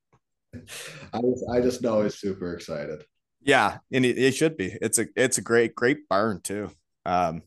I 1.13 1.21
just, 1.21 1.45
I 1.51 1.61
just 1.61 1.81
know 1.81 2.03
he's 2.03 2.19
super 2.19 2.53
excited. 2.53 3.03
yeah, 3.41 3.77
and 3.91 4.05
it, 4.05 4.17
it 4.17 4.35
should 4.35 4.57
be. 4.57 4.77
It's 4.81 4.99
a 4.99 5.07
it's 5.15 5.37
a 5.37 5.41
great 5.41 5.75
great 5.75 6.07
barn 6.09 6.41
too. 6.41 6.71
Um, 7.05 7.43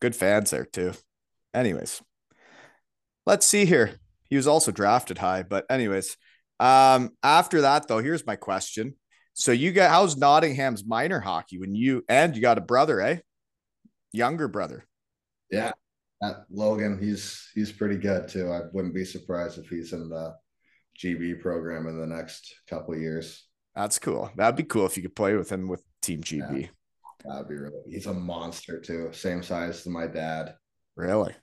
good 0.00 0.16
fans 0.16 0.50
there 0.50 0.66
too. 0.66 0.92
Anyways, 1.54 2.02
let's 3.26 3.46
see 3.46 3.64
here. 3.64 3.92
He 4.28 4.36
was 4.36 4.46
also 4.46 4.72
drafted 4.72 5.18
high, 5.18 5.42
but 5.42 5.64
anyways, 5.70 6.16
um, 6.58 7.10
after 7.22 7.62
that 7.62 7.88
though, 7.88 7.98
here's 7.98 8.26
my 8.26 8.36
question. 8.36 8.94
So 9.34 9.52
you 9.52 9.72
got 9.72 9.90
how's 9.90 10.16
Nottingham's 10.16 10.84
minor 10.84 11.20
hockey 11.20 11.58
when 11.58 11.74
you 11.74 12.04
and 12.08 12.34
you 12.34 12.42
got 12.42 12.58
a 12.58 12.62
brother, 12.62 13.00
eh? 13.00 13.18
Younger 14.12 14.48
brother. 14.48 14.86
Yeah, 15.50 15.72
that 16.20 16.44
Logan, 16.50 16.98
he's 17.00 17.50
he's 17.54 17.72
pretty 17.72 17.96
good 17.96 18.28
too. 18.28 18.50
I 18.50 18.62
wouldn't 18.72 18.94
be 18.94 19.04
surprised 19.04 19.58
if 19.58 19.68
he's 19.68 19.92
in 19.92 20.08
the 20.08 20.34
GB 21.02 21.40
program 21.40 21.86
in 21.86 21.98
the 22.00 22.06
next 22.06 22.54
couple 22.68 22.94
of 22.94 23.00
years. 23.00 23.46
That's 23.74 23.98
cool. 23.98 24.30
That'd 24.36 24.56
be 24.56 24.62
cool 24.62 24.86
if 24.86 24.96
you 24.96 25.02
could 25.02 25.16
play 25.16 25.34
with 25.34 25.50
him 25.50 25.68
with 25.68 25.82
Team 26.02 26.22
GB. 26.22 26.70
That'd 27.24 27.48
be 27.48 27.54
really. 27.54 27.80
He's 27.86 28.06
a 28.06 28.14
monster 28.14 28.80
too. 28.80 29.10
Same 29.12 29.42
size 29.42 29.80
as 29.80 29.86
my 29.86 30.06
dad. 30.06 30.54
Really? 30.96 31.34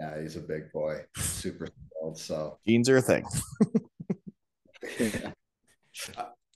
Yeah, 0.00 0.20
he's 0.20 0.36
a 0.36 0.40
big 0.40 0.72
boy. 0.72 1.04
Super 1.16 1.66
skilled. 1.66 2.18
So 2.18 2.58
jeans 2.66 2.88
are 2.88 2.96
a 2.96 3.02
thing. 3.02 3.24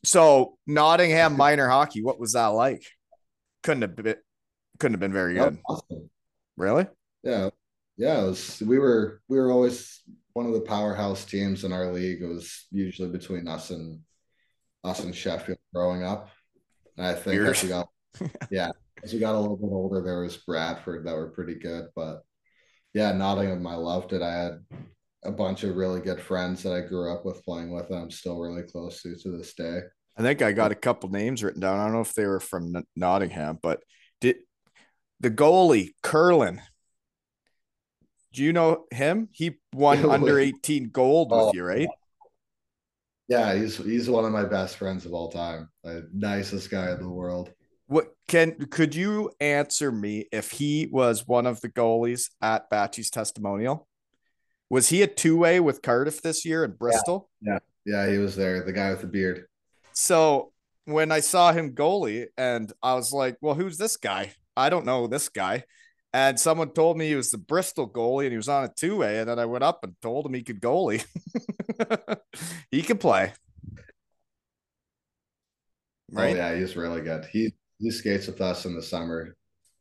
So 0.04 0.58
Nottingham 0.66 1.36
minor 1.36 1.68
hockey, 1.68 2.02
what 2.02 2.20
was 2.20 2.32
that 2.34 2.48
like? 2.48 2.84
Couldn't 3.62 3.82
have 3.82 3.96
been 3.96 4.16
couldn't 4.78 4.94
have 4.94 5.00
been 5.00 5.12
very 5.12 5.34
good. 5.34 5.58
awesome. 5.68 6.10
Really? 6.56 6.86
Yeah, 7.22 7.50
yeah. 7.96 8.22
It 8.22 8.26
was. 8.26 8.62
We 8.64 8.78
were 8.78 9.20
we 9.28 9.38
were 9.38 9.50
always 9.50 10.02
one 10.32 10.46
of 10.46 10.52
the 10.52 10.60
powerhouse 10.60 11.24
teams 11.24 11.64
in 11.64 11.72
our 11.72 11.92
league. 11.92 12.22
It 12.22 12.26
was 12.26 12.66
usually 12.70 13.08
between 13.08 13.48
us 13.48 13.70
and 13.70 14.00
us 14.82 15.00
and 15.00 15.14
Sheffield 15.14 15.58
growing 15.74 16.04
up. 16.04 16.30
And 16.96 17.06
I 17.06 17.14
think 17.14 17.40
Weird. 17.40 17.56
as 17.56 17.62
we 17.62 17.68
got 17.68 17.88
yeah, 18.50 18.70
as 19.02 19.12
we 19.12 19.18
got 19.18 19.34
a 19.34 19.40
little 19.40 19.56
bit 19.56 19.70
older, 19.72 20.00
there 20.00 20.20
was 20.20 20.36
Bradford 20.36 21.06
that 21.06 21.16
were 21.16 21.30
pretty 21.30 21.56
good. 21.56 21.86
But 21.96 22.22
yeah, 22.92 23.12
Nottingham, 23.12 23.66
I 23.66 23.74
loved 23.74 24.12
it. 24.12 24.22
I 24.22 24.32
had 24.32 24.64
a 25.24 25.32
bunch 25.32 25.64
of 25.64 25.76
really 25.76 26.00
good 26.00 26.20
friends 26.20 26.62
that 26.62 26.72
I 26.72 26.82
grew 26.82 27.12
up 27.12 27.24
with 27.24 27.44
playing 27.44 27.72
with, 27.72 27.90
and 27.90 27.98
I'm 27.98 28.10
still 28.10 28.38
really 28.38 28.62
close 28.62 29.02
to 29.02 29.16
to 29.16 29.36
this 29.36 29.54
day. 29.54 29.80
I 30.16 30.22
think 30.22 30.42
I 30.42 30.52
got 30.52 30.70
a 30.70 30.76
couple 30.76 31.08
names 31.08 31.42
written 31.42 31.60
down. 31.60 31.80
I 31.80 31.84
don't 31.84 31.94
know 31.94 32.00
if 32.00 32.14
they 32.14 32.26
were 32.26 32.40
from 32.40 32.76
N- 32.76 32.84
Nottingham, 32.94 33.58
but 33.60 33.80
did 34.20 34.36
the 35.24 35.30
goalie 35.30 35.94
Curlin? 36.02 36.60
Do 38.34 38.44
you 38.44 38.52
know 38.52 38.84
him? 38.90 39.30
He 39.32 39.52
won 39.72 40.04
under 40.10 40.38
18 40.38 40.90
gold 40.90 41.30
with 41.30 41.40
Oh, 41.40 41.52
you, 41.54 41.64
right? 41.64 41.88
Yeah, 43.26 43.54
he's 43.54 43.78
he's 43.78 44.10
one 44.10 44.26
of 44.26 44.32
my 44.32 44.44
best 44.44 44.76
friends 44.76 45.06
of 45.06 45.14
all 45.14 45.30
time. 45.30 45.70
The 45.82 46.06
nicest 46.12 46.70
guy 46.70 46.90
in 46.92 47.00
the 47.00 47.08
world. 47.08 47.50
What 47.86 48.14
can 48.28 48.66
could 48.66 48.94
you 48.94 49.30
answer 49.40 49.90
me 49.90 50.26
if 50.30 50.50
he 50.50 50.88
was 50.92 51.26
one 51.26 51.46
of 51.46 51.62
the 51.62 51.70
goalies 51.70 52.28
at 52.42 52.68
Batchy's 52.68 53.08
testimonial? 53.08 53.88
Was 54.68 54.90
he 54.90 55.00
a 55.00 55.06
two 55.06 55.38
way 55.38 55.58
with 55.58 55.80
Cardiff 55.80 56.20
this 56.20 56.44
year 56.44 56.64
in 56.64 56.72
Bristol? 56.72 57.30
Yeah, 57.40 57.60
yeah, 57.86 58.10
he 58.10 58.18
was 58.18 58.36
there. 58.36 58.62
The 58.62 58.72
guy 58.72 58.90
with 58.90 59.00
the 59.00 59.06
beard. 59.06 59.46
So 59.94 60.52
when 60.84 61.10
I 61.10 61.20
saw 61.20 61.52
him 61.52 61.74
goalie, 61.74 62.26
and 62.36 62.70
I 62.82 62.92
was 62.92 63.10
like, 63.10 63.38
well, 63.40 63.54
who's 63.54 63.78
this 63.78 63.96
guy? 63.96 64.34
I 64.56 64.70
don't 64.70 64.86
know 64.86 65.06
this 65.06 65.28
guy. 65.28 65.64
And 66.12 66.38
someone 66.38 66.70
told 66.70 66.96
me 66.96 67.08
he 67.08 67.16
was 67.16 67.32
the 67.32 67.38
Bristol 67.38 67.90
goalie 67.90 68.24
and 68.24 68.30
he 68.32 68.36
was 68.36 68.48
on 68.48 68.64
a 68.64 68.68
two 68.68 68.96
way. 68.98 69.18
And 69.18 69.28
then 69.28 69.38
I 69.40 69.46
went 69.46 69.64
up 69.64 69.82
and 69.82 69.94
told 70.00 70.26
him 70.26 70.34
he 70.34 70.44
could 70.44 70.60
goalie. 70.60 71.04
he 72.70 72.82
could 72.82 73.00
play. 73.00 73.32
Right. 76.12 76.34
Oh 76.34 76.36
yeah, 76.36 76.54
he's 76.54 76.76
really 76.76 77.00
good. 77.00 77.24
He 77.26 77.52
he 77.78 77.90
skates 77.90 78.26
with 78.26 78.40
us 78.40 78.64
in 78.66 78.76
the 78.76 78.82
summer 78.82 79.36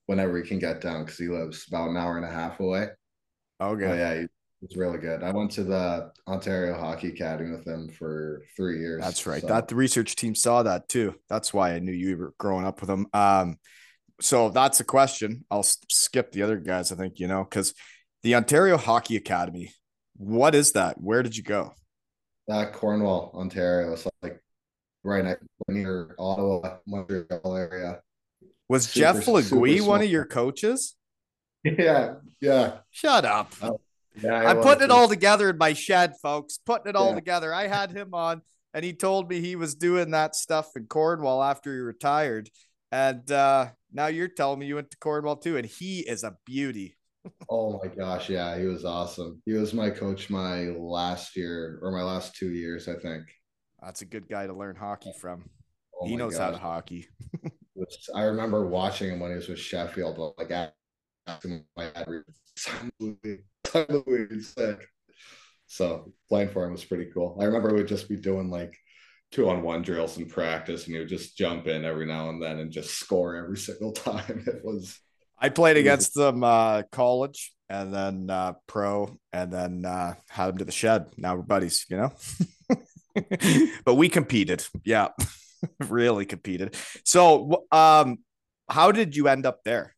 whenever 0.08 0.42
he 0.42 0.48
can 0.48 0.60
get 0.60 0.82
down 0.82 1.04
because 1.06 1.18
he 1.20 1.28
lives 1.28 1.66
about 1.68 1.90
an 1.90 1.98
hour 1.98 2.18
and 2.18 2.26
a 2.26 2.32
half 2.32 2.60
away. 2.60 2.88
Okay. 3.62 3.86
Oh 3.86 3.94
yeah, 3.94 4.22
he, 4.22 4.26
he's 4.62 4.76
really 4.76 4.98
good. 4.98 5.22
I 5.24 5.32
went 5.32 5.52
to 5.52 5.64
the 5.64 6.12
Ontario 6.28 6.74
Hockey 6.80 7.10
Academy 7.10 7.52
with 7.52 7.68
him 7.68 7.90
for 7.90 8.44
three 8.58 8.80
years. 8.80 9.04
That's 9.04 9.28
right. 9.28 9.42
so- 9.42 9.48
That 9.48 9.68
the 9.68 9.76
research 9.76 10.16
team 10.16 10.34
saw 10.34 10.64
that 10.64 10.90
too. 10.90 11.16
That's 11.30 11.54
why 11.54 11.74
I 11.74 11.80
knew 11.80 11.92
you 11.92 12.18
were 12.18 12.34
growing 12.40 12.66
up 12.66 12.82
with 12.82 12.90
him. 12.90 13.06
Um, 13.14 13.58
so 14.22 14.50
that's 14.50 14.80
a 14.80 14.84
question. 14.84 15.46
I'll 15.52 15.64
skip 15.64 16.32
the 16.32 16.44
other 16.44 16.58
guys. 16.58 16.92
I 16.92 16.96
think 16.96 17.20
you 17.20 17.28
know 17.28 17.44
because 17.44 17.74
the 18.24 18.36
Ontario 18.36 18.78
Hockey 18.78 19.16
Academy. 19.18 19.72
What 20.16 20.54
is 20.54 20.74
that? 20.74 21.02
Where 21.02 21.24
did 21.24 21.36
you 21.36 21.44
go? 21.44 21.74
uh, 22.50 22.68
Cornwall, 22.72 23.32
Ontario. 23.34 23.94
It's 23.94 24.08
like 24.22 24.40
right 25.04 25.24
next 25.24 25.44
near 25.68 26.14
Ottawa, 26.20 26.78
Montreal 26.86 27.56
area. 27.58 28.02
Was 28.70 28.88
Super- 28.90 29.22
Jeff 29.24 29.28
Legue 29.52 29.82
one 29.82 30.02
of 30.02 30.10
your 30.10 30.26
coaches? 30.26 30.96
Yeah, 31.64 32.16
yeah. 32.42 32.78
Shut 32.92 33.26
up. 33.26 33.54
yeah 34.22 34.34
I'm 34.36 34.62
putting 34.62 34.84
it 34.84 34.92
all 34.92 35.08
together 35.08 35.50
in 35.50 35.58
my 35.58 35.74
shed, 35.74 36.14
folks. 36.22 36.60
Putting 36.66 36.90
it 36.90 36.96
all 36.96 37.10
Yeah. 37.10 37.16
together. 37.16 37.54
I 37.54 37.68
had 37.68 37.92
him 37.92 38.14
on, 38.14 38.42
and 38.74 38.84
he 38.86 38.94
told 38.94 39.30
me 39.30 39.40
he 39.42 39.56
was 39.56 39.74
doing 39.74 40.12
that 40.12 40.36
stuff 40.36 40.72
in 40.76 40.86
Cornwall 40.86 41.42
after 41.42 41.74
he 41.74 41.80
retired. 41.80 42.50
And 42.94 43.32
uh, 43.32 43.70
now 43.92 44.06
you're 44.06 44.28
telling 44.28 44.60
me 44.60 44.68
you 44.68 44.76
went 44.76 44.92
to 44.92 44.98
Cornwall 44.98 45.38
too, 45.38 45.58
and 45.58 45.66
he 45.66 46.02
is 46.02 46.24
a 46.24 46.38
beauty. 46.46 46.96
Oh 47.50 47.80
my 47.82 47.88
gosh, 47.88 48.30
yeah, 48.30 48.60
he 48.60 48.66
was 48.66 48.84
awesome. 48.84 49.42
He 49.46 49.54
was 49.54 49.74
my 49.74 49.90
coach 49.90 50.30
my 50.30 50.64
last 50.78 51.38
year 51.38 51.80
or 51.82 51.90
my 51.92 52.04
last 52.04 52.36
two 52.36 52.52
years, 52.52 52.90
I 52.90 52.96
think. 52.96 53.24
That's 53.82 54.02
a 54.02 54.06
good 54.06 54.28
guy 54.28 54.46
to 54.46 54.54
learn 54.54 54.76
hockey 54.76 55.14
from. 55.22 55.50
Oh 55.96 56.06
he 56.06 56.18
knows 56.18 56.38
how 56.38 56.52
to 56.52 56.58
hockey. 56.58 57.08
I 58.16 58.24
remember 58.24 58.68
watching 58.68 59.10
him 59.10 59.22
when 59.22 59.32
he 59.32 59.38
was 59.38 59.48
with 59.48 59.60
Sheffield, 59.60 60.18
but 60.18 60.38
like 60.38 60.74
him 61.46 61.64
my 61.78 61.92
dad, 61.92 62.08
"Son 62.58 62.92
Louis, 63.00 63.40
son 63.68 63.86
Louis 63.90 64.28
is 64.30 64.50
sick. 64.50 64.86
So 65.68 66.12
playing 66.28 66.50
for 66.50 66.66
him 66.66 66.74
was 66.74 66.84
pretty 66.84 67.10
cool. 67.14 67.38
I 67.40 67.46
remember 67.46 67.74
we'd 67.74 67.88
just 67.88 68.10
be 68.10 68.18
doing 68.18 68.50
like 68.50 68.78
two 69.34 69.50
on 69.50 69.62
one 69.62 69.82
drills 69.82 70.18
in 70.18 70.28
practice, 70.28 70.86
and 70.86 70.94
he 70.94 71.00
would 71.00 71.10
just 71.10 71.38
jump 71.38 71.68
in 71.68 71.84
every 71.84 72.06
now 72.06 72.30
and 72.30 72.42
then 72.42 72.60
and 72.60 72.72
just 72.72 72.92
score 72.92 73.36
every 73.36 73.58
single 73.70 73.92
time. 73.92 74.44
It 74.48 74.64
was 74.64 75.00
I 75.40 75.50
played 75.50 75.76
was 75.76 75.82
against 75.82 76.14
them 76.14 76.44
uh, 76.44 76.84
college 76.92 77.54
and 77.70 77.94
then 77.94 78.30
uh, 78.30 78.54
pro, 78.68 79.18
and 79.32 79.52
then 79.52 79.86
uh, 79.86 80.14
had 80.30 80.50
him 80.50 80.58
to 80.60 80.66
the 80.66 80.72
shed. 80.72 81.08
Now 81.18 81.36
we're 81.36 81.42
buddies, 81.42 81.86
you 81.90 81.98
know. 81.98 82.14
but 83.86 83.96
we 83.96 84.10
competed, 84.10 84.66
yeah, 84.86 85.10
really 85.88 86.26
competed. 86.26 86.76
So, 87.04 87.66
um, 87.72 88.20
how 88.70 88.92
did 88.92 89.16
you 89.16 89.28
end 89.28 89.46
up 89.46 89.64
there? 89.64 89.94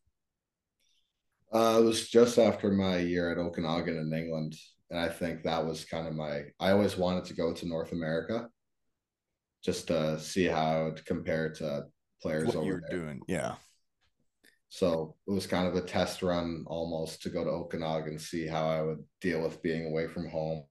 uh, 1.56 1.78
it 1.80 1.84
was 1.84 2.08
just 2.08 2.38
after 2.38 2.70
my 2.70 2.98
year 2.98 3.30
at 3.30 3.38
Okanagan 3.38 3.96
in 3.96 4.12
England, 4.12 4.56
and 4.90 4.98
I 4.98 5.08
think 5.08 5.42
that 5.42 5.64
was 5.64 5.84
kind 5.84 6.06
of 6.06 6.14
my. 6.14 6.42
I 6.60 6.70
always 6.72 6.96
wanted 6.96 7.24
to 7.26 7.34
go 7.34 7.52
to 7.52 7.68
North 7.68 7.92
America, 7.92 8.48
just 9.64 9.88
to 9.88 10.18
see 10.20 10.44
how 10.44 10.88
it 10.88 11.04
compared 11.04 11.54
to 11.56 11.84
players 12.22 12.46
What 12.46 12.56
over 12.56 12.66
you're 12.66 12.82
there. 12.88 12.98
doing, 12.98 13.20
yeah. 13.26 13.56
So 14.68 15.14
it 15.26 15.30
was 15.30 15.46
kind 15.46 15.66
of 15.68 15.76
a 15.76 15.80
test 15.80 16.22
run 16.22 16.64
almost 16.66 17.22
to 17.22 17.30
go 17.30 17.44
to 17.44 17.50
Okanagan, 17.50 18.10
and 18.12 18.20
see 18.20 18.46
how 18.46 18.68
I 18.68 18.82
would 18.82 19.04
deal 19.20 19.42
with 19.42 19.62
being 19.62 19.86
away 19.86 20.06
from 20.08 20.28
home, 20.28 20.64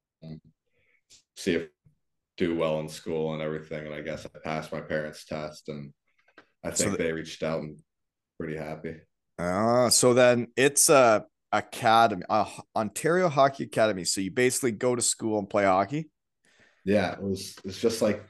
see 1.36 1.56
if 1.56 1.70
do 2.38 2.56
well 2.56 2.82
in 2.82 2.90
school 2.90 3.34
and 3.34 3.42
everything. 3.42 3.86
And 3.86 3.96
I 3.96 4.02
guess 4.02 4.26
I 4.26 4.40
passed 4.44 4.72
my 4.72 4.82
parents' 4.82 5.24
test, 5.26 5.70
and 5.70 5.94
I 6.64 6.72
So 6.72 6.86
think 6.86 6.98
the- 6.98 7.04
they 7.04 7.12
reached 7.14 7.44
out 7.44 7.62
and 7.62 7.80
pretty 8.38 8.58
happy. 8.58 9.00
Uh, 9.38 9.90
so 9.90 10.14
then 10.14 10.48
it's 10.58 10.90
a 10.90 11.26
academy, 11.52 12.24
uh, 12.30 12.50
Ontario 12.76 13.30
Hockey 13.30 13.64
Academy. 13.64 14.04
So 14.04 14.20
you 14.20 14.32
basically 14.32 14.72
go 14.74 14.96
to 14.96 15.02
school 15.02 15.40
and 15.40 15.50
play 15.50 15.64
hockey. 15.64 16.10
Yeah, 16.84 17.14
it 17.14 17.22
was. 17.22 17.56
It's 17.64 17.80
just 17.80 18.02
like 18.02 18.24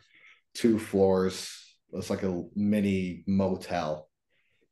two 0.55 0.79
floors. 0.79 1.51
It's 1.93 2.09
like 2.09 2.23
a 2.23 2.43
mini 2.55 3.23
motel, 3.27 4.09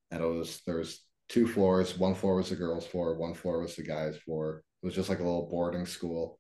and 0.10 0.22
it 0.24 0.26
was 0.26 0.62
there 0.66 0.78
was 0.78 1.00
two 1.30 1.48
floors. 1.48 1.98
One 1.98 2.16
floor 2.16 2.36
was 2.38 2.50
the 2.50 2.56
girls' 2.56 2.88
floor. 2.88 3.16
One 3.18 3.34
floor 3.36 3.60
was 3.62 3.76
the 3.76 3.84
guys' 3.84 4.18
floor. 4.18 4.64
It 4.82 4.86
was 4.88 4.96
just 4.96 5.10
like 5.10 5.20
a 5.20 5.24
little 5.24 5.48
boarding 5.50 5.86
school 5.86 6.40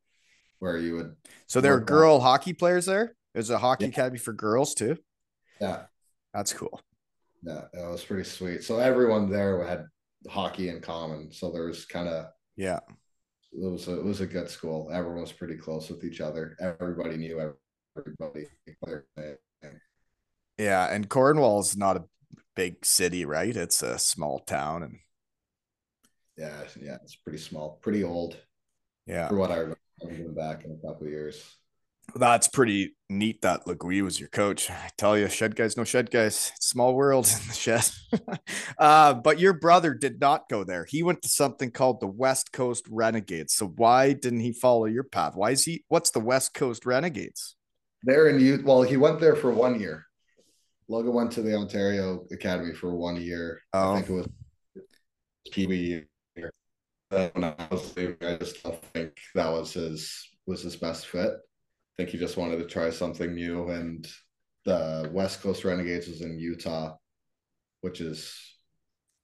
where 0.59 0.77
you 0.77 0.95
would 0.95 1.15
So 1.47 1.61
there 1.61 1.73
are 1.73 1.77
Work 1.77 1.83
out. 1.83 1.87
girl 1.87 2.19
hockey 2.19 2.53
players 2.53 2.85
there. 2.85 3.15
There's 3.33 3.49
a 3.49 3.57
hockey 3.57 3.85
Yeah. 3.85 3.89
academy 3.91 4.17
for 4.17 4.33
girls 4.33 4.73
too. 4.73 4.97
yeah 5.61 5.85
That's 6.33 6.51
cool. 6.53 6.81
Yeah, 7.43 7.65
it 7.73 7.87
was 7.89 8.03
pretty 8.03 8.23
sweet. 8.23 8.63
So 8.63 8.79
everyone 8.79 9.29
there 9.29 9.65
had 9.65 9.85
hockey 10.29 10.69
in 10.69 10.81
common. 10.81 11.31
So 11.31 11.51
there 11.51 11.65
was 11.65 11.85
kind 11.85 12.07
of 12.09 12.27
Yeah. 12.55 12.79
it 13.51 13.59
was 13.71 13.87
a, 13.87 13.97
it 13.99 14.03
was 14.03 14.21
a 14.21 14.25
good 14.27 14.49
school. 14.49 14.89
Everyone 14.91 15.21
was 15.21 15.31
pretty 15.33 15.55
close 15.57 15.89
with 15.89 16.03
each 16.03 16.21
other. 16.21 16.55
Everybody 16.59 17.17
knew 17.17 17.39
everybody. 17.97 18.47
Yeah, 20.57 20.93
and 20.93 21.09
Cornwall 21.09 21.59
is 21.61 21.75
not 21.75 21.97
a 21.97 22.03
big 22.55 22.85
city, 22.85 23.25
right? 23.25 23.55
It's 23.55 23.81
a 23.81 23.97
small 23.97 24.39
town, 24.39 24.83
and 24.83 24.99
Yeah, 26.37 26.63
yeah, 26.79 26.97
it's 27.03 27.15
pretty 27.15 27.39
small, 27.39 27.79
pretty 27.81 28.03
old 28.03 28.37
yeah, 29.05 29.27
for 29.27 29.35
what 29.35 29.51
I 29.51 29.57
remember 29.57 30.29
back 30.33 30.63
in 30.65 30.71
a 30.71 30.87
couple 30.87 31.07
of 31.07 31.11
years. 31.11 31.43
that's 32.15 32.47
pretty 32.47 32.95
neat. 33.09 33.41
That 33.41 33.65
Legue 33.65 34.03
was 34.03 34.19
your 34.19 34.29
coach. 34.29 34.69
I 34.69 34.89
tell 34.97 35.17
you, 35.17 35.27
shed 35.29 35.55
guys, 35.55 35.75
no 35.77 35.83
shed 35.83 36.11
guys. 36.11 36.51
Small 36.59 36.95
world 36.95 37.25
in 37.25 37.47
the 37.47 37.53
shed. 37.53 37.89
uh, 38.77 39.15
but 39.15 39.39
your 39.39 39.53
brother 39.53 39.93
did 39.93 40.19
not 40.19 40.49
go 40.49 40.63
there. 40.63 40.85
He 40.87 41.01
went 41.01 41.21
to 41.23 41.29
something 41.29 41.71
called 41.71 41.99
the 41.99 42.07
West 42.07 42.51
Coast 42.51 42.85
Renegades. 42.89 43.53
So 43.53 43.67
why 43.67 44.13
didn't 44.13 44.41
he 44.41 44.53
follow 44.53 44.85
your 44.85 45.03
path? 45.03 45.33
Why 45.35 45.51
is 45.51 45.63
he? 45.63 45.83
What's 45.87 46.11
the 46.11 46.19
West 46.19 46.53
Coast 46.53 46.85
Renegades? 46.85 47.55
There 48.03 48.27
in 48.27 48.39
youth, 48.39 48.63
well, 48.63 48.81
he 48.81 48.97
went 48.97 49.19
there 49.19 49.35
for 49.35 49.51
one 49.51 49.79
year. 49.79 50.05
Logan 50.89 51.13
went 51.13 51.31
to 51.33 51.41
the 51.41 51.55
Ontario 51.55 52.25
Academy 52.31 52.73
for 52.73 52.93
one 52.93 53.21
year. 53.21 53.61
Oh. 53.73 53.93
I 53.93 53.95
think 54.01 54.09
it 54.09 54.13
was 54.13 54.27
PB 55.51 56.05
year. 56.35 56.51
When 57.09 57.43
I 57.43 57.55
was 57.71 57.95
leaving, 57.95 58.17
I 58.21 58.37
just 58.37 58.61
don't 58.63 58.83
think 58.93 59.17
that 59.35 59.49
was 59.49 59.73
his 59.73 60.29
was 60.45 60.63
his 60.63 60.75
best 60.75 61.07
fit. 61.07 61.31
I 61.31 61.93
think 61.95 62.09
he 62.09 62.17
just 62.17 62.37
wanted 62.37 62.57
to 62.57 62.65
try 62.65 62.89
something 62.89 63.33
new, 63.33 63.69
and 63.69 64.05
the 64.65 65.09
West 65.13 65.41
Coast 65.41 65.63
Renegades 65.63 66.07
was 66.07 66.21
in 66.21 66.39
Utah, 66.39 66.95
which 67.81 68.01
is 68.01 68.35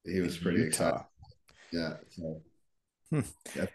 he 0.06 0.22
was 0.22 0.38
pretty 0.38 0.64
excited. 0.64 1.02
Utah. 1.72 1.90
Yeah, 1.90 1.94
so 2.10 2.42
hmm. 3.10 3.20
Okay, 3.20 3.26
Yeah. 3.56 3.66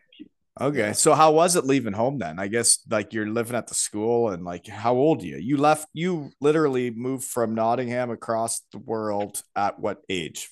So 0.93 1.15
how 1.15 1.33
was 1.33 1.57
it 1.57 1.65
leaving 1.65 1.93
home 1.93 2.19
then? 2.19 2.39
I 2.39 2.47
guess 2.47 2.79
like 2.89 3.13
you're 3.13 3.27
living 3.27 3.57
at 3.57 3.67
the 3.67 3.75
school 3.75 4.29
and 4.31 4.45
like 4.45 4.67
how 4.67 4.95
old 4.95 5.23
are 5.23 5.27
you? 5.27 5.37
You 5.37 5.57
left 5.57 5.89
you 5.93 6.31
literally 6.41 6.91
moved 6.91 7.25
from 7.25 7.55
Nottingham 7.55 8.11
across 8.11 8.63
the 8.73 8.79
world 8.79 9.43
at 9.57 9.79
what 9.81 10.03
age? 10.09 10.51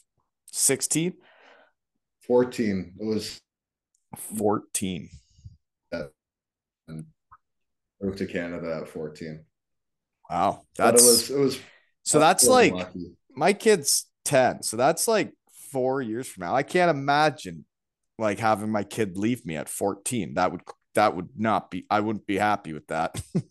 16? 0.53 1.15
fourteen. 2.27 2.95
It 3.01 3.05
was 3.05 3.41
14. 4.39 5.09
Yeah. 5.93 6.05
And 6.89 7.07
moved 8.01 8.19
to 8.19 8.27
Canada 8.27 8.81
at 8.83 8.89
fourteen. 8.89 9.45
Wow. 10.29 10.63
But 10.77 10.95
it 10.95 11.03
was 11.03 11.31
it 11.31 11.39
was 11.39 11.61
so 12.03 12.19
that's 12.19 12.45
really 12.45 12.71
like 12.71 12.87
lucky. 12.87 13.13
my 13.37 13.53
kid's 13.53 14.07
10. 14.25 14.63
So 14.63 14.77
that's 14.77 15.07
like 15.07 15.33
4 15.73 16.03
years 16.03 16.27
from 16.27 16.43
now. 16.43 16.55
I 16.55 16.65
can't 16.65 16.91
imagine 16.91 17.65
like 18.23 18.39
having 18.39 18.71
my 18.71 18.85
kid 18.85 19.19
leave 19.19 19.45
me 19.45 19.57
at 19.57 19.69
14. 19.69 20.35
That 20.35 20.53
would 20.53 20.63
that 20.95 21.15
would 21.15 21.31
not 21.37 21.71
be 21.71 21.85
I 21.91 22.01
wouldn't 22.01 22.27
be 22.27 22.39
happy 22.39 22.73
with 22.73 22.87
that. 22.89 23.21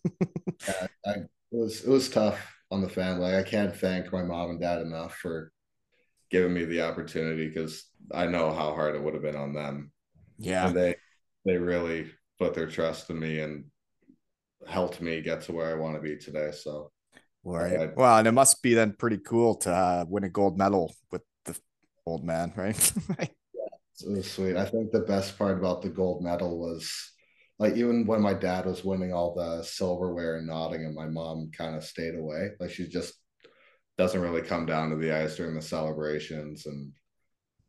Yeah, 0.68 0.86
I, 1.04 1.10
it 1.10 1.28
was 1.50 1.82
it 1.82 1.90
was 1.90 2.08
tough. 2.08 2.38
on 2.70 2.82
the 2.82 2.88
family. 2.88 3.36
I 3.36 3.42
can't 3.42 3.74
thank 3.74 4.12
my 4.12 4.22
mom 4.22 4.50
and 4.50 4.60
dad 4.60 4.80
enough 4.80 5.16
for 5.16 5.50
giving 6.30 6.54
me 6.54 6.64
the 6.64 6.82
opportunity 6.82 7.48
because 7.48 7.84
I 8.14 8.26
know 8.26 8.52
how 8.52 8.72
hard 8.72 8.94
it 8.94 9.02
would 9.02 9.14
have 9.14 9.24
been 9.24 9.34
on 9.34 9.52
them. 9.52 9.90
Yeah. 10.38 10.68
And 10.68 10.76
they 10.76 10.94
they 11.44 11.56
really 11.56 12.12
put 12.38 12.54
their 12.54 12.68
trust 12.68 13.10
in 13.10 13.18
me 13.18 13.40
and 13.40 13.64
helped 14.68 15.00
me 15.00 15.20
get 15.20 15.42
to 15.42 15.52
where 15.52 15.68
I 15.68 15.74
want 15.74 15.96
to 15.96 16.00
be 16.00 16.16
today. 16.16 16.52
So 16.52 16.92
right. 17.44 17.80
I, 17.80 17.86
well, 17.96 18.18
and 18.18 18.28
it 18.28 18.32
must 18.32 18.62
be 18.62 18.74
then 18.74 18.94
pretty 18.96 19.18
cool 19.18 19.56
to 19.56 19.70
uh, 19.72 20.04
win 20.08 20.22
a 20.22 20.28
gold 20.28 20.56
medal 20.56 20.94
with 21.10 21.22
the 21.44 21.58
old 22.06 22.24
man, 22.24 22.52
right? 22.56 22.92
it 24.00 24.10
was 24.10 24.30
sweet. 24.30 24.56
I 24.56 24.64
think 24.64 24.90
the 24.90 25.00
best 25.00 25.38
part 25.38 25.58
about 25.58 25.82
the 25.82 25.88
gold 25.88 26.22
medal 26.22 26.58
was 26.58 26.90
like 27.58 27.76
even 27.76 28.06
when 28.06 28.20
my 28.20 28.34
dad 28.34 28.66
was 28.66 28.84
winning 28.84 29.12
all 29.12 29.34
the 29.34 29.62
silverware 29.62 30.38
in 30.38 30.46
Nottingham, 30.46 30.94
my 30.94 31.06
mom 31.06 31.50
kind 31.56 31.76
of 31.76 31.84
stayed 31.84 32.14
away. 32.14 32.50
Like 32.58 32.70
she 32.70 32.88
just 32.88 33.14
doesn't 33.98 34.20
really 34.20 34.42
come 34.42 34.66
down 34.66 34.90
to 34.90 34.96
the 34.96 35.12
ice 35.12 35.36
during 35.36 35.54
the 35.54 35.62
celebrations. 35.62 36.66
And 36.66 36.92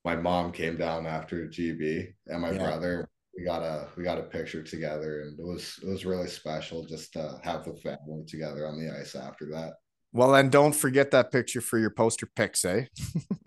my 0.06 0.16
mom 0.16 0.52
came 0.52 0.78
down 0.78 1.06
after 1.06 1.48
GB, 1.48 2.08
and 2.28 2.42
my 2.42 2.52
yeah. 2.52 2.58
brother 2.58 3.10
we 3.38 3.44
got 3.44 3.64
a 3.64 3.88
we 3.98 4.04
got 4.04 4.20
a 4.20 4.24
picture 4.24 4.64
together, 4.64 5.22
and 5.22 5.40
it 5.40 5.46
was 5.46 5.80
it 5.82 5.88
was 5.88 6.06
really 6.06 6.28
special 6.28 6.86
just 6.86 7.14
to 7.14 7.40
have 7.44 7.64
the 7.64 7.74
family 7.74 8.24
together 8.28 8.68
on 8.68 8.80
the 8.80 8.92
ice 8.92 9.16
after 9.16 9.46
that. 9.52 9.74
Well, 10.12 10.36
and 10.36 10.52
don't 10.52 10.76
forget 10.76 11.12
that 11.12 11.32
picture 11.32 11.62
for 11.62 11.80
your 11.80 11.90
poster 11.90 12.28
pics, 12.28 12.64
eh? 12.66 12.86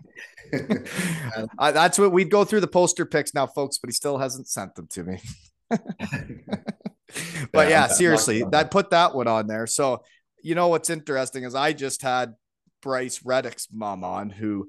uh, 1.59 1.71
that's 1.71 1.99
what 1.99 2.11
we'd 2.11 2.31
go 2.31 2.43
through 2.43 2.61
the 2.61 2.67
poster 2.67 3.05
picks 3.05 3.33
now, 3.33 3.47
folks, 3.47 3.77
but 3.77 3.89
he 3.89 3.93
still 3.93 4.17
hasn't 4.17 4.47
sent 4.47 4.75
them 4.75 4.87
to 4.87 5.03
me. 5.03 5.19
but 7.51 7.69
yeah, 7.69 7.87
seriously, 7.87 8.43
that 8.51 8.71
put 8.71 8.89
that 8.91 9.15
one 9.15 9.27
on 9.27 9.47
there. 9.47 9.67
So, 9.67 10.03
you 10.43 10.55
know 10.55 10.67
what's 10.67 10.89
interesting 10.89 11.43
is 11.43 11.55
I 11.55 11.73
just 11.73 12.01
had 12.01 12.33
Bryce 12.81 13.21
Reddick's 13.23 13.67
mom 13.71 14.03
on, 14.03 14.29
who 14.29 14.67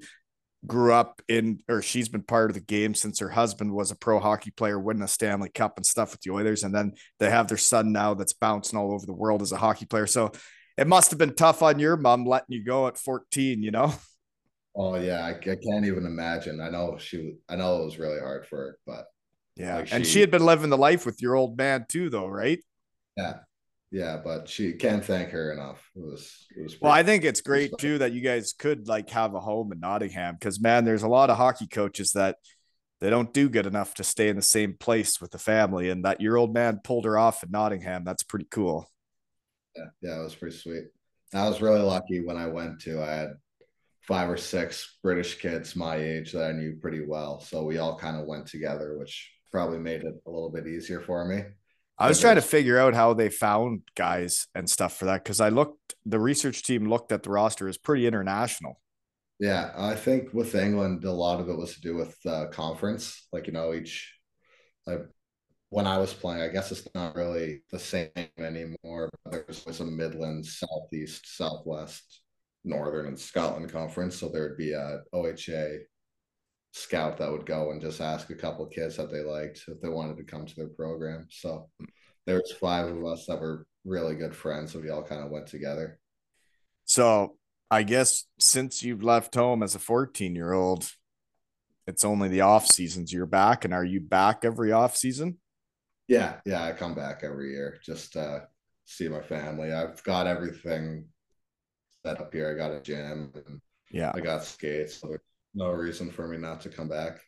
grew 0.65 0.93
up 0.93 1.21
in, 1.27 1.61
or 1.69 1.81
she's 1.81 2.09
been 2.09 2.23
part 2.23 2.49
of 2.49 2.53
the 2.53 2.61
game 2.61 2.93
since 2.93 3.19
her 3.19 3.29
husband 3.29 3.71
was 3.71 3.91
a 3.91 3.95
pro 3.95 4.19
hockey 4.19 4.51
player, 4.51 4.79
winning 4.79 5.03
a 5.03 5.07
Stanley 5.07 5.49
Cup 5.49 5.77
and 5.77 5.85
stuff 5.85 6.11
with 6.11 6.21
the 6.21 6.31
Oilers, 6.31 6.63
and 6.63 6.73
then 6.73 6.93
they 7.19 7.29
have 7.29 7.47
their 7.47 7.57
son 7.57 7.91
now 7.91 8.13
that's 8.13 8.33
bouncing 8.33 8.77
all 8.77 8.93
over 8.93 9.05
the 9.05 9.13
world 9.13 9.41
as 9.41 9.51
a 9.51 9.57
hockey 9.57 9.85
player. 9.85 10.07
So 10.07 10.31
it 10.77 10.87
must 10.87 11.11
have 11.11 11.19
been 11.19 11.35
tough 11.35 11.61
on 11.61 11.79
your 11.79 11.97
mom 11.97 12.25
letting 12.25 12.55
you 12.55 12.63
go 12.63 12.87
at 12.87 12.97
14, 12.97 13.61
you 13.61 13.71
know? 13.71 13.93
Oh 14.75 14.95
yeah, 14.95 15.25
I, 15.25 15.31
I 15.31 15.55
can't 15.55 15.85
even 15.85 16.05
imagine. 16.05 16.61
I 16.61 16.69
know 16.69 16.97
she, 16.97 17.35
I 17.49 17.55
know 17.55 17.81
it 17.81 17.85
was 17.85 17.99
really 17.99 18.19
hard 18.19 18.45
for 18.45 18.57
her, 18.57 18.77
but 18.85 19.05
yeah. 19.55 19.77
Like 19.77 19.93
and 19.93 20.05
she 20.05 20.21
had 20.21 20.31
been 20.31 20.45
living 20.45 20.69
the 20.69 20.77
life 20.77 21.05
with 21.05 21.21
your 21.21 21.35
old 21.35 21.57
man 21.57 21.85
too, 21.89 22.09
though, 22.09 22.27
right? 22.27 22.59
Yeah. 23.17 23.39
Yeah, 23.91 24.21
but 24.23 24.47
she 24.47 24.73
can't 24.73 25.03
thank 25.03 25.29
her 25.31 25.51
enough. 25.51 25.89
It 25.95 26.03
was 26.03 26.45
it 26.55 26.61
was 26.61 26.77
well, 26.79 26.91
I 26.91 27.01
think 27.01 27.23
it's 27.23 27.41
great 27.41 27.71
too 27.79 27.97
that 27.97 28.11
you 28.11 28.21
guys 28.21 28.53
could 28.53 28.87
like 28.87 29.09
have 29.09 29.33
a 29.33 29.39
home 29.39 29.71
in 29.71 29.79
Nottingham 29.79 30.35
because 30.35 30.59
man, 30.61 30.85
there's 30.85 31.01
a 31.01 31.07
lot 31.07 31.31
of 31.31 31.37
hockey 31.37 31.65
coaches 31.67 32.11
that 32.11 32.37
they 33.01 33.09
don't 33.09 33.33
do 33.33 33.49
good 33.49 33.65
enough 33.65 33.95
to 33.95 34.03
stay 34.03 34.27
in 34.29 34.35
the 34.35 34.43
same 34.43 34.75
place 34.79 35.19
with 35.19 35.31
the 35.31 35.39
family, 35.39 35.89
and 35.89 36.05
that 36.05 36.21
your 36.21 36.37
old 36.37 36.53
man 36.53 36.81
pulled 36.83 37.05
her 37.05 37.17
off 37.17 37.41
in 37.43 37.49
Nottingham. 37.49 38.03
That's 38.03 38.23
pretty 38.23 38.47
cool. 38.51 38.87
Yeah, 39.75 39.85
yeah, 40.01 40.19
it 40.19 40.23
was 40.23 40.35
pretty 40.35 40.55
sweet. 40.55 40.83
I 41.33 41.47
was 41.49 41.61
really 41.61 41.81
lucky 41.81 42.23
when 42.23 42.37
I 42.37 42.45
went 42.45 42.81
to. 42.81 43.01
I 43.01 43.11
had 43.11 43.29
five 44.09 44.27
or 44.27 44.37
six 44.37 44.97
British 45.03 45.39
kids 45.39 45.75
my 45.75 45.95
age 45.95 46.31
that 46.31 46.43
I 46.43 46.51
knew 46.51 46.75
pretty 46.81 47.05
well, 47.05 47.39
so 47.39 47.63
we 47.63 47.77
all 47.77 47.95
kind 47.95 48.19
of 48.19 48.25
went 48.25 48.47
together, 48.47 48.97
which 48.97 49.31
probably 49.51 49.77
made 49.77 50.01
it 50.01 50.15
a 50.25 50.29
little 50.29 50.49
bit 50.49 50.65
easier 50.65 50.99
for 50.99 51.23
me. 51.25 51.43
I 51.99 52.07
was 52.07 52.19
trying 52.19 52.35
to 52.35 52.41
figure 52.41 52.79
out 52.79 52.95
how 52.95 53.13
they 53.13 53.29
found 53.29 53.81
guys 53.95 54.47
and 54.55 54.67
stuff 54.67 54.97
for 54.97 55.05
that 55.05 55.23
because 55.23 55.39
I 55.39 55.49
looked, 55.49 55.93
the 56.05 56.19
research 56.19 56.63
team 56.63 56.89
looked 56.89 57.11
at 57.11 57.21
the 57.21 57.29
roster 57.29 57.67
as 57.67 57.77
pretty 57.77 58.07
international. 58.07 58.79
Yeah, 59.39 59.71
I 59.77 59.95
think 59.95 60.33
with 60.33 60.55
England, 60.55 61.03
a 61.03 61.11
lot 61.11 61.39
of 61.39 61.47
it 61.47 61.57
was 61.57 61.75
to 61.75 61.81
do 61.81 61.95
with 61.95 62.17
uh, 62.25 62.47
conference. 62.47 63.27
Like 63.31 63.45
you 63.45 63.53
know, 63.53 63.73
each 63.73 64.11
like 64.87 65.01
when 65.69 65.85
I 65.85 65.99
was 65.99 66.13
playing, 66.13 66.41
I 66.41 66.47
guess 66.47 66.71
it's 66.71 66.87
not 66.95 67.15
really 67.15 67.61
the 67.69 67.79
same 67.79 68.09
anymore. 68.39 69.09
But 69.23 69.45
There's 69.47 69.77
some 69.77 69.95
Midlands, 69.95 70.57
Southeast, 70.57 71.37
Southwest, 71.37 72.21
Northern, 72.63 73.07
and 73.07 73.19
Scotland 73.19 73.71
conference. 73.71 74.17
So 74.17 74.29
there 74.29 74.43
would 74.43 74.57
be 74.57 74.73
a 74.73 75.01
OHA 75.13 75.79
scout 76.71 77.17
that 77.17 77.31
would 77.31 77.45
go 77.45 77.71
and 77.71 77.81
just 77.81 78.01
ask 78.01 78.29
a 78.29 78.35
couple 78.35 78.65
of 78.65 78.71
kids 78.71 78.97
that 78.97 79.11
they 79.11 79.21
liked 79.21 79.63
if 79.67 79.81
they 79.81 79.89
wanted 79.89 80.17
to 80.17 80.23
come 80.23 80.45
to 80.45 80.55
their 80.55 80.67
program. 80.67 81.27
So 81.29 81.69
there 82.25 82.35
was 82.35 82.53
five 82.59 82.87
of 82.87 83.03
us 83.05 83.25
that 83.27 83.39
were 83.39 83.65
really 83.85 84.15
good 84.15 84.35
friends, 84.35 84.73
so 84.73 84.79
we 84.79 84.89
all 84.89 85.03
kind 85.03 85.23
of 85.23 85.31
went 85.31 85.47
together. 85.47 85.99
So 86.85 87.37
I 87.71 87.83
guess 87.83 88.25
since 88.39 88.83
you've 88.83 89.03
left 89.03 89.35
home 89.35 89.63
as 89.63 89.75
a 89.75 89.79
14 89.79 90.35
year 90.35 90.53
old, 90.53 90.89
it's 91.87 92.05
only 92.05 92.29
the 92.29 92.41
off 92.41 92.67
seasons 92.67 93.11
you're 93.11 93.25
back. 93.25 93.65
And 93.65 93.73
are 93.73 93.85
you 93.85 93.99
back 93.99 94.43
every 94.43 94.71
off 94.71 94.95
season? 94.95 95.37
Yeah, 96.07 96.35
yeah, 96.45 96.63
I 96.63 96.71
come 96.71 96.95
back 96.95 97.21
every 97.23 97.51
year 97.51 97.77
just 97.83 98.15
uh 98.15 98.39
see 98.85 99.07
my 99.07 99.21
family. 99.21 99.71
I've 99.71 100.03
got 100.03 100.25
everything 100.25 101.05
set 102.05 102.21
up 102.21 102.33
here. 102.33 102.51
I 102.51 102.53
got 102.53 102.75
a 102.75 102.81
gym 102.81 103.31
and 103.35 103.61
yeah, 103.91 104.11
I 104.13 104.19
got 104.19 104.43
skates. 104.43 104.99
So 104.99 105.17
no 105.53 105.71
reason 105.71 106.11
for 106.11 106.27
me 106.27 106.37
not 106.37 106.61
to 106.61 106.69
come 106.69 106.87
back. 106.87 107.19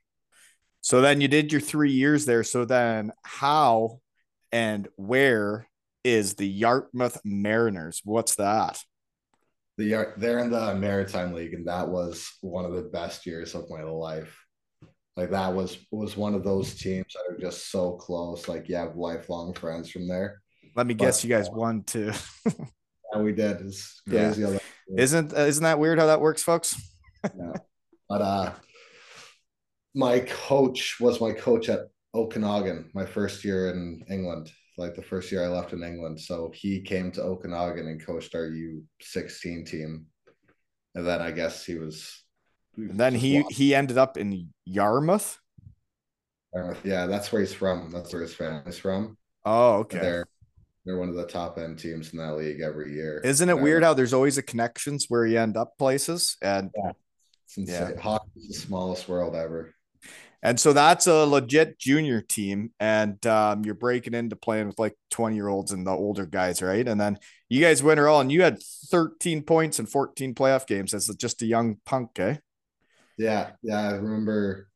So 0.81 1.01
then 1.01 1.21
you 1.21 1.27
did 1.27 1.51
your 1.51 1.61
three 1.61 1.91
years 1.91 2.25
there. 2.25 2.43
So 2.43 2.65
then 2.65 3.11
how 3.23 3.99
and 4.51 4.87
where 4.95 5.67
is 6.03 6.35
the 6.35 6.47
Yarmouth 6.47 7.19
Mariners? 7.23 8.01
What's 8.03 8.35
that? 8.35 8.79
The 9.77 10.13
they're 10.17 10.39
in 10.39 10.51
the 10.51 10.75
Maritime 10.75 11.33
League, 11.33 11.53
and 11.53 11.67
that 11.67 11.87
was 11.87 12.29
one 12.41 12.65
of 12.65 12.73
the 12.73 12.83
best 12.83 13.25
years 13.25 13.55
of 13.55 13.69
my 13.69 13.83
life. 13.83 14.37
Like 15.15 15.31
that 15.31 15.53
was 15.53 15.77
was 15.91 16.17
one 16.17 16.33
of 16.33 16.43
those 16.43 16.75
teams 16.75 17.13
that 17.13 17.33
are 17.33 17.39
just 17.39 17.71
so 17.71 17.93
close. 17.93 18.47
Like 18.47 18.67
you 18.69 18.75
have 18.75 18.95
lifelong 18.95 19.53
friends 19.53 19.89
from 19.89 20.07
there. 20.07 20.41
Let 20.75 20.87
me 20.87 20.93
but, 20.93 21.05
guess, 21.05 21.23
you 21.23 21.29
guys 21.29 21.49
won 21.49 21.83
too. 21.83 22.11
yeah, 23.13 23.21
we 23.21 23.33
did. 23.33 23.61
It's 23.61 24.01
crazy. 24.07 24.41
Yeah. 24.41 24.57
Isn't 24.97 25.33
isn't 25.33 25.63
that 25.63 25.79
weird 25.79 25.99
how 25.99 26.07
that 26.07 26.21
works, 26.21 26.43
folks? 26.43 26.75
yeah. 27.23 27.53
But 28.09 28.21
uh, 28.21 28.51
my 29.95 30.19
coach 30.21 30.97
was 30.99 31.21
my 31.21 31.31
coach 31.31 31.69
at 31.69 31.87
Okanagan 32.13 32.89
my 32.93 33.05
first 33.05 33.45
year 33.45 33.69
in 33.69 34.03
England, 34.09 34.51
like 34.77 34.95
the 34.95 35.01
first 35.01 35.31
year 35.31 35.43
I 35.43 35.47
left 35.47 35.73
in 35.73 35.83
England. 35.83 36.19
So 36.19 36.51
he 36.53 36.81
came 36.81 37.11
to 37.13 37.21
Okanagan 37.21 37.87
and 37.87 38.05
coached 38.05 38.35
our 38.35 38.49
U16 38.49 39.65
team. 39.65 40.05
And 40.95 41.07
then 41.07 41.21
I 41.21 41.31
guess 41.31 41.65
he 41.65 41.75
was. 41.75 42.23
And 42.75 42.99
then 42.99 43.15
he 43.15 43.41
lost. 43.41 43.53
he 43.53 43.75
ended 43.75 43.97
up 43.97 44.17
in 44.17 44.49
Yarmouth. 44.65 45.37
Yarmouth, 46.53 46.81
yeah, 46.83 47.05
that's 47.05 47.31
where 47.31 47.41
he's 47.41 47.53
from. 47.53 47.91
That's 47.91 48.11
where 48.11 48.21
his 48.21 48.33
family's 48.33 48.77
from. 48.77 49.17
Oh, 49.45 49.75
okay. 49.79 49.99
they're 49.99 50.25
they're 50.85 50.97
one 50.97 51.09
of 51.09 51.15
the 51.15 51.27
top 51.27 51.57
end 51.57 51.79
teams 51.79 52.11
in 52.11 52.19
that 52.19 52.35
league 52.35 52.61
every 52.61 52.93
year. 52.93 53.21
Isn't 53.23 53.49
it 53.49 53.59
weird 53.59 53.83
how 53.83 53.93
there's 53.93 54.13
always 54.13 54.37
a 54.37 54.41
connections 54.41 55.05
where 55.09 55.25
you 55.25 55.39
end 55.39 55.57
up 55.57 55.77
places 55.77 56.37
and 56.41 56.71
yeah. 56.75 56.91
Yeah. 57.57 57.99
Hockey's 57.99 58.47
the 58.47 58.53
smallest 58.53 59.09
world 59.09 59.35
ever. 59.35 59.73
And 60.43 60.59
so 60.59 60.73
that's 60.73 61.05
a 61.05 61.25
legit 61.25 61.77
junior 61.77 62.19
team, 62.19 62.71
and 62.79 63.23
um, 63.27 63.63
you're 63.63 63.75
breaking 63.75 64.15
into 64.15 64.35
playing 64.35 64.67
with 64.67 64.79
like 64.79 64.95
20 65.11 65.35
year 65.35 65.47
olds 65.47 65.71
and 65.71 65.85
the 65.85 65.91
older 65.91 66.25
guys, 66.25 66.63
right? 66.63 66.87
And 66.87 66.99
then 66.99 67.19
you 67.47 67.61
guys 67.61 67.83
win 67.83 67.99
it 67.99 68.05
all, 68.05 68.21
and 68.21 68.31
you 68.31 68.41
had 68.41 68.57
13 68.89 69.43
points 69.43 69.79
in 69.79 69.85
14 69.85 70.33
playoff 70.33 70.65
games 70.65 70.95
as 70.95 71.07
just 71.15 71.43
a 71.43 71.45
young 71.45 71.77
punk, 71.85 72.17
eh? 72.17 72.37
Yeah, 73.19 73.51
yeah. 73.61 73.89
I 73.89 73.91
remember 73.91 74.67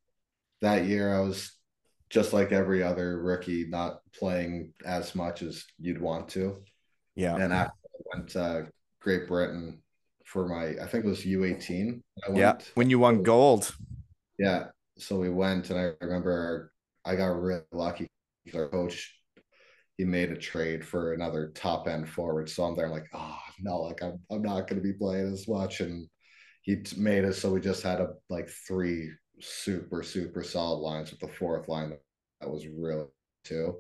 that 0.62 0.86
year 0.86 1.16
I 1.16 1.22
was 1.22 1.52
just 2.16 2.32
like 2.32 2.54
every 2.54 2.82
other 2.82 3.22
rookie, 3.22 3.66
not 3.68 4.00
playing 4.18 4.72
as 4.86 5.16
much 5.16 5.42
as 5.42 5.66
you'd 5.78 6.00
want 6.00 6.30
to. 6.30 6.64
Yeah. 7.14 7.36
And 7.36 7.52
after 7.52 7.74
I 7.94 8.18
went 8.18 8.30
to 8.30 8.70
Great 9.02 9.28
Britain 9.28 9.82
for 10.24 10.48
my 10.48 10.82
I 10.82 10.88
think 10.88 11.04
it 11.04 11.10
was 11.10 11.26
U18. 11.26 12.02
yeah, 12.34 12.54
when 12.76 12.90
you 12.90 13.00
won 13.00 13.22
gold. 13.22 13.76
Yeah. 14.40 14.68
So 14.98 15.20
we 15.20 15.30
went 15.30 15.70
and 15.72 15.78
I 15.78 15.92
remember 16.00 16.72
I 17.04 17.18
got 17.18 17.28
really 17.28 17.64
lucky 17.74 18.08
our 18.54 18.70
coach 18.70 19.14
he 19.98 20.06
made 20.06 20.32
a 20.32 20.38
trade 20.38 20.86
for 20.86 21.14
another 21.14 21.52
top 21.56 21.88
end 21.88 22.08
forward. 22.08 22.50
So 22.50 22.64
I'm 22.64 22.76
there, 22.76 22.86
I'm 22.86 22.92
like, 22.92 23.08
ah, 23.14 23.42
oh 23.46 23.54
no, 23.60 23.82
like 23.82 24.02
I'm 24.02 24.20
I'm 24.32 24.42
not 24.42 24.68
gonna 24.68 24.82
be 24.82 24.94
playing 24.94 25.34
as 25.34 25.50
much. 25.50 25.82
And 25.82 26.08
he 26.62 26.78
made 26.96 27.26
it 27.26 27.34
so 27.34 27.52
we 27.52 27.60
just 27.60 27.84
had 27.84 28.00
a 28.00 28.14
like 28.30 28.48
three 28.50 29.10
super, 29.42 30.02
super 30.02 30.44
solid 30.44 30.78
lines 30.78 31.12
with 31.12 31.20
the 31.20 31.28
fourth 31.28 31.68
line 31.68 31.92
that 32.46 32.52
was 32.52 32.68
really 32.68 33.06
too. 33.44 33.76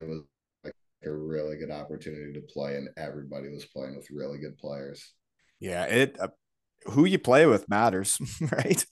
It 0.00 0.08
was 0.08 0.22
like 0.62 0.74
a 1.04 1.10
really 1.10 1.56
good 1.56 1.70
opportunity 1.70 2.32
to 2.34 2.40
play, 2.52 2.76
and 2.76 2.88
everybody 2.96 3.48
was 3.48 3.64
playing 3.64 3.96
with 3.96 4.10
really 4.10 4.38
good 4.38 4.58
players. 4.58 5.12
Yeah, 5.58 5.84
it 5.84 6.16
uh, 6.20 6.28
who 6.84 7.06
you 7.06 7.18
play 7.18 7.46
with 7.46 7.68
matters, 7.68 8.18
right? 8.52 8.84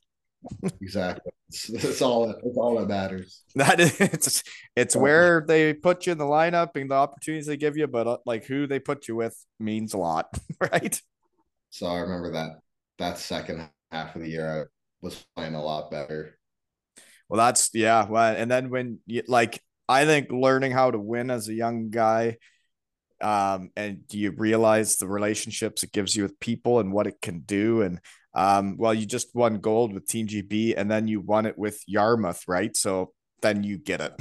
exactly. 0.80 1.32
It's, 1.49 1.68
it's, 1.68 2.03
all 2.03 2.30
it's 2.30 2.57
all 2.57 2.78
that 2.78 2.88
matters. 2.88 3.42
That 3.55 3.80
is, 3.80 4.01
it's 4.01 4.42
it's 4.74 4.97
where 4.97 5.44
they 5.47 5.74
put 5.74 6.07
you 6.07 6.12
in 6.12 6.18
the 6.18 6.24
lineup 6.24 6.70
and 6.74 6.90
the 6.90 6.94
opportunities 6.94 7.47
they 7.47 7.57
give 7.57 7.76
you, 7.76 7.86
but 7.86 8.07
uh, 8.07 8.18
like 8.24 8.47
who 8.47 8.66
they 8.66 8.78
put 8.78 9.09
you 9.09 9.16
with 9.16 9.36
means 9.61 9.92
a 9.92 9.99
lot, 9.99 10.26
right? 10.72 11.01
So 11.70 11.86
I 11.86 11.99
remember 11.99 12.32
that 12.32 12.61
that 12.99 13.18
second 13.18 13.68
half 13.92 14.16
of 14.16 14.22
the 14.22 14.30
year 14.30 14.62
I 14.62 14.64
was 15.03 15.24
playing 15.36 15.55
a 15.55 15.62
lot 15.62 15.90
better. 15.90 16.36
Well, 17.29 17.39
that's 17.39 17.70
yeah. 17.74 18.07
Well, 18.09 18.35
and 18.37 18.51
then 18.51 18.70
when 18.70 19.01
you 19.07 19.22
like, 19.27 19.61
I 19.89 20.05
think 20.05 20.31
learning 20.31 20.72
how 20.72 20.91
to 20.91 20.99
win 20.99 21.31
as 21.31 21.49
a 21.49 21.55
young 21.55 21.91
guy, 21.91 22.39
um, 23.20 23.70
and 23.77 24.03
you 24.11 24.33
realize 24.33 24.97
the 24.97 25.09
relationships 25.09 25.83
it 25.83 25.93
gives 25.93 26.14
you 26.14 26.22
with 26.22 26.39
people 26.39 26.81
and 26.81 26.93
what 26.93 27.07
it 27.07 27.20
can 27.20 27.41
do, 27.41 27.83
and 27.83 28.01
um, 28.35 28.77
well, 28.77 28.95
you 28.95 29.07
just 29.07 29.35
won 29.35 29.59
gold 29.59 29.93
with 29.93 30.07
Team 30.07 30.27
GB, 30.27 30.74
and 30.77 30.91
then 30.91 31.09
you 31.09 31.20
won 31.20 31.47
it 31.47 31.59
with 31.59 31.83
Yarmouth, 31.87 32.43
right? 32.47 32.77
So 32.77 33.12
then 33.43 33.64
you 33.64 33.79
get 33.79 34.01
it. 34.01 34.12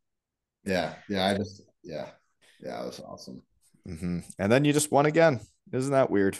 yeah, 0.64 0.94
yeah. 1.08 1.26
I 1.26 1.36
just 1.36 1.62
yeah, 1.82 2.06
yeah. 2.60 2.82
It 2.82 2.86
was 2.86 3.00
awesome. 3.00 3.42
Mm-hmm. 3.86 4.20
And 4.38 4.50
then 4.50 4.64
you 4.64 4.72
just 4.72 4.90
won 4.90 5.06
again. 5.06 5.40
Isn't 5.72 5.92
that 5.92 6.10
weird? 6.10 6.38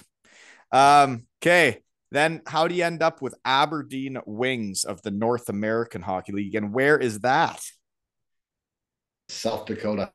Um, 0.72 1.26
okay. 1.42 1.80
Then 2.14 2.42
how 2.46 2.68
do 2.68 2.76
you 2.76 2.84
end 2.84 3.02
up 3.02 3.20
with 3.20 3.34
Aberdeen 3.44 4.18
Wings 4.24 4.84
of 4.84 5.02
the 5.02 5.10
North 5.10 5.48
American 5.48 6.00
Hockey 6.00 6.30
League? 6.30 6.54
And 6.54 6.72
where 6.72 6.96
is 6.96 7.18
that? 7.20 7.60
South 9.28 9.66
Dakota. 9.66 10.12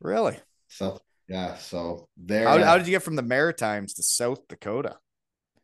Really? 0.00 0.38
South. 0.68 1.02
Yeah. 1.28 1.56
So 1.56 2.08
there. 2.16 2.48
How, 2.48 2.64
how 2.64 2.78
did 2.78 2.86
you 2.86 2.92
get 2.92 3.02
from 3.02 3.16
the 3.16 3.22
Maritimes 3.22 3.92
to 3.94 4.02
South 4.02 4.48
Dakota? 4.48 4.96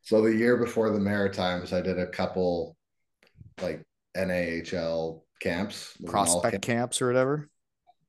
So 0.02 0.20
the 0.20 0.36
year 0.36 0.58
before 0.58 0.90
the 0.90 1.00
Maritimes, 1.00 1.72
I 1.72 1.80
did 1.80 1.98
a 1.98 2.08
couple 2.08 2.76
like 3.62 3.82
NAHL 4.14 5.24
camps, 5.40 5.96
prospect 6.04 6.60
camps 6.60 7.00
or 7.00 7.06
whatever. 7.06 7.48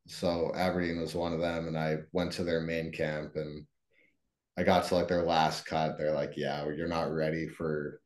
So 0.07 0.51
Aberdeen 0.53 0.99
was 0.99 1.15
one 1.15 1.31
of 1.31 1.39
them, 1.39 1.69
and 1.69 1.77
I 1.77 1.99
went 2.11 2.33
to 2.33 2.43
their 2.43 2.59
main 2.59 2.91
camp, 2.91 3.37
and 3.37 3.65
I 4.57 4.63
got 4.63 4.85
to 4.85 4.95
like 4.95 5.07
their 5.07 5.23
last 5.23 5.65
cut. 5.65 5.97
They're 5.97 6.13
like, 6.13 6.33
"Yeah, 6.37 6.65
you're 6.69 6.87
not 6.87 7.13
ready 7.13 7.47
for 7.47 7.99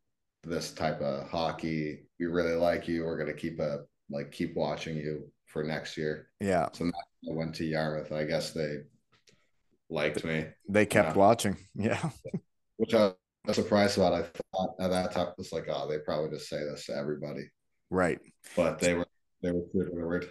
this 0.43 0.71
type 0.71 1.01
of 1.01 1.29
hockey. 1.29 2.07
We 2.19 2.25
really 2.25 2.55
like 2.55 2.87
you. 2.87 3.05
We're 3.05 3.17
gonna 3.17 3.33
keep 3.33 3.59
a 3.59 3.85
like 4.09 4.31
keep 4.31 4.55
watching 4.55 4.97
you 4.97 5.31
for 5.45 5.63
next 5.63 5.97
year." 5.97 6.29
Yeah. 6.39 6.69
So 6.73 6.85
I 6.85 7.33
went 7.33 7.55
to 7.55 7.65
Yarmouth. 7.65 8.11
I 8.11 8.23
guess 8.23 8.51
they 8.51 8.79
liked 9.89 10.23
me. 10.23 10.45
They 10.67 10.85
kept 10.85 11.15
watching. 11.15 11.57
Yeah. 11.75 12.09
Which 12.77 12.93
I 12.93 13.11
was 13.45 13.55
surprised 13.55 13.97
about. 13.97 14.13
I 14.13 14.21
thought 14.21 14.75
at 14.79 14.91
that 14.91 15.11
time 15.11 15.27
it 15.27 15.37
was 15.37 15.51
like, 15.51 15.65
oh, 15.69 15.87
they 15.89 15.99
probably 15.99 16.29
just 16.29 16.49
say 16.49 16.59
this 16.63 16.85
to 16.85 16.95
everybody. 16.95 17.49
Right. 17.89 18.19
But 18.55 18.79
they 18.79 18.93
were 18.93 19.07
they 19.41 19.51
were 19.51 19.65
good 19.73 19.89
word. 19.91 20.29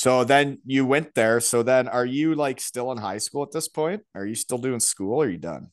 So 0.00 0.24
then 0.24 0.60
you 0.64 0.86
went 0.86 1.14
there. 1.14 1.40
So 1.40 1.62
then 1.62 1.86
are 1.86 2.06
you 2.06 2.34
like 2.34 2.58
still 2.58 2.90
in 2.90 2.96
high 2.96 3.18
school 3.18 3.42
at 3.42 3.52
this 3.52 3.68
point? 3.68 4.00
Are 4.14 4.24
you 4.24 4.34
still 4.34 4.56
doing 4.56 4.80
school 4.80 5.18
or 5.18 5.26
are 5.26 5.28
you 5.28 5.36
done? 5.36 5.72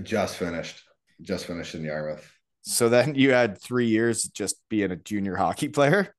Just 0.00 0.36
finished. 0.36 0.80
Just 1.20 1.46
finished 1.46 1.74
in 1.74 1.82
Yarmouth. 1.82 2.24
So 2.62 2.88
then 2.88 3.16
you 3.16 3.32
had 3.32 3.60
three 3.60 3.88
years 3.88 4.22
just 4.22 4.60
being 4.70 4.92
a 4.92 4.96
junior 4.96 5.34
hockey 5.34 5.66
player. 5.66 6.14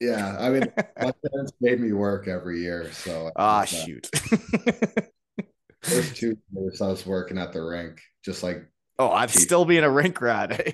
Yeah, 0.00 0.38
I 0.40 0.48
mean, 0.48 0.72
my 0.76 1.12
parents 1.30 1.52
made 1.60 1.80
me 1.80 1.92
work 1.92 2.28
every 2.28 2.60
year, 2.60 2.90
so 2.92 3.30
ah, 3.36 3.66
shoot. 3.66 4.08
First 5.82 6.16
two 6.16 6.38
years, 6.54 6.80
I 6.80 6.88
was 6.88 7.04
working 7.04 7.36
at 7.36 7.52
the 7.52 7.62
rink, 7.62 8.00
just 8.24 8.42
like 8.42 8.66
oh, 8.98 9.12
I'm 9.12 9.28
still 9.28 9.66
being 9.66 9.84
a 9.84 9.90
rink 9.90 10.18
rat. 10.18 10.52
Eh? 10.52 10.72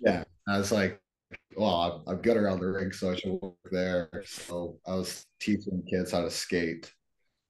yeah, 0.00 0.24
I 0.48 0.58
was 0.58 0.72
like, 0.72 1.00
well, 1.56 2.04
I'm, 2.06 2.14
I'm 2.14 2.22
good 2.22 2.36
around 2.36 2.60
the 2.60 2.66
rink, 2.66 2.94
so 2.94 3.12
I 3.12 3.16
should 3.16 3.38
work 3.40 3.54
there. 3.70 4.10
So 4.24 4.78
I 4.86 4.94
was 4.94 5.26
teaching 5.40 5.82
kids 5.88 6.12
how 6.12 6.22
to 6.22 6.30
skate. 6.30 6.92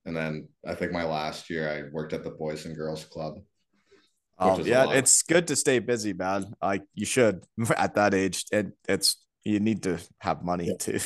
And 0.04 0.16
then 0.16 0.48
I 0.66 0.74
think 0.74 0.92
my 0.92 1.04
last 1.04 1.48
year 1.48 1.68
I 1.68 1.92
worked 1.92 2.12
at 2.12 2.24
the 2.24 2.30
Boys 2.30 2.66
and 2.66 2.76
Girls 2.76 3.04
Club. 3.04 3.34
Oh 4.38 4.58
yeah, 4.58 4.90
it's 4.90 5.22
good 5.22 5.46
to 5.48 5.56
stay 5.56 5.78
busy, 5.78 6.12
man. 6.12 6.54
Like 6.60 6.82
you 6.94 7.06
should 7.06 7.44
at 7.76 7.94
that 7.94 8.14
age. 8.14 8.44
It, 8.50 8.72
it's 8.88 9.24
you 9.44 9.58
need 9.60 9.82
to 9.82 9.98
have 10.20 10.44
money 10.44 10.68
yeah. 10.68 10.76
too. 10.78 10.98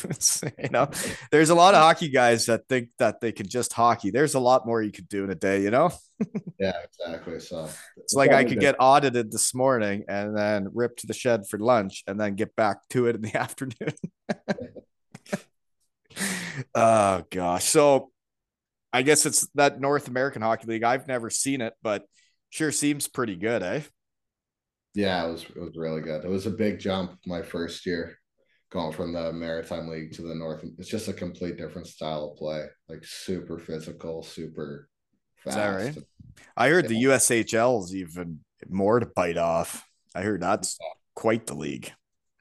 you 0.62 0.68
know, 0.70 0.91
there's 1.30 1.51
a 1.51 1.55
lot 1.55 1.74
of 1.74 1.80
hockey 1.80 2.09
guys 2.09 2.47
that 2.47 2.68
think 2.68 2.91
that 2.99 3.20
they 3.20 3.32
can 3.32 3.49
just 3.49 3.72
hockey. 3.72 4.11
There's 4.11 4.34
a 4.34 4.41
lot 4.41 4.66
more 4.66 4.82
you 4.82 4.93
could 4.93 5.09
do 5.09 5.24
in 5.24 5.30
a 5.30 5.34
day, 5.34 5.62
you 5.62 5.70
know? 5.70 5.91
yeah, 6.59 6.74
exactly. 6.84 7.41
So 7.41 7.68
it's 7.97 8.14
like 8.14 8.32
I 8.32 8.45
could 8.45 8.61
get 8.61 8.76
audited 8.78 9.32
this 9.32 9.55
morning 9.55 10.05
and 10.09 10.37
then 10.37 10.68
rip 10.74 10.97
to 10.99 11.07
the 11.07 11.14
shed 11.14 11.47
for 11.49 11.59
lunch 11.59 12.05
and 12.07 12.20
then 12.20 12.34
get 12.34 12.55
back 12.57 12.87
to 12.91 13.07
it 13.07 13.16
in 13.16 13.22
the 13.22 13.37
afternoon. 13.39 13.95
oh 16.74 17.24
gosh. 17.30 17.64
So 17.64 18.11
I 18.93 19.03
guess 19.03 19.24
it's 19.24 19.49
that 19.55 19.80
North 19.80 20.09
American 20.09 20.43
Hockey 20.43 20.66
League. 20.66 20.84
I've 20.84 21.09
never 21.09 21.30
seen 21.30 21.62
it, 21.62 21.72
but 21.82 22.05
sure 22.51 22.72
seems 22.72 23.09
pretty 23.09 23.37
good, 23.37 23.62
eh? 23.62 23.80
Yeah, 24.95 25.26
it 25.26 25.32
was 25.32 25.43
it 25.43 25.61
was 25.61 25.76
really 25.76 26.01
good. 26.01 26.24
It 26.24 26.28
was 26.30 26.47
a 26.47 26.51
big 26.51 26.78
jump 26.78 27.18
my 27.26 27.43
first 27.43 27.84
year 27.84 28.18
going 28.70 28.92
from 28.92 29.12
the 29.12 29.32
Maritime 29.32 29.88
League 29.88 30.12
to 30.14 30.22
the 30.22 30.34
North. 30.34 30.64
It's 30.78 30.88
just 30.88 31.08
a 31.08 31.12
complete 31.12 31.56
different 31.56 31.86
style 31.86 32.30
of 32.30 32.38
play, 32.38 32.66
like 32.88 33.04
super 33.04 33.58
physical, 33.58 34.22
super 34.22 34.88
fast. 35.36 35.56
Is 35.56 35.62
that 35.62 35.68
right? 35.68 36.06
I 36.56 36.68
heard 36.68 36.84
yeah. 36.84 36.88
the 36.88 37.04
USHL 37.04 37.84
is 37.84 37.94
even 37.94 38.40
more 38.68 39.00
to 39.00 39.06
bite 39.06 39.38
off. 39.38 39.86
I 40.14 40.22
heard 40.22 40.40
that's 40.40 40.78
quite 41.14 41.46
the 41.46 41.54
league. 41.54 41.92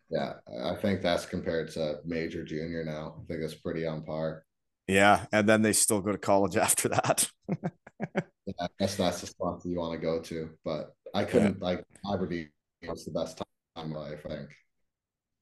Yeah, 0.10 0.34
I 0.64 0.76
think 0.76 1.02
that's 1.02 1.26
compared 1.26 1.72
to 1.72 2.00
major 2.06 2.44
junior 2.44 2.84
now. 2.84 3.16
I 3.20 3.26
think 3.28 3.44
it's 3.44 3.56
pretty 3.56 3.86
on 3.86 4.04
par. 4.04 4.44
Yeah, 4.88 5.26
and 5.32 5.50
then 5.50 5.62
they 5.62 5.74
still 5.74 6.02
go 6.02 6.12
to 6.12 6.18
college 6.18 6.58
after 6.58 6.90
that. 6.90 7.30
yeah, 7.50 8.54
I 8.60 8.68
guess 8.80 8.96
that's 8.96 9.22
the 9.22 9.28
spot 9.28 9.62
that 9.62 9.70
you 9.70 9.80
want 9.80 10.00
to 10.00 10.06
go 10.06 10.22
to, 10.22 10.50
but 10.64 10.94
I 11.14 11.24
couldn't 11.24 11.58
yeah. 11.60 11.66
like 11.66 11.84
Aberdeen 12.12 12.50
was 12.88 13.06
the 13.06 13.12
best 13.12 13.38
time 13.38 13.46
of 13.76 13.90
my 13.90 13.98
life, 13.98 14.22
I 14.26 14.30
think 14.30 14.50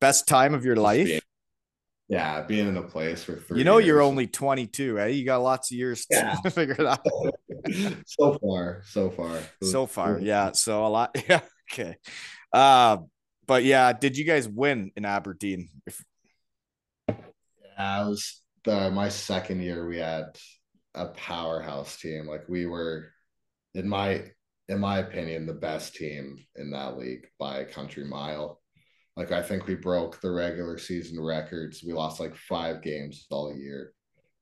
best 0.04 0.28
time 0.28 0.54
of 0.54 0.66
your 0.66 0.76
life? 0.76 1.06
Being, 1.06 1.22
yeah, 2.10 2.42
being 2.42 2.68
in 2.68 2.76
a 2.76 2.84
place 2.84 3.24
for 3.24 3.38
three. 3.38 3.60
You 3.60 3.64
know, 3.64 3.78
years. 3.78 3.88
you're 3.88 4.02
only 4.02 4.28
22, 4.28 5.00
eh? 5.00 5.08
You 5.08 5.24
got 5.24 5.38
lots 5.38 5.72
of 5.72 5.78
years 5.78 6.06
yeah. 6.12 6.36
to 6.44 6.50
figure 6.58 6.76
it 6.78 6.86
out. 6.86 7.08
so 8.06 8.38
far, 8.38 8.82
so 8.86 9.10
far, 9.10 9.40
so 9.62 9.86
far, 9.88 10.20
yeah. 10.20 10.52
So 10.52 10.86
a 10.86 10.90
lot, 10.90 11.16
yeah. 11.30 11.40
Okay, 11.72 11.96
uh, 12.52 12.98
but 13.48 13.64
yeah, 13.64 13.94
did 13.94 14.18
you 14.18 14.26
guys 14.26 14.46
win 14.46 14.92
in 14.98 15.06
Aberdeen? 15.06 15.70
Yeah, 17.08 18.04
it 18.04 18.10
was 18.10 18.42
the 18.66 18.92
my 18.92 19.08
second 19.08 19.62
year. 19.62 19.88
We 19.88 20.00
had 20.00 20.38
a 20.94 21.08
powerhouse 21.08 21.96
team. 21.98 22.28
Like 22.28 22.50
we 22.50 22.66
were, 22.66 23.08
in 23.74 23.88
my 23.88 24.26
in 24.68 24.80
my 24.80 25.00
opinion, 25.00 25.46
the 25.46 25.54
best 25.54 25.96
team 25.96 26.46
in 26.58 26.72
that 26.72 26.98
league 26.98 27.28
by 27.40 27.60
a 27.60 27.66
country 27.66 28.04
mile. 28.04 28.60
Like 29.16 29.32
I 29.32 29.42
think 29.42 29.68
we 29.68 29.76
broke 29.76 30.20
the 30.22 30.32
regular 30.32 30.78
season 30.78 31.24
records. 31.24 31.84
We 31.86 31.94
lost 31.94 32.20
like 32.20 32.36
five 32.36 32.82
games 32.82 33.28
all 33.30 33.56
year. 33.56 33.94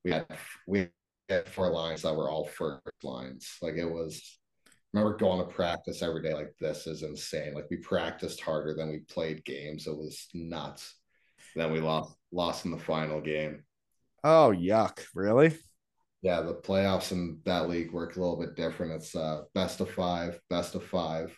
We 0.05 0.11
had 0.11 0.25
we 0.67 0.87
had 1.29 1.47
four 1.49 1.71
lines 1.71 2.03
that 2.03 2.15
were 2.15 2.29
all 2.29 2.45
first 2.45 2.81
lines. 3.03 3.57
Like 3.61 3.75
it 3.75 3.89
was 3.89 4.39
remember 4.93 5.17
going 5.17 5.39
to 5.39 5.53
practice 5.53 6.01
every 6.01 6.21
day 6.21 6.33
like 6.33 6.53
this 6.59 6.87
is 6.87 7.03
insane. 7.03 7.53
Like 7.53 7.69
we 7.69 7.77
practiced 7.77 8.41
harder 8.41 8.73
than 8.73 8.89
we 8.89 8.99
played 8.99 9.43
games. 9.45 9.87
It 9.87 9.97
was 9.97 10.27
nuts. 10.33 10.95
Then 11.55 11.71
we 11.71 11.81
lost 11.81 12.15
lost 12.31 12.65
in 12.65 12.71
the 12.71 12.77
final 12.77 13.19
game. 13.19 13.63
Oh 14.23 14.53
yuck. 14.55 14.99
Really? 15.13 15.57
Yeah, 16.21 16.41
the 16.41 16.53
playoffs 16.53 17.11
in 17.11 17.39
that 17.45 17.67
league 17.67 17.91
work 17.91 18.15
a 18.15 18.19
little 18.19 18.39
bit 18.39 18.55
different. 18.55 18.93
It's 18.93 19.15
uh 19.15 19.41
best 19.53 19.81
of 19.81 19.89
five, 19.91 20.39
best 20.49 20.75
of 20.75 20.85
five, 20.85 21.35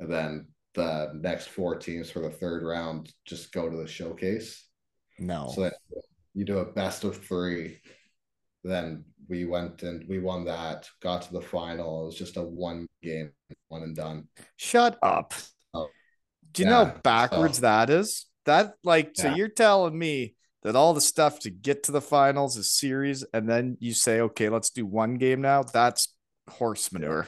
and 0.00 0.10
then 0.10 0.48
the 0.74 1.12
next 1.14 1.48
four 1.48 1.76
teams 1.76 2.10
for 2.10 2.20
the 2.20 2.30
third 2.30 2.62
round 2.62 3.12
just 3.24 3.52
go 3.52 3.68
to 3.68 3.76
the 3.76 3.86
showcase. 3.86 4.66
No. 5.18 5.50
So 5.54 5.62
that 5.62 5.74
you 6.34 6.44
do 6.44 6.58
a 6.58 6.64
best 6.64 7.04
of 7.04 7.24
three. 7.24 7.80
Then 8.64 9.04
we 9.28 9.44
went 9.44 9.82
and 9.82 10.06
we 10.08 10.18
won 10.18 10.44
that, 10.46 10.88
got 11.00 11.22
to 11.22 11.32
the 11.32 11.40
final. 11.40 12.02
It 12.02 12.06
was 12.06 12.18
just 12.18 12.36
a 12.36 12.42
one 12.42 12.86
game, 13.02 13.30
one 13.68 13.82
and 13.82 13.94
done. 13.94 14.28
Shut 14.56 14.98
up. 15.02 15.32
Oh, 15.72 15.88
do 16.52 16.62
you 16.62 16.68
yeah, 16.68 16.74
know 16.74 16.84
how 16.86 17.00
backwards 17.02 17.58
so, 17.58 17.62
that 17.62 17.90
is? 17.90 18.26
That 18.46 18.74
like 18.82 19.12
yeah. 19.16 19.22
so 19.22 19.34
you're 19.34 19.48
telling 19.48 19.98
me 19.98 20.34
that 20.62 20.76
all 20.76 20.94
the 20.94 21.00
stuff 21.00 21.40
to 21.40 21.50
get 21.50 21.84
to 21.84 21.92
the 21.92 22.00
finals 22.00 22.56
is 22.56 22.72
series 22.72 23.22
and 23.32 23.48
then 23.48 23.76
you 23.80 23.92
say, 23.94 24.20
okay, 24.20 24.48
let's 24.48 24.70
do 24.70 24.84
one 24.84 25.14
game 25.14 25.40
now. 25.40 25.62
That's 25.62 26.08
horse 26.48 26.92
manure. 26.92 27.26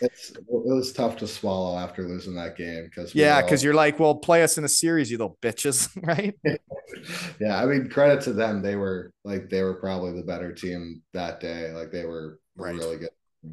it's, 0.00 0.30
it 0.30 0.44
was 0.48 0.92
tough 0.92 1.16
to 1.18 1.26
swallow 1.26 1.78
after 1.78 2.06
losing 2.06 2.34
that 2.34 2.56
game 2.56 2.84
because 2.84 3.14
yeah, 3.14 3.40
because 3.42 3.62
you're 3.62 3.74
like, 3.74 3.98
well, 3.98 4.14
play 4.14 4.42
us 4.42 4.58
in 4.58 4.64
a 4.64 4.68
series, 4.68 5.10
you 5.10 5.18
little 5.18 5.38
bitches, 5.42 5.88
right? 6.06 6.34
yeah, 7.40 7.60
I 7.62 7.66
mean, 7.66 7.88
credit 7.88 8.22
to 8.22 8.32
them. 8.32 8.62
They 8.62 8.76
were 8.76 9.12
like 9.24 9.50
they 9.50 9.62
were 9.62 9.74
probably 9.74 10.12
the 10.12 10.26
better 10.26 10.52
team 10.52 11.02
that 11.12 11.40
day. 11.40 11.72
Like 11.72 11.90
they 11.90 12.04
were 12.04 12.40
right. 12.56 12.74
really 12.74 12.98
good, 12.98 13.10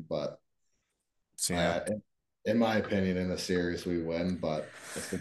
but 0.09 0.39
so, 1.35 1.53
yeah. 1.53 1.83
In, 1.87 2.01
in, 2.45 2.57
my 2.57 2.77
opinion, 2.77 3.17
in 3.17 3.29
the 3.29 3.37
series 3.37 3.85
we 3.85 4.01
win, 4.01 4.37
but 4.41 4.69
so. 4.93 5.17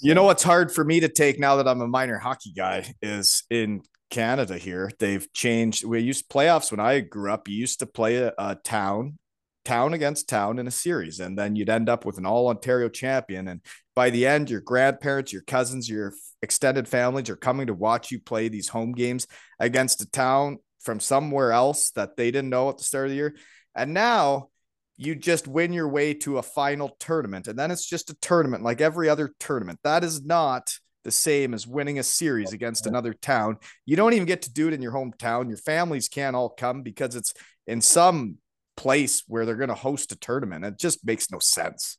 you 0.00 0.14
know 0.14 0.24
what's 0.24 0.42
hard 0.42 0.72
for 0.72 0.84
me 0.84 1.00
to 1.00 1.08
take 1.08 1.38
now 1.38 1.56
that 1.56 1.68
I'm 1.68 1.80
a 1.80 1.88
minor 1.88 2.18
hockey 2.18 2.52
guy 2.52 2.94
is 3.02 3.44
in 3.50 3.82
Canada 4.12 4.58
here. 4.58 4.90
They've 4.98 5.26
changed. 5.32 5.84
We 5.84 6.00
used 6.00 6.28
playoffs 6.28 6.70
when 6.70 6.80
I 6.80 7.00
grew 7.00 7.32
up. 7.32 7.48
You 7.48 7.56
used 7.56 7.78
to 7.78 7.86
play 7.86 8.18
a, 8.18 8.32
a 8.38 8.54
town 8.54 9.18
town 9.64 9.94
against 9.94 10.28
town 10.28 10.58
in 10.58 10.66
a 10.66 10.72
series, 10.72 11.18
and 11.20 11.38
then 11.38 11.56
you'd 11.56 11.70
end 11.70 11.88
up 11.88 12.04
with 12.04 12.18
an 12.18 12.26
all 12.26 12.48
Ontario 12.48 12.88
champion. 12.88 13.48
And 13.48 13.60
by 13.94 14.10
the 14.10 14.26
end, 14.26 14.50
your 14.50 14.60
grandparents, 14.60 15.32
your 15.32 15.42
cousins, 15.42 15.88
your 15.88 16.12
extended 16.42 16.88
families 16.88 17.30
are 17.30 17.36
coming 17.36 17.68
to 17.68 17.74
watch 17.74 18.10
you 18.10 18.20
play 18.20 18.48
these 18.48 18.68
home 18.68 18.92
games 18.92 19.26
against 19.58 20.02
a 20.02 20.10
town 20.10 20.58
from 20.80 21.00
somewhere 21.00 21.52
else 21.52 21.90
that 21.92 22.16
they 22.16 22.30
didn't 22.30 22.50
know 22.50 22.68
at 22.68 22.78
the 22.78 22.84
start 22.84 23.06
of 23.06 23.10
the 23.10 23.16
year. 23.16 23.36
And 23.74 23.94
now 23.94 24.48
you 24.96 25.14
just 25.14 25.48
win 25.48 25.72
your 25.72 25.88
way 25.88 26.12
to 26.14 26.38
a 26.38 26.42
final 26.42 26.96
tournament, 27.00 27.48
and 27.48 27.58
then 27.58 27.70
it's 27.70 27.88
just 27.88 28.10
a 28.10 28.16
tournament 28.20 28.62
like 28.62 28.82
every 28.82 29.08
other 29.08 29.32
tournament. 29.40 29.78
That 29.84 30.04
is 30.04 30.22
not 30.22 30.74
the 31.04 31.10
same 31.10 31.54
as 31.54 31.66
winning 31.66 31.98
a 31.98 32.02
series 32.02 32.52
against 32.52 32.86
another 32.86 33.12
town. 33.12 33.58
You 33.86 33.96
don't 33.96 34.12
even 34.12 34.26
get 34.26 34.42
to 34.42 34.52
do 34.52 34.68
it 34.68 34.74
in 34.74 34.82
your 34.82 34.92
hometown. 34.92 35.48
Your 35.48 35.58
families 35.58 36.08
can't 36.08 36.36
all 36.36 36.48
come 36.48 36.82
because 36.82 37.16
it's 37.16 37.34
in 37.66 37.80
some 37.80 38.38
place 38.76 39.22
where 39.26 39.44
they're 39.44 39.56
going 39.56 39.68
to 39.68 39.74
host 39.74 40.12
a 40.12 40.16
tournament. 40.16 40.64
It 40.64 40.78
just 40.78 41.04
makes 41.04 41.30
no 41.30 41.38
sense. 41.38 41.98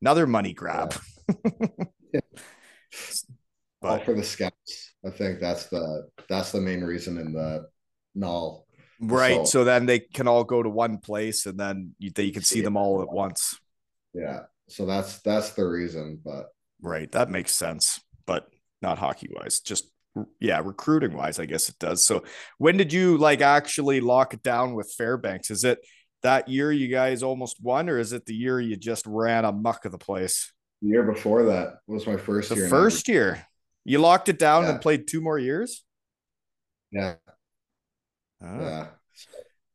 Another 0.00 0.26
money 0.26 0.52
grab. 0.52 0.94
Yeah. 2.12 2.20
but 3.80 4.04
for 4.04 4.14
the 4.14 4.22
scouts, 4.22 4.94
I 5.04 5.10
think 5.10 5.40
that's 5.40 5.66
the 5.66 6.08
that's 6.28 6.52
the 6.52 6.60
main 6.60 6.82
reason 6.82 7.18
in 7.18 7.32
the 7.32 7.66
null. 8.14 8.66
Right. 9.00 9.46
So, 9.46 9.60
so 9.60 9.64
then 9.64 9.86
they 9.86 10.00
can 10.00 10.28
all 10.28 10.44
go 10.44 10.62
to 10.62 10.68
one 10.68 10.98
place 10.98 11.46
and 11.46 11.58
then 11.58 11.94
you, 11.98 12.12
you 12.16 12.32
can 12.32 12.42
see 12.42 12.60
them 12.60 12.76
all 12.76 13.02
at 13.02 13.10
once. 13.10 13.58
Yeah. 14.12 14.42
So 14.68 14.86
that's 14.86 15.20
that's 15.20 15.50
the 15.50 15.66
reason, 15.66 16.20
but 16.24 16.46
right. 16.80 17.10
That 17.12 17.30
makes 17.30 17.52
sense, 17.52 18.00
but 18.26 18.48
not 18.82 18.98
hockey 18.98 19.30
wise. 19.32 19.60
Just 19.60 19.90
yeah, 20.40 20.60
recruiting 20.64 21.16
wise, 21.16 21.38
I 21.38 21.46
guess 21.46 21.68
it 21.68 21.78
does. 21.78 22.02
So 22.02 22.24
when 22.58 22.76
did 22.76 22.92
you 22.92 23.18
like 23.18 23.40
actually 23.40 24.00
lock 24.00 24.34
it 24.34 24.42
down 24.42 24.74
with 24.74 24.94
Fairbanks? 24.96 25.50
Is 25.50 25.64
it 25.64 25.80
that 26.22 26.48
year 26.48 26.72
you 26.72 26.88
guys 26.88 27.22
almost 27.22 27.62
won, 27.62 27.88
or 27.88 27.98
is 27.98 28.12
it 28.12 28.24
the 28.26 28.34
year 28.34 28.60
you 28.60 28.76
just 28.76 29.06
ran 29.06 29.44
a 29.44 29.52
muck 29.52 29.84
of 29.84 29.92
the 29.92 29.98
place? 29.98 30.52
The 30.82 30.88
year 30.88 31.02
before 31.02 31.44
that 31.44 31.78
was 31.86 32.06
my 32.06 32.16
first 32.16 32.50
the 32.50 32.56
year. 32.56 32.68
First 32.68 33.08
year. 33.08 33.46
You 33.84 33.98
locked 33.98 34.28
it 34.28 34.38
down 34.38 34.64
yeah. 34.64 34.70
and 34.70 34.80
played 34.80 35.06
two 35.06 35.20
more 35.20 35.38
years? 35.38 35.84
Yeah. 36.90 37.14
Oh. 38.42 38.60
Yeah. 38.60 38.86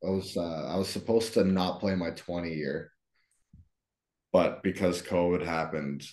I 0.04 0.10
was 0.10 0.38
uh, 0.38 0.68
I 0.72 0.78
was 0.78 0.88
supposed 0.88 1.34
to 1.34 1.44
not 1.44 1.82
play 1.82 1.94
my 1.94 2.12
20 2.12 2.54
year, 2.54 2.92
but 4.32 4.64
because 4.64 5.02
COVID 5.02 5.46
happened, 5.46 6.06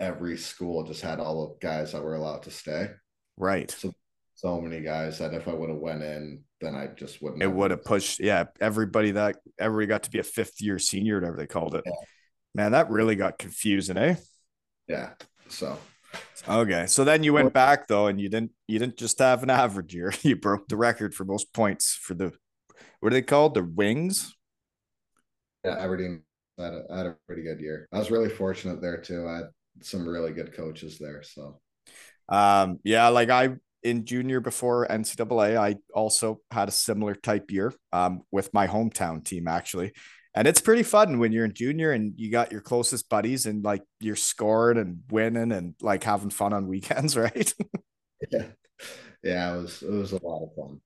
every 0.00 0.36
school 0.36 0.84
just 0.84 1.02
had 1.02 1.20
all 1.20 1.48
the 1.48 1.66
guys 1.66 1.92
that 1.92 2.02
were 2.02 2.14
allowed 2.14 2.42
to 2.44 2.50
stay. 2.50 2.90
Right. 3.36 3.70
So 3.70 3.92
so 4.38 4.60
many 4.60 4.80
guys 4.80 5.18
that 5.18 5.34
if 5.34 5.48
I 5.48 5.52
would 5.52 5.68
have 5.68 5.80
went 5.80 6.00
in, 6.00 6.44
then 6.60 6.76
I 6.76 6.86
just 6.86 7.20
wouldn't. 7.20 7.42
It 7.42 7.52
would 7.52 7.72
have 7.72 7.84
pushed. 7.84 8.20
Yeah, 8.20 8.44
everybody 8.60 9.10
that 9.10 9.38
everybody 9.58 9.88
got 9.88 10.04
to 10.04 10.10
be 10.10 10.20
a 10.20 10.22
fifth 10.22 10.60
year 10.60 10.78
senior, 10.78 11.16
whatever 11.16 11.36
they 11.36 11.48
called 11.48 11.74
it. 11.74 11.82
Yeah. 11.84 11.92
Man, 12.54 12.72
that 12.72 12.88
really 12.88 13.16
got 13.16 13.38
confusing, 13.38 13.96
eh? 13.96 14.14
Yeah. 14.86 15.10
So. 15.48 15.76
Okay, 16.48 16.86
so 16.86 17.04
then 17.04 17.24
you 17.24 17.32
went 17.32 17.52
back 17.52 17.88
though, 17.88 18.06
and 18.06 18.20
you 18.20 18.28
didn't 18.28 18.52
you 18.68 18.78
didn't 18.78 18.96
just 18.96 19.18
have 19.18 19.42
an 19.42 19.50
average 19.50 19.92
year. 19.92 20.12
You 20.22 20.36
broke 20.36 20.68
the 20.68 20.76
record 20.76 21.16
for 21.16 21.24
most 21.24 21.52
points 21.52 21.98
for 22.00 22.14
the 22.14 22.32
what 23.00 23.12
are 23.12 23.14
they 23.14 23.22
called? 23.22 23.54
The 23.54 23.64
Wings. 23.64 24.36
Yeah, 25.64 25.78
Aberdeen 25.78 26.22
had 26.58 26.74
a, 26.74 26.96
had 26.96 27.06
a 27.06 27.16
pretty 27.26 27.42
good 27.42 27.60
year. 27.60 27.88
I 27.92 27.98
was 27.98 28.12
really 28.12 28.28
fortunate 28.28 28.80
there 28.80 28.98
too. 28.98 29.26
I 29.26 29.36
had 29.38 29.44
some 29.82 30.08
really 30.08 30.32
good 30.32 30.54
coaches 30.54 30.98
there. 30.98 31.22
So, 31.22 31.60
um, 32.28 32.80
yeah, 32.84 33.08
like 33.08 33.30
I 33.30 33.56
in 33.82 34.04
junior 34.04 34.40
before 34.40 34.86
NCAA, 34.88 35.56
I 35.56 35.76
also 35.94 36.40
had 36.50 36.68
a 36.68 36.72
similar 36.72 37.14
type 37.14 37.50
year 37.50 37.72
um, 37.92 38.22
with 38.30 38.52
my 38.52 38.66
hometown 38.66 39.24
team 39.24 39.48
actually. 39.48 39.92
And 40.34 40.46
it's 40.46 40.60
pretty 40.60 40.82
fun 40.82 41.18
when 41.18 41.32
you're 41.32 41.44
in 41.44 41.54
junior 41.54 41.92
and 41.92 42.12
you 42.16 42.30
got 42.30 42.52
your 42.52 42.60
closest 42.60 43.08
buddies 43.08 43.46
and 43.46 43.64
like 43.64 43.82
you're 43.98 44.14
scoring 44.14 44.78
and 44.78 45.00
winning 45.10 45.52
and 45.52 45.74
like 45.80 46.04
having 46.04 46.30
fun 46.30 46.52
on 46.52 46.68
weekends, 46.68 47.16
right? 47.16 47.52
yeah. 48.30 48.46
Yeah, 49.22 49.56
it 49.56 49.62
was 49.62 49.82
it 49.82 49.90
was 49.90 50.12
a 50.12 50.24
lot 50.24 50.44
of 50.44 50.54
fun. 50.54 50.80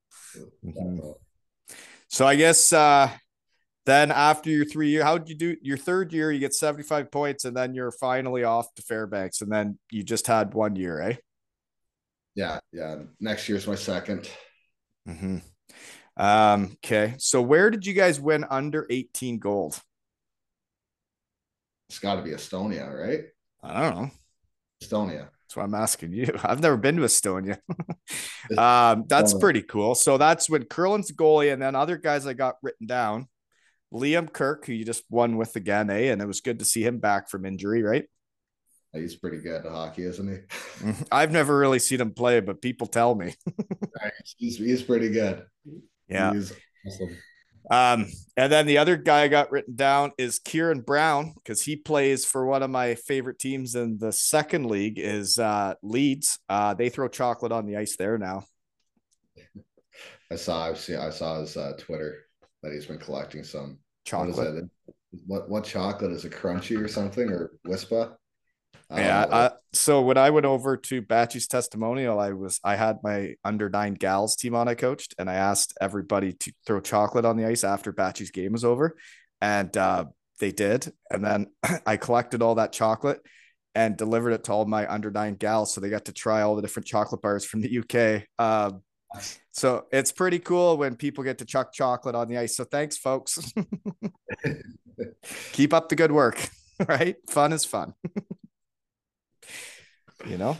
Mm-hmm. 0.65 1.11
So 2.09 2.27
I 2.27 2.37
guess 2.37 2.73
uh 2.73 3.11
then 3.85 4.11
after 4.11 4.51
your 4.51 4.65
three 4.65 4.91
year, 4.91 5.03
how 5.03 5.19
did 5.19 5.29
you 5.29 5.35
do 5.35 5.57
your 5.63 5.77
third 5.77 6.13
year? 6.13 6.31
You 6.31 6.39
get 6.39 6.55
75 6.55 7.11
points 7.11 7.45
and 7.45 7.57
then 7.57 7.75
you're 7.75 7.91
finally 7.91 8.45
off 8.45 8.73
to 8.75 8.83
Fairbanks 8.83 9.41
and 9.41 9.51
then 9.51 9.79
you 9.91 10.03
just 10.03 10.27
had 10.27 10.55
one 10.55 10.77
year, 10.77 11.01
eh? 11.01 11.17
Yeah, 12.35 12.61
yeah. 12.73 12.97
Next 13.21 13.49
year's 13.49 13.67
my 13.67 13.75
2nd 13.75 14.29
mm-hmm. 15.09 15.39
Um, 16.17 16.77
okay. 16.85 17.15
So 17.19 17.43
where 17.43 17.71
did 17.71 17.87
you 17.87 17.95
guys 17.95 18.21
win 18.21 18.45
under 18.49 18.87
18 18.89 19.39
gold? 19.39 19.81
It's 21.89 21.99
got 21.99 22.17
to 22.17 22.23
be 22.23 22.31
Estonia, 22.31 22.91
right? 22.93 23.25
I 23.63 23.83
don't 23.83 23.97
know. 23.97 24.11
Estonia. 24.83 25.29
That's 25.53 25.57
why 25.57 25.65
I'm 25.65 25.75
asking 25.75 26.13
you. 26.13 26.35
I've 26.43 26.61
never 26.61 26.77
been 26.77 26.97
to 26.97 27.03
Estonia. 27.03 27.59
um, 28.59 29.05
that's 29.09 29.35
pretty 29.35 29.63
cool. 29.63 29.95
So 29.95 30.17
that's 30.17 30.49
when 30.49 30.65
Curlin's 30.65 31.13
goalie, 31.13 31.53
and 31.53 31.61
then 31.61 31.75
other 31.75 31.97
guys 31.99 32.27
I 32.27 32.33
got 32.33 32.57
written 32.63 32.87
down. 32.87 33.29
Liam 33.93 34.33
Kirk, 34.33 34.67
who 34.67 34.73
you 34.73 34.85
just 34.85 35.05
won 35.11 35.37
with 35.37 35.55
again, 35.57 35.91
eh? 35.91 36.11
And 36.11 36.23
it 36.23 36.27
was 36.27 36.41
good 36.41 36.59
to 36.61 36.65
see 36.65 36.83
him 36.83 36.99
back 36.99 37.29
from 37.29 37.45
injury, 37.45 37.83
right? 37.83 38.05
He's 38.93 39.17
pretty 39.17 39.39
good 39.39 39.65
at 39.65 39.71
hockey, 39.73 40.05
isn't 40.05 40.29
he? 40.29 40.39
Mm-hmm. 40.85 41.03
I've 41.11 41.33
never 41.33 41.57
really 41.57 41.79
seen 41.79 42.01
him 42.01 42.13
play, 42.13 42.41
but 42.41 42.61
people 42.61 42.87
tell 42.87 43.15
me. 43.15 43.35
he's, 44.37 44.59
he's 44.59 44.83
pretty 44.83 45.11
good. 45.11 45.45
Yeah. 46.09 46.33
He's 46.35 46.53
awesome. 46.87 47.17
Um, 47.71 48.07
and 48.37 48.53
then 48.53 48.67
the 48.67 48.79
other 48.79 48.97
guy 48.97 49.23
I 49.23 49.29
got 49.29 49.51
written 49.51 49.77
down 49.77 50.13
is 50.19 50.39
Kieran 50.41 50.81
Brown 50.81 51.33
because 51.37 51.63
he 51.63 51.77
plays 51.77 52.25
for 52.25 52.45
one 52.45 52.63
of 52.63 52.71
my 52.71 52.97
favorite 52.97 53.39
teams 53.39 53.75
in 53.75 53.99
the 53.99 54.13
second 54.13 54.67
league 54.67 54.99
is 54.99 55.39
uh, 55.39 55.75
Leeds. 55.83 56.39
Uh, 56.49 56.75
they 56.75 56.89
throw 56.89 57.09
chocolate 57.09 57.53
on 57.53 57.67
the 57.67 57.77
ice 57.77 57.97
there 57.97 58.19
now. 58.19 58.45
I 60.31 60.37
saw 60.37 60.71
I 60.71 60.75
saw, 60.75 61.07
I 61.07 61.11
saw 61.11 61.41
his 61.41 61.57
uh, 61.57 61.75
Twitter 61.79 62.25
that 62.63 62.73
he's 62.73 62.87
been 62.87 62.99
collecting 62.99 63.45
some 63.45 63.79
chocolate. 64.05 64.65
What, 65.11 65.23
what 65.27 65.49
what 65.51 65.65
chocolate 65.65 66.13
is 66.13 66.25
it? 66.25 66.33
Crunchie 66.33 66.83
or 66.83 66.89
something 66.89 67.31
or 67.31 67.53
Wispa? 67.67 68.15
Yeah. 68.91 69.27
I, 69.31 69.51
so 69.73 70.03
when 70.03 70.19
I 70.19 70.31
went 70.31 70.47
over 70.47 70.77
to 70.77 71.03
Batchy's 71.03 71.47
testimonial, 71.47 72.19
I 72.19 72.33
was 72.33 72.61
I 72.63 72.77
had 72.77 72.99
my 73.03 73.35
under 73.45 73.71
nine 73.71 73.95
gals 73.95 74.37
team 74.37 74.55
on 74.55 74.69
I 74.69 74.75
coached, 74.75 75.15
and 75.19 75.31
I 75.31 75.35
asked 75.35 75.77
everybody 75.81 76.33
to 76.35 76.53
throw 76.67 76.81
chocolate 76.81 77.25
on 77.25 77.37
the 77.37 77.47
ice 77.47 77.65
after 77.65 77.93
Batchy's 77.93 78.31
game 78.31 78.53
was 78.53 78.65
over, 78.65 78.97
and 79.41 79.75
uh, 79.77 80.07
they 80.41 80.53
did. 80.53 80.93
And 81.11 81.25
then 81.25 81.47
I 81.87 81.97
collected 81.97 82.43
all 82.43 82.57
that 82.57 82.73
chocolate 82.73 83.21
and 83.75 83.97
delivered 83.97 84.33
it 84.33 84.45
to 84.45 84.53
all 84.53 84.67
my 84.67 84.91
under 84.93 85.11
nine 85.11 85.35
gals, 85.35 85.73
so 85.73 85.81
they 85.81 85.89
got 85.89 86.07
to 86.07 86.13
try 86.13 86.43
all 86.43 86.57
the 86.57 86.63
different 86.63 86.87
chocolate 86.87 87.23
bars 87.23 87.45
from 87.45 87.63
the 87.63 87.79
UK. 87.79 88.25
Um, 88.39 88.83
so 89.51 89.87
it's 89.93 90.13
pretty 90.13 90.39
cool 90.39 90.77
when 90.77 90.97
people 90.97 91.25
get 91.25 91.39
to 91.39 91.45
chuck 91.45 91.73
chocolate 91.73 92.15
on 92.15 92.29
the 92.29 92.39
ice. 92.39 92.57
So 92.57 92.65
thanks, 92.65 92.97
folks. 92.97 93.53
Keep 95.53 95.73
up 95.73 95.89
the 95.89 95.97
good 95.97 96.13
work. 96.13 96.49
Right? 96.89 97.15
Fun 97.31 97.53
is 97.53 97.65
fun 97.65 97.95
you 100.27 100.37
know? 100.37 100.57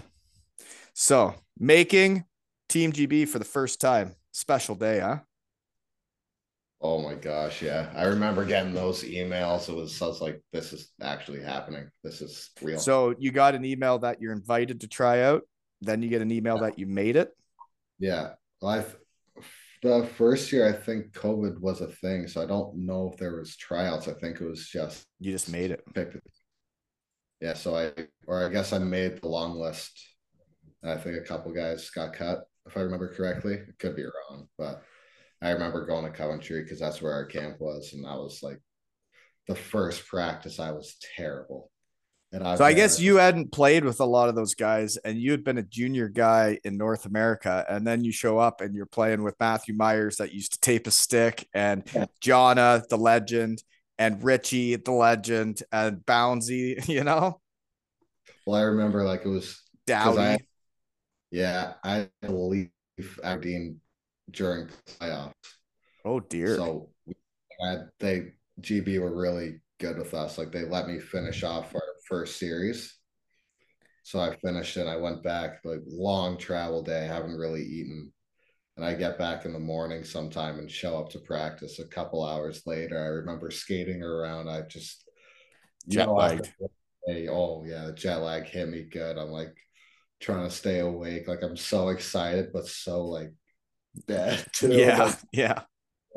So 0.95 1.35
making 1.59 2.25
Team 2.69 2.93
GB 2.93 3.29
for 3.29 3.39
the 3.39 3.45
first 3.45 3.81
time. 3.81 4.15
Special 4.33 4.75
day, 4.75 5.01
huh? 5.01 5.19
Oh 6.81 7.01
my 7.01 7.15
gosh, 7.15 7.63
yeah. 7.63 7.91
I 7.95 8.05
remember 8.05 8.45
getting 8.45 8.73
those 8.73 9.05
emails. 9.05 9.69
It 9.69 9.75
was, 9.75 10.01
I 10.01 10.07
was 10.07 10.21
like, 10.21 10.43
this 10.53 10.73
is 10.73 10.91
actually 11.01 11.43
happening. 11.43 11.89
This 12.03 12.23
is 12.23 12.51
real. 12.61 12.79
So 12.79 13.15
you 13.19 13.31
got 13.31 13.55
an 13.55 13.65
email 13.65 13.99
that 14.01 14.21
you're 14.21 14.33
invited 14.33 14.81
to 14.81 14.89
try 14.89 15.23
out. 15.23 15.43
Then 15.83 16.03
you 16.03 16.09
get 16.09 16.23
an 16.23 16.33
email 16.33 16.59
that 16.59 16.79
you 16.79 16.87
made 16.87 17.17
it. 17.17 17.31
Yeah. 17.99 18.31
Well, 18.63 20.03
the 20.03 20.07
first 20.07 20.53
year, 20.53 20.69
I 20.69 20.73
think 20.73 21.13
COVID 21.13 21.61
was 21.61 21.81
a 21.81 21.89
thing. 21.89 22.29
So 22.29 22.41
I 22.41 22.47
don't 22.47 22.87
know 22.87 23.11
if 23.13 23.19
there 23.19 23.37
was 23.37 23.57
tryouts. 23.57 24.07
I 24.07 24.13
think 24.13 24.41
it 24.41 24.45
was 24.45 24.69
just 24.69 25.05
you 25.19 25.33
just 25.33 25.49
made 25.49 25.73
it. 25.73 25.83
Picked 25.93 26.15
it 26.15 26.23
yeah, 27.43 27.55
so 27.55 27.75
I 27.75 27.91
or 28.29 28.47
I 28.47 28.49
guess 28.49 28.73
I 28.73 28.79
made 28.79 29.21
the 29.21 29.29
long 29.29 29.59
list. 29.59 30.01
I 30.85 30.97
think 30.97 31.17
a 31.17 31.27
couple 31.27 31.53
guys 31.53 31.91
got 31.91 32.15
cut, 32.15 32.45
if 32.67 32.77
I 32.77 32.81
remember 32.81 33.13
correctly. 33.13 33.55
It 33.55 33.79
could 33.81 33.97
be 33.97 34.05
wrong, 34.05 34.47
but 34.57 34.83
I 35.43 35.51
remember 35.51 35.85
going 35.85 36.05
to 36.05 36.17
Coventry 36.17 36.63
because 36.63 36.79
that's 36.79 37.03
where 37.03 37.13
our 37.13 37.27
camp 37.27 37.57
was, 37.61 37.95
and 37.95 38.07
I 38.07 38.15
was 38.15 38.45
like, 38.45 38.61
the 39.49 39.57
first 39.57 40.07
practice 40.07 40.61
I 40.61 40.71
was 40.71 40.97
terrible. 41.17 41.72
And 42.33 42.43
I 42.43 42.57
so 42.57 42.65
I 42.65 42.73
guess 42.73 42.99
you 42.99 43.17
hadn't 43.17 43.53
played 43.53 43.85
with 43.85 44.01
a 44.01 44.07
lot 44.07 44.31
of 44.31 44.35
those 44.35 44.55
guys, 44.55 44.97
and 44.97 45.19
you 45.19 45.33
had 45.33 45.45
been 45.45 45.59
a 45.59 45.63
junior 45.63 46.09
guy 46.09 46.59
in 46.65 46.79
North 46.79 47.05
America, 47.05 47.65
and 47.69 47.87
then 47.87 48.05
you 48.05 48.11
show 48.11 48.39
up 48.39 48.63
and 48.63 48.75
you're 48.75 48.87
playing 48.87 49.23
with 49.23 49.35
Matthew 49.39 49.75
Myers 49.75 50.17
that 50.17 50.33
used 50.33 50.55
to 50.55 50.61
tape 50.61 50.87
a 50.87 50.91
stick, 50.91 51.47
and 51.53 51.83
yeah. 51.95 52.07
Jonna, 52.23 52.89
the 52.89 52.97
legend, 52.97 53.63
and 53.99 54.25
Richie, 54.25 54.77
the 54.77 54.93
legend, 54.93 55.63
and 55.71 55.99
Bouncy, 55.99 56.89
you 56.89 57.05
know? 57.05 57.41
Well, 58.47 58.57
I 58.57 58.63
remember 58.63 59.05
like 59.05 59.25
it 59.25 59.29
was 59.29 59.61
Dowdy. 59.87 60.19
I, 60.19 60.39
yeah, 61.31 61.75
I 61.85 62.09
leave 62.27 62.71
Aberdeen 63.23 63.81
during 64.31 64.69
playoffs. 64.87 65.33
Oh 66.05 66.21
dear. 66.21 66.57
So 66.57 66.89
had, 67.61 67.91
they 68.01 68.33
GB 68.61 69.01
were 69.01 69.15
really 69.15 69.61
good 69.79 69.99
with 69.99 70.15
us. 70.15 70.39
Like 70.39 70.51
they 70.51 70.65
let 70.65 70.89
me 70.89 70.99
finish 70.99 71.43
off 71.43 71.75
our 71.75 71.83
first 72.13 72.39
series. 72.39 72.95
So 74.03 74.21
I 74.21 74.37
finished 74.37 74.77
and 74.77 74.87
I 74.87 74.97
went 74.97 75.23
back 75.23 75.61
like 75.65 75.81
long 75.87 76.37
travel 76.37 76.83
day, 76.83 77.05
I 77.05 77.15
haven't 77.15 77.39
really 77.39 77.63
eaten. 77.63 78.13
And 78.77 78.85
I 78.85 78.93
get 78.93 79.19
back 79.19 79.47
in 79.47 79.55
the 79.55 79.59
morning 79.59 80.05
sometime 80.05 80.59
and 80.59 80.71
show 80.71 80.99
up 80.99 81.09
to 81.11 81.21
practice 81.21 81.79
a 81.79 81.87
couple 81.87 82.23
hours 82.23 82.63
later. 82.67 82.99
I 82.99 83.07
remember 83.07 83.51
skating 83.51 84.03
around. 84.03 84.51
I 84.51 84.61
just 84.63 85.09
jet 85.89 86.11
lag. 86.11 86.47
Oh 87.31 87.65
yeah, 87.65 87.91
jet 87.95 88.17
lag 88.17 88.45
hit 88.45 88.69
me 88.69 88.83
good. 88.83 89.17
I'm 89.17 89.31
like 89.31 89.55
trying 90.21 90.47
to 90.47 90.55
stay 90.55 90.81
awake. 90.81 91.29
Like 91.29 91.43
I'm 91.43 91.57
so 91.57 91.89
excited, 91.89 92.51
but 92.53 92.67
so 92.67 93.07
like 93.07 93.33
bad 94.07 94.45
too. 94.53 94.75
Yeah, 94.75 95.05
like, 95.05 95.19
yeah. 95.33 95.63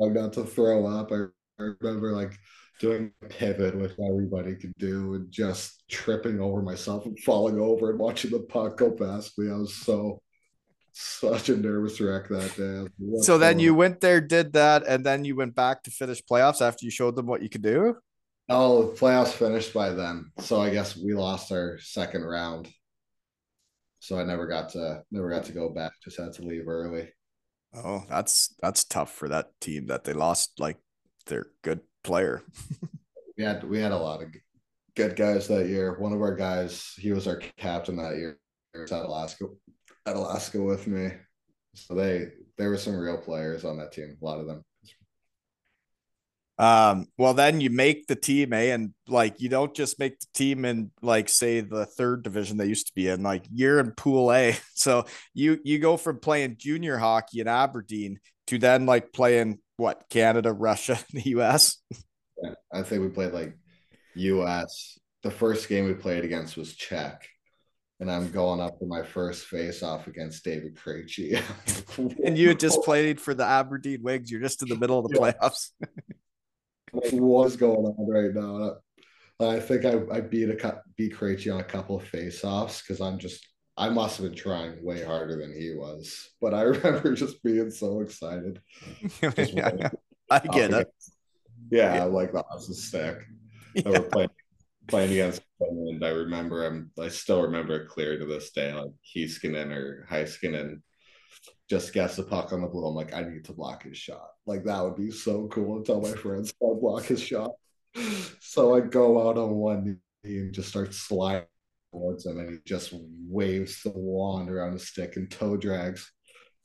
I'm 0.00 0.10
about 0.10 0.34
to 0.34 0.44
throw 0.44 0.86
up. 0.86 1.10
I 1.10 1.24
remember 1.58 2.12
like 2.12 2.36
doing 2.80 3.12
a 3.22 3.26
pivot, 3.26 3.76
which 3.76 3.92
everybody 4.04 4.54
could 4.56 4.72
do, 4.78 5.14
and 5.14 5.30
just 5.30 5.84
tripping 5.88 6.40
over 6.40 6.62
myself 6.62 7.06
and 7.06 7.18
falling 7.20 7.58
over 7.58 7.90
and 7.90 7.98
watching 7.98 8.30
the 8.30 8.40
puck 8.40 8.76
go 8.76 8.90
past 8.90 9.38
me. 9.38 9.50
I 9.50 9.56
was 9.56 9.74
so 9.74 10.20
such 10.92 11.50
a 11.50 11.56
nervous 11.56 12.00
wreck 12.00 12.28
that 12.28 12.56
day. 12.56 13.20
So 13.22 13.36
then 13.36 13.58
you 13.58 13.74
went 13.74 14.00
there, 14.00 14.20
did 14.20 14.54
that, 14.54 14.86
and 14.86 15.04
then 15.04 15.24
you 15.24 15.36
went 15.36 15.54
back 15.54 15.82
to 15.82 15.90
finish 15.90 16.22
playoffs 16.22 16.62
after 16.62 16.84
you 16.84 16.90
showed 16.90 17.16
them 17.16 17.26
what 17.26 17.42
you 17.42 17.50
could 17.50 17.62
do. 17.62 17.96
Oh, 18.48 18.94
playoffs 18.96 19.32
finished 19.32 19.74
by 19.74 19.90
then, 19.90 20.30
so 20.38 20.60
I 20.60 20.70
guess 20.70 20.96
we 20.96 21.14
lost 21.14 21.52
our 21.52 21.78
second 21.80 22.22
round. 22.22 22.68
So 23.98 24.18
I 24.18 24.24
never 24.24 24.46
got 24.46 24.70
to 24.70 25.02
never 25.10 25.28
got 25.28 25.44
to 25.44 25.52
go 25.52 25.68
back. 25.68 25.92
Just 26.02 26.18
had 26.18 26.32
to 26.34 26.42
leave 26.42 26.68
early. 26.68 27.08
Oh, 27.74 28.04
that's 28.08 28.54
that's 28.62 28.84
tough 28.84 29.12
for 29.12 29.28
that 29.28 29.50
team 29.60 29.86
that 29.86 30.04
they 30.04 30.12
lost 30.12 30.60
like 30.60 30.78
their 31.26 31.46
good 31.62 31.80
player. 32.06 32.42
we 33.36 33.44
had 33.44 33.64
we 33.64 33.78
had 33.78 33.92
a 33.92 33.98
lot 33.98 34.22
of 34.22 34.28
good 34.94 35.16
guys 35.16 35.48
that 35.48 35.68
year. 35.68 35.98
One 35.98 36.12
of 36.12 36.22
our 36.22 36.34
guys, 36.34 36.92
he 36.96 37.12
was 37.12 37.26
our 37.26 37.40
captain 37.58 37.96
that 37.96 38.16
year. 38.16 38.38
Was 38.74 38.92
at 38.92 39.04
Alaska 39.04 39.46
at 40.06 40.16
Alaska 40.16 40.60
with 40.60 40.86
me. 40.86 41.10
So 41.74 41.94
they 41.94 42.28
there 42.56 42.70
were 42.70 42.76
some 42.76 42.96
real 42.96 43.18
players 43.18 43.64
on 43.64 43.78
that 43.78 43.92
team, 43.92 44.16
a 44.20 44.24
lot 44.24 44.40
of 44.40 44.46
them. 44.46 44.64
Um, 46.58 47.06
well 47.18 47.34
then 47.34 47.60
you 47.60 47.68
make 47.68 48.06
the 48.06 48.16
team, 48.16 48.52
eh? 48.54 48.72
And 48.72 48.94
like 49.08 49.40
you 49.40 49.48
don't 49.48 49.74
just 49.74 49.98
make 49.98 50.18
the 50.20 50.26
team 50.32 50.64
in 50.64 50.90
like 51.02 51.28
say 51.28 51.60
the 51.60 51.84
third 51.84 52.22
division 52.22 52.56
they 52.56 52.66
used 52.66 52.86
to 52.86 52.94
be 52.94 53.08
in, 53.08 53.22
like 53.22 53.44
you're 53.52 53.80
in 53.80 53.92
pool 53.92 54.32
A. 54.32 54.56
So 54.74 55.04
you 55.34 55.58
you 55.64 55.78
go 55.78 55.96
from 55.96 56.20
playing 56.20 56.56
junior 56.58 56.96
hockey 56.96 57.40
in 57.40 57.48
Aberdeen 57.48 58.20
to 58.46 58.58
then 58.58 58.86
like 58.86 59.12
playing 59.12 59.58
what 59.76 60.08
Canada, 60.10 60.52
Russia, 60.52 60.98
the 61.12 61.22
US. 61.36 61.78
Yeah, 62.42 62.54
I 62.72 62.82
think 62.82 63.02
we 63.02 63.08
played 63.08 63.32
like 63.32 63.56
US. 64.14 64.98
The 65.22 65.30
first 65.30 65.68
game 65.68 65.86
we 65.86 65.94
played 65.94 66.24
against 66.24 66.56
was 66.56 66.74
Czech. 66.74 67.26
And 67.98 68.10
I'm 68.10 68.30
going 68.30 68.60
up 68.60 68.78
for 68.78 68.84
my 68.84 69.02
first 69.02 69.46
face 69.46 69.82
off 69.82 70.06
against 70.06 70.44
David 70.44 70.76
Krejci. 70.76 71.40
and 72.24 72.36
you 72.36 72.48
had 72.48 72.60
just 72.60 72.82
played 72.82 73.18
for 73.18 73.32
the 73.32 73.44
Aberdeen 73.44 74.02
Wings. 74.02 74.30
You're 74.30 74.42
just 74.42 74.62
in 74.62 74.68
the 74.68 74.76
middle 74.76 74.98
of 74.98 75.10
the 75.10 75.18
playoffs. 75.18 75.70
what's 77.12 77.56
going 77.56 77.86
on 77.86 78.08
right 78.08 78.34
now? 78.34 78.76
I 79.40 79.60
think 79.60 79.84
I, 79.86 80.00
I 80.14 80.20
beat 80.20 80.50
a 80.50 80.82
beat 80.96 81.14
Krejci 81.14 81.52
on 81.52 81.60
a 81.60 81.64
couple 81.64 81.96
of 81.96 82.04
face-offs 82.04 82.82
because 82.82 83.00
I'm 83.00 83.18
just 83.18 83.46
I 83.78 83.90
must 83.90 84.16
have 84.16 84.26
been 84.26 84.36
trying 84.36 84.82
way 84.82 85.04
harder 85.04 85.36
than 85.36 85.52
he 85.52 85.74
was. 85.74 86.30
But 86.40 86.54
I 86.54 86.62
remember 86.62 87.14
just 87.14 87.42
being 87.42 87.70
so 87.70 88.00
excited. 88.00 88.60
Just 89.20 89.52
yeah, 89.52 89.90
I 90.30 90.38
get 90.40 90.72
it. 90.72 90.92
Yeah, 91.70 91.94
yeah, 91.94 92.04
like 92.04 92.32
that 92.32 92.46
was 92.50 92.70
a 92.70 92.74
stick. 92.74 93.18
Yeah. 93.74 93.90
were 93.90 94.00
playing 94.02 94.30
playing 94.88 95.12
against 95.12 95.42
Finland. 95.58 96.04
I 96.04 96.10
remember 96.10 96.64
I'm 96.64 96.90
I 97.00 97.08
still 97.08 97.42
remember 97.42 97.82
it 97.82 97.88
clear 97.88 98.18
to 98.18 98.24
this 98.24 98.50
day. 98.52 98.72
Like 98.72 98.92
Heiskanen 99.14 99.72
or 99.72 100.06
Heiskanen 100.10 100.80
just 101.68 101.92
gets 101.92 102.16
the 102.16 102.22
puck 102.22 102.52
on 102.52 102.62
the 102.62 102.68
blue. 102.68 102.86
I'm 102.86 102.94
like, 102.94 103.12
I 103.12 103.22
need 103.22 103.44
to 103.46 103.52
block 103.52 103.82
his 103.82 103.98
shot. 103.98 104.28
Like 104.46 104.64
that 104.64 104.82
would 104.82 104.96
be 104.96 105.10
so 105.10 105.48
cool 105.48 105.82
to 105.82 105.84
tell 105.84 106.00
my 106.00 106.12
friends 106.12 106.54
I'll 106.62 106.80
block 106.80 107.04
his 107.04 107.20
shot. 107.20 107.52
So 108.40 108.76
I 108.76 108.80
go 108.80 109.28
out 109.28 109.38
on 109.38 109.50
one 109.56 109.98
knee 110.22 110.38
and 110.38 110.52
just 110.52 110.68
start 110.68 110.94
sliding 110.94 111.46
towards 111.96 112.26
him, 112.26 112.38
and 112.38 112.50
he 112.50 112.58
just 112.64 112.92
waves 113.28 113.82
the 113.82 113.90
wand 113.90 114.50
around 114.50 114.72
his 114.72 114.88
stick 114.88 115.16
and 115.16 115.30
toe 115.30 115.56
drags. 115.56 116.10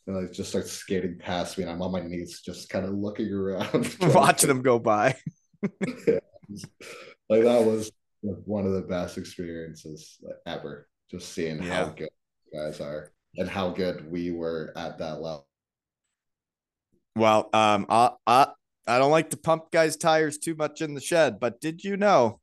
And 0.07 0.17
I 0.17 0.31
just 0.31 0.49
starts 0.49 0.71
skating 0.71 1.17
past 1.19 1.57
me, 1.57 1.63
and 1.63 1.71
I'm 1.71 1.81
on 1.81 1.91
my 1.91 2.01
knees, 2.01 2.41
just 2.41 2.69
kind 2.69 2.85
of 2.85 2.91
looking 2.91 3.31
around, 3.31 3.95
watching 4.01 4.47
them 4.47 4.61
go 4.61 4.79
by. 4.79 5.15
yeah. 6.07 6.19
Like 7.29 7.43
that 7.43 7.63
was 7.63 7.91
one 8.21 8.65
of 8.65 8.73
the 8.73 8.81
best 8.81 9.17
experiences 9.17 10.17
ever. 10.45 10.87
Just 11.09 11.33
seeing 11.33 11.61
yeah. 11.61 11.85
how 11.85 11.89
good 11.89 12.09
guys 12.53 12.81
are 12.81 13.11
and 13.37 13.49
how 13.49 13.69
good 13.69 14.09
we 14.09 14.31
were 14.31 14.73
at 14.75 14.97
that 14.97 15.21
level. 15.21 15.47
Well, 17.15 17.49
um, 17.53 17.85
I, 17.89 18.11
I 18.25 18.47
I 18.87 18.97
don't 18.97 19.11
like 19.11 19.29
to 19.29 19.37
pump 19.37 19.71
guys' 19.71 19.97
tires 19.97 20.37
too 20.37 20.55
much 20.55 20.81
in 20.81 20.93
the 20.93 21.01
shed, 21.01 21.39
but 21.39 21.61
did 21.61 21.83
you 21.83 21.95
know 21.95 22.39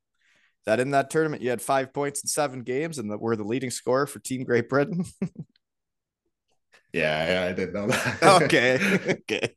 that 0.68 0.80
in 0.80 0.90
that 0.90 1.08
tournament 1.08 1.40
you 1.40 1.48
had 1.48 1.62
five 1.62 1.94
points 1.94 2.22
in 2.22 2.28
seven 2.28 2.62
games 2.62 2.98
and 2.98 3.10
that 3.10 3.22
were 3.22 3.36
the 3.36 3.44
leading 3.44 3.70
scorer 3.70 4.06
for 4.06 4.18
Team 4.18 4.44
Great 4.44 4.68
Britain? 4.68 5.02
yeah, 6.92 7.26
yeah, 7.26 7.48
I 7.48 7.52
didn't 7.54 7.72
know 7.72 7.86
that. 7.86 8.22
okay, 8.42 9.14
okay, 9.22 9.54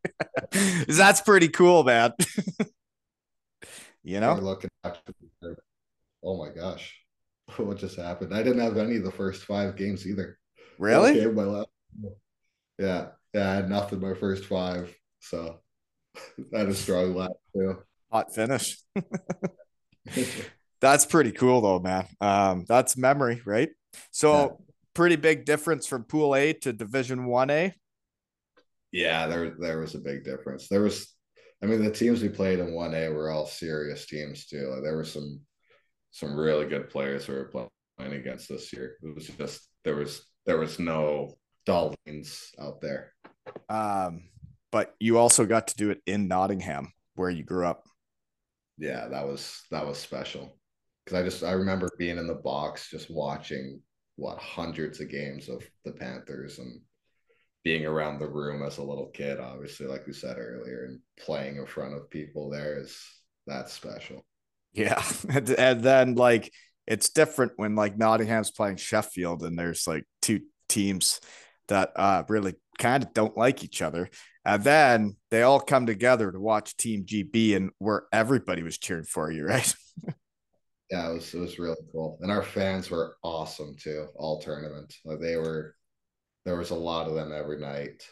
that's 0.87 1.19
pretty 1.19 1.49
cool, 1.49 1.83
man. 1.83 2.13
you 4.03 4.21
know, 4.21 4.35
looking 4.35 4.69
oh 6.23 6.37
my 6.37 6.49
gosh, 6.49 6.97
what 7.57 7.77
just 7.77 7.97
happened? 7.97 8.33
I 8.33 8.41
didn't 8.41 8.61
have 8.61 8.77
any 8.77 8.95
of 8.95 9.03
the 9.03 9.11
first 9.11 9.43
five 9.43 9.75
games 9.75 10.07
either. 10.07 10.37
Really? 10.79 11.25
my 11.25 11.43
last. 11.43 11.67
Yeah, 12.79 13.07
yeah, 13.33 13.51
I 13.51 13.55
had 13.55 13.69
nothing 13.69 13.99
my 13.99 14.13
first 14.13 14.45
five, 14.45 14.95
so 15.19 15.59
I 16.55 16.59
had 16.59 16.69
a 16.69 16.73
strong 16.73 17.13
lap 17.15 17.31
too. 17.53 17.83
Hot 18.09 18.33
finish. 18.33 18.77
That's 20.81 21.05
pretty 21.05 21.31
cool 21.31 21.61
though, 21.61 21.79
man. 21.79 22.05
Um, 22.19 22.65
that's 22.67 22.97
memory, 22.97 23.41
right? 23.45 23.69
So 24.09 24.33
yeah. 24.33 24.47
pretty 24.93 25.15
big 25.15 25.45
difference 25.45 25.87
from 25.87 26.03
Pool 26.03 26.35
A 26.35 26.53
to 26.53 26.73
Division 26.73 27.25
One 27.25 27.49
A. 27.49 27.73
Yeah, 28.91 29.27
there 29.27 29.55
there 29.59 29.79
was 29.79 29.95
a 29.95 29.99
big 29.99 30.25
difference. 30.25 30.67
There 30.67 30.81
was, 30.81 31.07
I 31.63 31.67
mean, 31.67 31.83
the 31.83 31.91
teams 31.91 32.21
we 32.21 32.29
played 32.29 32.59
in 32.59 32.73
One 32.73 32.93
A 32.95 33.09
were 33.09 33.29
all 33.29 33.45
serious 33.45 34.07
teams 34.07 34.47
too. 34.47 34.67
Like 34.73 34.83
there 34.83 34.97
were 34.97 35.05
some 35.05 35.41
some 36.09 36.35
really 36.35 36.67
good 36.67 36.89
players 36.89 37.25
who 37.25 37.33
were 37.33 37.69
playing 37.97 38.13
against 38.13 38.49
this 38.49 38.73
year. 38.73 38.97
It 39.01 39.15
was 39.15 39.27
just 39.27 39.61
there 39.85 39.95
was 39.95 40.25
there 40.45 40.57
was 40.57 40.79
no 40.79 41.35
Dolphins 41.65 42.49
out 42.59 42.81
there. 42.81 43.13
Um, 43.69 44.23
but 44.71 44.95
you 44.99 45.19
also 45.19 45.45
got 45.45 45.67
to 45.67 45.75
do 45.75 45.91
it 45.91 46.01
in 46.07 46.27
Nottingham, 46.27 46.91
where 47.15 47.29
you 47.29 47.43
grew 47.43 47.67
up. 47.67 47.85
Yeah, 48.77 49.07
that 49.09 49.27
was 49.27 49.61
that 49.69 49.85
was 49.85 49.99
special 49.99 50.57
because 51.05 51.19
I 51.19 51.23
just 51.23 51.43
I 51.43 51.51
remember 51.51 51.89
being 51.97 52.17
in 52.17 52.27
the 52.27 52.35
box, 52.35 52.89
just 52.89 53.09
watching 53.09 53.81
what 54.15 54.37
hundreds 54.37 54.99
of 54.99 55.09
games 55.09 55.49
of 55.49 55.63
the 55.85 55.91
Panthers 55.91 56.59
and 56.59 56.81
being 57.63 57.85
around 57.85 58.19
the 58.19 58.29
room 58.29 58.63
as 58.63 58.77
a 58.77 58.83
little 58.83 59.11
kid. 59.13 59.39
Obviously, 59.39 59.87
like 59.87 60.05
we 60.07 60.13
said 60.13 60.37
earlier, 60.37 60.85
and 60.85 60.99
playing 61.19 61.57
in 61.57 61.65
front 61.65 61.93
of 61.93 62.09
people 62.09 62.49
there 62.49 62.79
is 62.79 62.99
that's 63.47 63.73
special. 63.73 64.25
Yeah, 64.73 65.03
and 65.29 65.81
then 65.81 66.15
like 66.15 66.51
it's 66.87 67.09
different 67.09 67.53
when 67.55 67.75
like 67.75 67.97
Nottingham's 67.97 68.51
playing 68.51 68.77
Sheffield 68.77 69.43
and 69.43 69.57
there's 69.57 69.87
like 69.87 70.03
two 70.21 70.41
teams 70.67 71.19
that 71.67 71.91
uh, 71.95 72.23
really 72.27 72.55
kind 72.79 73.03
of 73.03 73.13
don't 73.13 73.37
like 73.37 73.63
each 73.63 73.81
other. 73.81 74.09
And 74.43 74.63
then 74.63 75.15
they 75.29 75.43
all 75.43 75.59
come 75.59 75.85
together 75.85 76.31
to 76.31 76.39
watch 76.39 76.75
Team 76.75 77.05
GB 77.05 77.55
and 77.55 77.69
where 77.77 78.03
everybody 78.11 78.63
was 78.63 78.77
cheering 78.77 79.03
for 79.05 79.31
you, 79.31 79.45
right? 79.47 79.73
Yeah, 80.91 81.09
it 81.09 81.13
was 81.13 81.33
it 81.33 81.39
was 81.39 81.57
really 81.57 81.77
cool. 81.91 82.19
And 82.21 82.29
our 82.29 82.43
fans 82.43 82.91
were 82.91 83.15
awesome 83.23 83.75
too, 83.79 84.07
all 84.15 84.41
tournament. 84.41 84.93
Like 85.05 85.21
they 85.21 85.37
were 85.37 85.75
there 86.43 86.57
was 86.57 86.71
a 86.71 86.75
lot 86.75 87.07
of 87.07 87.15
them 87.15 87.31
every 87.31 87.59
night. 87.59 88.03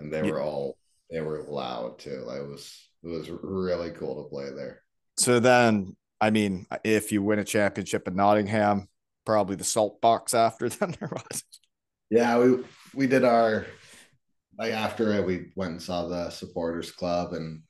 And 0.00 0.12
they 0.12 0.22
were 0.22 0.40
all 0.40 0.78
they 1.10 1.20
were 1.20 1.42
loud 1.42 1.98
too. 1.98 2.22
Like 2.26 2.40
it 2.40 2.48
was 2.48 2.88
it 3.02 3.08
was 3.08 3.28
really 3.30 3.90
cool 3.90 4.22
to 4.22 4.30
play 4.30 4.50
there. 4.50 4.80
So 5.18 5.38
then 5.38 5.96
I 6.20 6.30
mean, 6.30 6.66
if 6.82 7.12
you 7.12 7.22
win 7.22 7.40
a 7.40 7.44
championship 7.44 8.08
in 8.08 8.16
Nottingham, 8.16 8.88
probably 9.26 9.56
the 9.56 9.64
salt 9.64 10.00
box 10.00 10.32
after 10.32 10.68
then 10.70 10.96
there 10.98 11.10
was. 11.10 11.44
Yeah, 12.10 12.38
we 12.38 12.64
we 12.94 13.06
did 13.06 13.24
our 13.24 13.66
like 14.58 14.72
after 14.72 15.12
it, 15.12 15.26
we 15.26 15.52
went 15.56 15.72
and 15.72 15.82
saw 15.82 16.08
the 16.08 16.30
supporters 16.30 16.90
club 16.90 17.34
and 17.34 17.62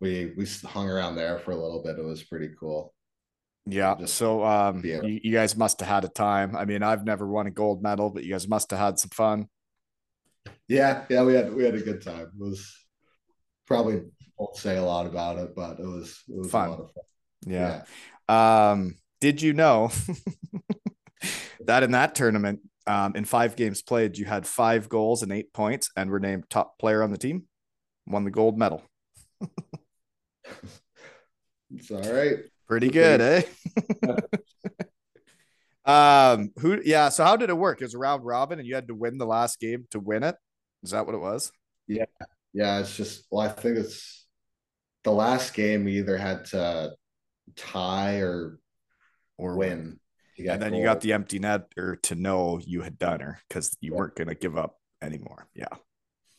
we 0.00 0.34
we 0.36 0.46
hung 0.66 0.90
around 0.90 1.16
there 1.16 1.38
for 1.38 1.52
a 1.52 1.56
little 1.56 1.82
bit. 1.82 1.98
It 1.98 2.04
was 2.04 2.22
pretty 2.22 2.50
cool. 2.60 2.92
Yeah. 3.66 3.96
Just 3.98 4.14
so 4.14 4.44
um 4.44 4.84
you, 4.84 5.20
you 5.22 5.32
guys 5.32 5.56
must 5.56 5.80
have 5.80 5.88
had 5.88 6.04
a 6.04 6.08
time. 6.08 6.54
I 6.56 6.64
mean, 6.64 6.82
I've 6.82 7.04
never 7.04 7.26
won 7.26 7.46
a 7.46 7.50
gold 7.50 7.82
medal, 7.82 8.10
but 8.10 8.24
you 8.24 8.32
guys 8.32 8.46
must 8.46 8.70
have 8.70 8.80
had 8.80 8.98
some 8.98 9.10
fun. 9.10 9.48
Yeah, 10.68 11.04
yeah, 11.08 11.22
we 11.24 11.34
had 11.34 11.52
we 11.54 11.64
had 11.64 11.74
a 11.74 11.80
good 11.80 12.02
time. 12.02 12.26
It 12.26 12.30
was 12.36 12.74
probably 13.66 14.02
won't 14.36 14.56
say 14.56 14.76
a 14.76 14.82
lot 14.84 15.06
about 15.06 15.38
it, 15.38 15.54
but 15.54 15.78
it 15.78 15.86
was 15.86 16.22
it 16.28 16.36
was 16.36 16.50
Fun. 16.50 16.68
a 16.68 16.70
lot 16.72 16.80
of 16.80 16.90
fun. 16.92 17.04
Yeah. 17.46 17.82
Um, 18.28 18.96
did 19.20 19.40
you 19.40 19.52
know 19.52 19.90
that 21.66 21.82
in 21.82 21.92
that 21.92 22.14
tournament, 22.14 22.60
um, 22.86 23.14
in 23.16 23.24
five 23.24 23.56
games 23.56 23.82
played, 23.82 24.18
you 24.18 24.24
had 24.26 24.46
five 24.46 24.88
goals 24.88 25.22
and 25.22 25.32
eight 25.32 25.52
points 25.52 25.90
and 25.96 26.10
were 26.10 26.20
named 26.20 26.44
top 26.50 26.78
player 26.78 27.02
on 27.02 27.10
the 27.10 27.18
team, 27.18 27.44
won 28.06 28.24
the 28.24 28.30
gold 28.30 28.58
medal. 28.58 28.82
It's 31.76 31.90
all 31.90 32.00
right. 32.00 32.38
Pretty 32.66 32.88
good, 32.88 33.20
eh? 33.20 33.42
um, 35.84 36.50
who 36.58 36.80
yeah, 36.84 37.08
so 37.10 37.24
how 37.24 37.36
did 37.36 37.50
it 37.50 37.56
work? 37.56 37.80
It 37.80 37.84
was 37.84 37.94
a 37.94 37.98
round 37.98 38.24
robin 38.24 38.58
and 38.58 38.66
you 38.66 38.74
had 38.74 38.88
to 38.88 38.94
win 38.94 39.18
the 39.18 39.26
last 39.26 39.60
game 39.60 39.86
to 39.90 40.00
win 40.00 40.22
it. 40.22 40.36
Is 40.82 40.90
that 40.90 41.04
what 41.06 41.14
it 41.14 41.18
was? 41.20 41.52
Yeah, 41.86 42.04
Yeah. 42.52 42.80
it's 42.80 42.96
just 42.96 43.26
well, 43.30 43.46
I 43.46 43.52
think 43.52 43.78
it's 43.78 44.26
the 45.02 45.12
last 45.12 45.52
game 45.54 45.84
we 45.84 45.98
either 45.98 46.16
had 46.16 46.46
to 46.46 46.94
tie 47.56 48.20
or 48.20 48.58
Or 49.36 49.56
win. 49.56 50.00
to 50.38 50.46
And 50.48 50.62
then 50.62 50.72
you 50.74 50.84
got 50.84 51.02
the 51.02 51.12
empty 51.12 51.38
net 51.38 51.66
or 51.76 51.96
to 52.04 52.14
know 52.14 52.58
you 52.64 52.80
had 52.82 52.98
done 52.98 53.20
her 53.20 53.38
because 53.48 53.76
you 53.80 53.92
Yeah. 53.92 53.98
weren't 53.98 54.16
gonna 54.16 54.34
give 54.34 54.56
up 54.56 54.78
anymore. 55.02 55.46
Yeah. 55.54 55.68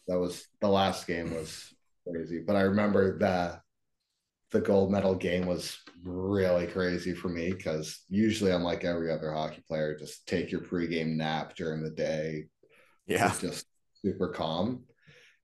that 0.07 0.19
was 0.19 0.47
the 0.61 0.67
last 0.69 1.05
game 1.07 1.33
was 1.33 1.73
crazy. 2.07 2.39
But 2.39 2.55
I 2.55 2.61
remember 2.61 3.17
that 3.19 3.61
the 4.51 4.61
gold 4.61 4.91
medal 4.91 5.15
game 5.15 5.45
was 5.45 5.77
really 6.03 6.67
crazy 6.67 7.13
for 7.13 7.29
me 7.29 7.51
because 7.51 8.03
usually 8.09 8.51
I'm 8.51 8.63
like 8.63 8.83
every 8.83 9.11
other 9.11 9.33
hockey 9.33 9.63
player, 9.67 9.97
just 9.97 10.27
take 10.27 10.51
your 10.51 10.61
pregame 10.61 11.15
nap 11.15 11.55
during 11.55 11.83
the 11.83 11.89
day. 11.89 12.45
Yeah. 13.07 13.27
It's 13.27 13.41
just 13.41 13.65
super 14.01 14.29
calm. 14.29 14.83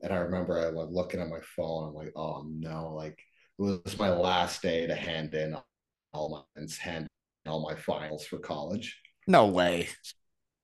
And 0.02 0.14
I 0.14 0.18
remember 0.18 0.60
I 0.60 0.70
was 0.70 0.90
looking 0.92 1.20
at 1.20 1.30
my 1.30 1.42
phone. 1.56 1.90
I'm 1.90 1.94
like, 1.94 2.14
oh 2.16 2.46
no, 2.48 2.94
like 2.96 3.20
it 3.60 3.82
was 3.86 4.00
my 4.00 4.10
last 4.10 4.62
day 4.62 4.88
to 4.88 4.96
hand 4.96 5.34
in 5.34 5.56
all 6.14 6.46
my 6.56 6.64
hand 6.80 7.08
in 7.46 7.52
all 7.52 7.64
my 7.68 7.76
finals 7.76 8.26
for 8.26 8.40
college. 8.40 9.00
No 9.28 9.48
way. 9.48 9.90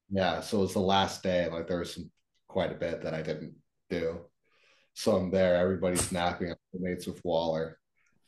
Yeah, 0.10 0.42
so 0.42 0.60
it 0.60 0.62
was 0.62 0.74
the 0.74 0.80
last 0.80 1.22
day, 1.22 1.50
like 1.50 1.68
there 1.68 1.80
was 1.80 1.94
some 1.94 2.10
quite 2.48 2.72
a 2.72 2.76
bit 2.76 3.02
that 3.02 3.14
I 3.14 3.22
didn't 3.22 3.56
do. 3.90 4.22
So 4.94 5.16
I'm 5.16 5.30
there, 5.30 5.56
everybody's 5.56 6.12
napping, 6.12 6.50
I'm 6.52 6.58
mates 6.74 7.06
with 7.06 7.24
Waller. 7.24 7.78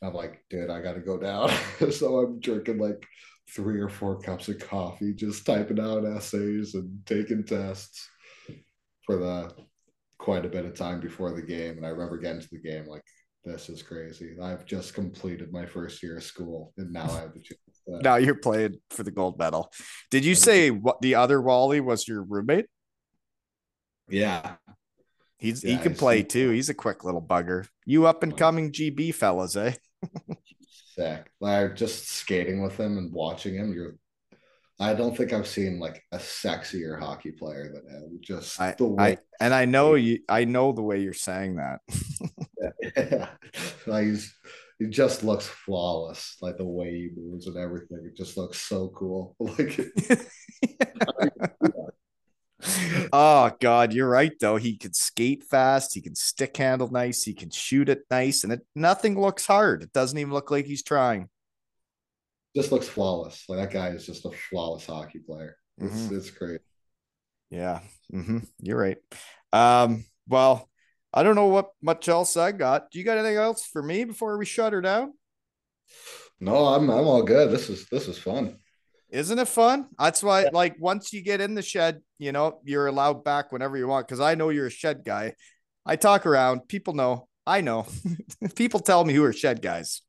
I'm 0.01 0.13
like, 0.13 0.43
dude, 0.49 0.69
I 0.69 0.81
gotta 0.81 1.01
go 1.01 1.17
down. 1.17 1.51
so 1.91 2.19
I'm 2.19 2.39
drinking 2.39 2.79
like 2.79 3.05
three 3.53 3.79
or 3.79 3.89
four 3.89 4.19
cups 4.21 4.47
of 4.47 4.59
coffee, 4.59 5.13
just 5.13 5.45
typing 5.45 5.79
out 5.79 6.05
essays 6.05 6.75
and 6.75 6.99
taking 7.05 7.43
tests 7.43 8.07
for 9.05 9.17
the 9.17 9.53
quite 10.17 10.45
a 10.45 10.49
bit 10.49 10.65
of 10.65 10.75
time 10.75 10.99
before 10.99 11.31
the 11.31 11.41
game. 11.41 11.77
And 11.77 11.85
I 11.85 11.89
remember 11.89 12.17
getting 12.17 12.41
to 12.41 12.49
the 12.51 12.59
game 12.59 12.85
like, 12.85 13.03
this 13.45 13.69
is 13.69 13.81
crazy. 13.81 14.35
I've 14.41 14.65
just 14.65 14.93
completed 14.93 15.51
my 15.51 15.65
first 15.65 16.03
year 16.03 16.17
of 16.17 16.23
school, 16.23 16.73
and 16.77 16.91
now 16.91 17.09
I 17.09 17.21
have 17.21 17.33
the 17.33 17.41
chance. 17.41 17.59
To, 17.87 17.99
Now 18.01 18.17
you're 18.17 18.35
playing 18.35 18.75
for 18.89 19.03
the 19.03 19.11
gold 19.11 19.39
medal. 19.39 19.71
Did 20.11 20.25
you 20.25 20.35
say 20.35 20.71
what 20.71 21.01
the 21.01 21.15
other 21.15 21.41
Wally 21.41 21.79
was 21.79 22.07
your 22.07 22.23
roommate? 22.23 22.65
yeah, 24.09 24.55
He's 25.39 25.61
he 25.61 25.77
can 25.77 25.95
play 25.95 26.21
too. 26.21 26.49
He's 26.49 26.67
a 26.67 26.73
quick 26.73 27.05
little 27.05 27.21
bugger. 27.21 27.65
You 27.85 28.07
up 28.07 28.23
and 28.23 28.35
coming 28.35 28.73
GB 28.73 29.15
fellas, 29.15 29.55
eh? 29.55 29.73
Sick. 30.95 31.31
Like 31.39 31.75
just 31.75 32.09
skating 32.09 32.61
with 32.61 32.77
him 32.77 32.97
and 32.97 33.13
watching 33.13 33.55
him, 33.55 33.73
you're 33.73 33.95
I 34.81 34.93
don't 34.93 35.15
think 35.15 35.33
I've 35.33 35.47
seen 35.47 35.77
like 35.77 36.01
a 36.13 36.17
sexier 36.17 36.97
hockey 36.97 37.31
player 37.31 37.73
than 37.73 37.85
him. 37.93 38.19
Just 38.21 38.59
I, 38.61 38.75
the 38.77 38.85
way 38.85 39.03
I 39.03 39.17
and 39.41 39.53
I 39.53 39.65
know 39.65 39.95
you 39.95 40.19
I 40.29 40.45
know 40.45 40.71
the 40.71 40.81
way 40.81 41.01
you're 41.01 41.13
saying 41.13 41.57
that. 41.57 41.81
like 43.87 44.05
he's 44.05 44.33
he 44.79 44.87
just 44.87 45.25
looks 45.25 45.47
flawless, 45.47 46.37
like 46.41 46.57
the 46.57 46.65
way 46.65 46.91
he 46.91 47.09
moves 47.13 47.47
and 47.47 47.57
everything. 47.57 47.99
It 48.05 48.15
just 48.15 48.37
looks 48.37 48.59
so 48.59 48.89
cool. 48.95 49.35
Like 49.41 49.79
oh 53.13 53.51
god, 53.61 53.93
you're 53.93 54.09
right 54.09 54.33
though. 54.39 54.57
He 54.57 54.77
can 54.77 54.93
skate 54.93 55.43
fast, 55.43 55.93
he 55.93 56.01
can 56.01 56.15
stick 56.15 56.57
handle 56.57 56.89
nice, 56.91 57.23
he 57.23 57.33
can 57.33 57.49
shoot 57.49 57.89
it 57.89 58.03
nice, 58.11 58.43
and 58.43 58.51
it 58.53 58.61
nothing 58.75 59.19
looks 59.19 59.45
hard. 59.45 59.83
It 59.83 59.93
doesn't 59.93 60.17
even 60.17 60.33
look 60.33 60.51
like 60.51 60.65
he's 60.65 60.83
trying. 60.83 61.29
just 62.55 62.71
looks 62.71 62.87
flawless. 62.87 63.45
Like 63.47 63.59
that 63.59 63.71
guy 63.73 63.89
is 63.89 64.05
just 64.05 64.25
a 64.25 64.31
flawless 64.31 64.85
hockey 64.85 65.19
player. 65.19 65.55
It's 65.77 66.07
Mhm. 66.07 66.17
it's 66.17 66.29
great. 66.31 66.61
Yeah. 67.49 67.81
hmm 68.11 68.39
You're 68.59 68.77
right. 68.79 68.97
Um, 69.53 70.05
well, 70.27 70.69
I 71.13 71.23
don't 71.23 71.35
know 71.35 71.47
what 71.47 71.71
much 71.81 72.07
else 72.07 72.37
I 72.37 72.51
got. 72.51 72.91
Do 72.91 72.99
you 72.99 73.05
got 73.05 73.17
anything 73.17 73.37
else 73.37 73.65
for 73.65 73.81
me 73.81 74.03
before 74.03 74.37
we 74.37 74.45
shut 74.45 74.73
her 74.73 74.81
down? 74.81 75.13
No, 76.39 76.67
I'm 76.67 76.89
I'm 76.89 77.07
all 77.07 77.23
good. 77.23 77.51
This 77.51 77.69
is 77.69 77.87
this 77.89 78.07
is 78.07 78.17
fun. 78.17 78.57
Isn't 79.09 79.39
it 79.39 79.47
fun? 79.47 79.87
That's 79.97 80.21
why, 80.21 80.49
like, 80.51 80.75
once 80.79 81.13
you 81.13 81.23
get 81.23 81.41
in 81.41 81.55
the 81.55 81.61
shed, 81.61 82.01
you 82.19 82.31
know, 82.31 82.61
you're 82.63 82.87
allowed 82.87 83.23
back 83.23 83.51
whenever 83.51 83.75
you 83.77 83.87
want. 83.87 84.07
Cause 84.07 84.19
I 84.19 84.35
know 84.35 84.49
you're 84.49 84.67
a 84.67 84.71
shed 84.71 85.03
guy. 85.03 85.33
I 85.85 85.95
talk 85.95 86.25
around, 86.25 86.67
people 86.67 86.93
know, 86.93 87.27
I 87.47 87.61
know. 87.61 87.87
people 88.55 88.79
tell 88.79 89.03
me 89.03 89.13
who 89.13 89.23
are 89.23 89.33
shed 89.33 89.61
guys. 89.61 90.01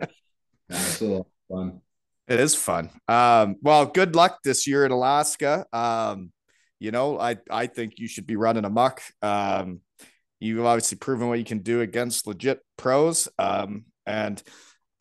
Yeah, 0.00 0.06
it's 0.68 1.00
a 1.00 1.04
lot 1.04 1.20
of 1.20 1.26
fun. 1.48 1.80
It 2.28 2.40
is 2.40 2.54
fun. 2.54 2.90
Um, 3.08 3.56
well, 3.62 3.86
good 3.86 4.14
luck 4.14 4.38
this 4.44 4.66
year 4.66 4.84
in 4.84 4.92
Alaska. 4.92 5.66
Um, 5.72 6.32
you 6.78 6.90
know, 6.90 7.18
I 7.18 7.36
I 7.50 7.66
think 7.66 7.94
you 7.98 8.08
should 8.08 8.26
be 8.26 8.36
running 8.36 8.64
amok. 8.64 9.02
Um, 9.22 9.80
you've 10.40 10.64
obviously 10.64 10.98
proven 10.98 11.28
what 11.28 11.38
you 11.38 11.44
can 11.44 11.60
do 11.60 11.80
against 11.80 12.26
legit 12.26 12.60
pros. 12.76 13.28
Um, 13.38 13.84
and 14.06 14.42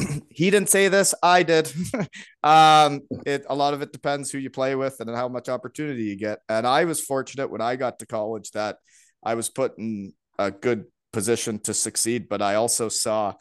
he 0.29 0.49
didn't 0.49 0.69
say 0.69 0.87
this, 0.87 1.13
I 1.21 1.43
did. 1.43 1.71
um, 2.43 3.01
it 3.25 3.45
a 3.49 3.55
lot 3.55 3.73
of 3.73 3.81
it 3.81 3.91
depends 3.91 4.31
who 4.31 4.37
you 4.37 4.49
play 4.49 4.75
with 4.75 4.99
and 4.99 5.09
how 5.09 5.27
much 5.27 5.49
opportunity 5.49 6.03
you 6.03 6.15
get. 6.15 6.39
And 6.49 6.65
I 6.65 6.85
was 6.85 7.01
fortunate 7.01 7.49
when 7.49 7.61
I 7.61 7.75
got 7.75 7.99
to 7.99 8.05
college 8.05 8.51
that 8.51 8.77
I 9.23 9.35
was 9.35 9.49
put 9.49 9.77
in 9.77 10.13
a 10.39 10.51
good 10.51 10.85
position 11.13 11.59
to 11.59 11.73
succeed, 11.73 12.29
but 12.29 12.41
I 12.41 12.55
also 12.55 12.89
saw 12.89 13.33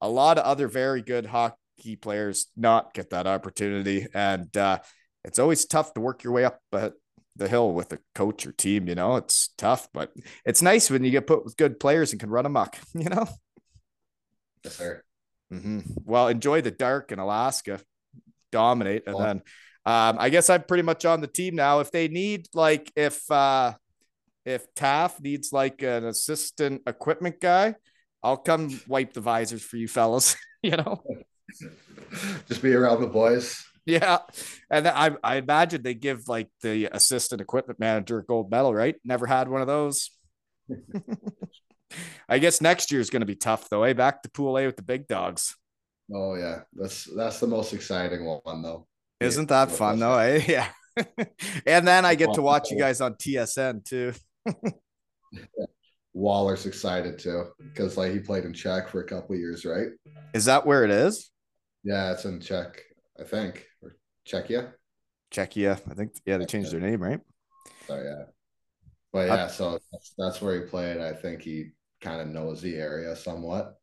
a 0.00 0.08
lot 0.08 0.38
of 0.38 0.44
other 0.44 0.68
very 0.68 1.02
good 1.02 1.26
hockey 1.26 1.96
players 2.00 2.46
not 2.56 2.94
get 2.94 3.10
that 3.10 3.26
opportunity. 3.26 4.06
And 4.14 4.54
uh, 4.56 4.78
it's 5.24 5.38
always 5.38 5.66
tough 5.66 5.92
to 5.94 6.00
work 6.00 6.24
your 6.24 6.32
way 6.32 6.44
up 6.44 6.60
the 7.36 7.48
hill 7.48 7.72
with 7.72 7.92
a 7.92 7.98
coach 8.14 8.46
or 8.46 8.52
team. 8.52 8.88
You 8.88 8.94
know, 8.94 9.16
it's 9.16 9.50
tough, 9.58 9.88
but 9.92 10.12
it's 10.44 10.62
nice 10.62 10.90
when 10.90 11.04
you 11.04 11.10
get 11.10 11.26
put 11.26 11.44
with 11.44 11.56
good 11.56 11.80
players 11.80 12.12
and 12.12 12.20
can 12.20 12.30
run 12.30 12.46
amok. 12.46 12.78
You 12.94 13.08
know. 13.08 13.26
Yes, 14.64 14.76
sir. 14.76 15.02
Hmm 15.50 15.80
Well, 16.04 16.28
enjoy 16.28 16.60
the 16.60 16.70
dark 16.70 17.12
in 17.12 17.18
Alaska, 17.18 17.80
dominate, 18.52 19.04
and 19.06 19.16
Well- 19.16 19.26
then 19.26 19.42
um, 19.86 20.18
I 20.20 20.28
guess 20.28 20.50
I'm 20.50 20.62
pretty 20.64 20.82
much 20.82 21.04
on 21.06 21.20
the 21.22 21.26
team 21.26 21.54
now. 21.56 21.80
If 21.80 21.90
they 21.90 22.08
need 22.08 22.48
like 22.52 22.92
if 22.94 23.28
uh, 23.30 23.72
if 24.44 24.72
Taff 24.74 25.20
needs 25.20 25.52
like 25.52 25.82
an 25.82 26.04
assistant 26.04 26.82
equipment 26.86 27.40
guy, 27.40 27.74
I'll 28.22 28.36
come 28.36 28.78
wipe 28.88 29.14
the 29.14 29.22
visors 29.22 29.62
for 29.62 29.76
you 29.78 29.88
fellas. 29.88 30.36
you 30.62 30.72
know. 30.72 31.02
Just 32.46 32.62
be 32.62 32.74
around 32.74 33.00
the 33.00 33.06
boys. 33.06 33.64
Yeah, 33.86 34.18
and 34.70 34.86
I 34.86 35.12
I 35.24 35.36
imagine 35.36 35.82
they 35.82 35.94
give 35.94 36.28
like 36.28 36.48
the 36.62 36.90
assistant 36.92 37.40
equipment 37.40 37.80
manager 37.80 38.18
a 38.18 38.24
gold 38.24 38.50
medal, 38.50 38.74
right? 38.74 38.96
Never 39.04 39.26
had 39.26 39.48
one 39.48 39.62
of 39.62 39.66
those. 39.66 40.10
I 42.28 42.38
guess 42.38 42.60
next 42.60 42.90
year 42.92 43.00
is 43.00 43.10
going 43.10 43.20
to 43.20 43.26
be 43.26 43.36
tough 43.36 43.68
though. 43.68 43.84
Hey, 43.84 43.92
back 43.92 44.22
to 44.22 44.30
pool 44.30 44.58
A 44.58 44.66
with 44.66 44.76
the 44.76 44.82
big 44.82 45.06
dogs. 45.08 45.56
Oh 46.12 46.34
yeah, 46.34 46.60
that's 46.74 47.04
that's 47.16 47.40
the 47.40 47.46
most 47.46 47.72
exciting 47.72 48.24
one 48.24 48.62
though. 48.62 48.86
Isn't 49.20 49.50
Yeah, 49.50 49.64
that 49.66 49.74
fun 49.74 49.98
though? 49.98 50.18
Eh? 50.18 50.42
Yeah. 50.48 50.68
and 51.66 51.86
then 51.86 52.04
I 52.04 52.14
get 52.16 52.34
to 52.34 52.42
watch 52.42 52.70
you 52.70 52.78
guys 52.78 53.00
on 53.00 53.14
TSN 53.14 53.84
too. 53.84 54.12
Waller's 56.12 56.66
excited 56.66 57.18
too 57.18 57.46
because 57.58 57.96
like 57.96 58.12
he 58.12 58.18
played 58.18 58.44
in 58.44 58.52
Czech 58.52 58.88
for 58.88 59.00
a 59.00 59.06
couple 59.06 59.34
of 59.34 59.40
years, 59.40 59.64
right? 59.64 59.88
Is 60.34 60.46
that 60.46 60.66
where 60.66 60.84
it 60.84 60.90
is? 60.90 61.30
Yeah, 61.84 62.12
it's 62.12 62.24
in 62.24 62.40
Czech, 62.40 62.82
I 63.18 63.24
think, 63.24 63.66
or 63.80 63.96
Czechia. 64.26 64.72
Czechia. 65.32 65.80
I 65.88 65.94
think 65.94 66.12
yeah, 66.26 66.38
they 66.38 66.46
changed 66.46 66.72
their 66.72 66.80
name, 66.80 67.00
right? 67.00 67.20
So 67.86 67.94
yeah, 68.02 68.24
but 69.12 69.28
yeah, 69.28 69.46
so 69.46 69.78
that's, 69.92 70.12
that's 70.18 70.42
where 70.42 70.60
he 70.60 70.66
played. 70.66 70.98
I 70.98 71.12
think 71.12 71.42
he 71.42 71.70
kind 72.00 72.20
of 72.20 72.28
knows 72.28 72.60
the 72.60 72.76
area 72.76 73.14
somewhat, 73.16 73.74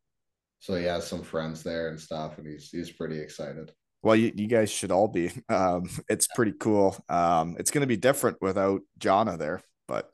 so 0.59 0.75
he 0.75 0.85
has 0.85 1.07
some 1.07 1.23
friends 1.23 1.63
there 1.63 1.89
and 1.89 1.99
stuff, 1.99 2.37
and 2.37 2.47
he's 2.47 2.69
he's 2.69 2.91
pretty 2.91 3.19
excited. 3.19 3.71
Well, 4.03 4.15
you, 4.15 4.31
you 4.35 4.47
guys 4.47 4.69
should 4.71 4.91
all 4.91 5.07
be. 5.07 5.31
Um, 5.49 5.89
it's 6.09 6.27
pretty 6.27 6.53
cool. 6.59 6.95
Um, 7.09 7.55
it's 7.59 7.71
going 7.71 7.81
to 7.81 7.87
be 7.87 7.97
different 7.97 8.37
without 8.41 8.81
Jonno 8.99 9.37
there, 9.37 9.61
but 9.87 10.11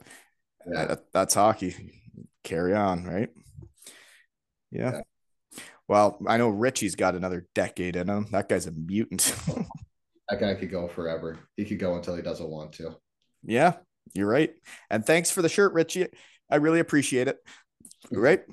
Yeah, 0.66 0.86
that, 0.86 1.00
that's 1.14 1.34
hockey. 1.34 1.76
Carry 2.44 2.74
on, 2.74 3.06
right? 3.06 3.30
Yeah. 4.72 4.94
Yeah. 4.94 5.02
Well, 5.88 6.18
I 6.28 6.38
know 6.38 6.50
Richie's 6.50 6.96
got 6.96 7.16
another 7.16 7.48
decade 7.54 7.96
in 7.96 8.10
him. 8.10 8.28
That 8.32 8.50
guy's 8.50 8.68
a 8.68 8.72
mutant. 8.72 9.36
that 10.30 10.40
guy 10.40 10.56
could 10.56 10.72
go 10.72 10.88
forever. 10.88 11.40
He 11.58 11.66
could 11.66 11.80
go 11.80 11.96
until 11.96 12.16
he 12.16 12.22
doesn't 12.22 12.50
want 12.50 12.74
to. 12.74 12.96
yeah, 13.44 13.74
you're 14.14 14.28
right. 14.28 14.54
And 14.90 15.06
thanks 15.06 15.32
for 15.32 15.42
the 15.42 15.50
shirt, 15.50 15.74
Richie. 15.74 16.08
I 16.50 16.58
really 16.58 16.80
appreciate 16.80 17.28
it. 17.28 17.38
Right? 18.12 18.44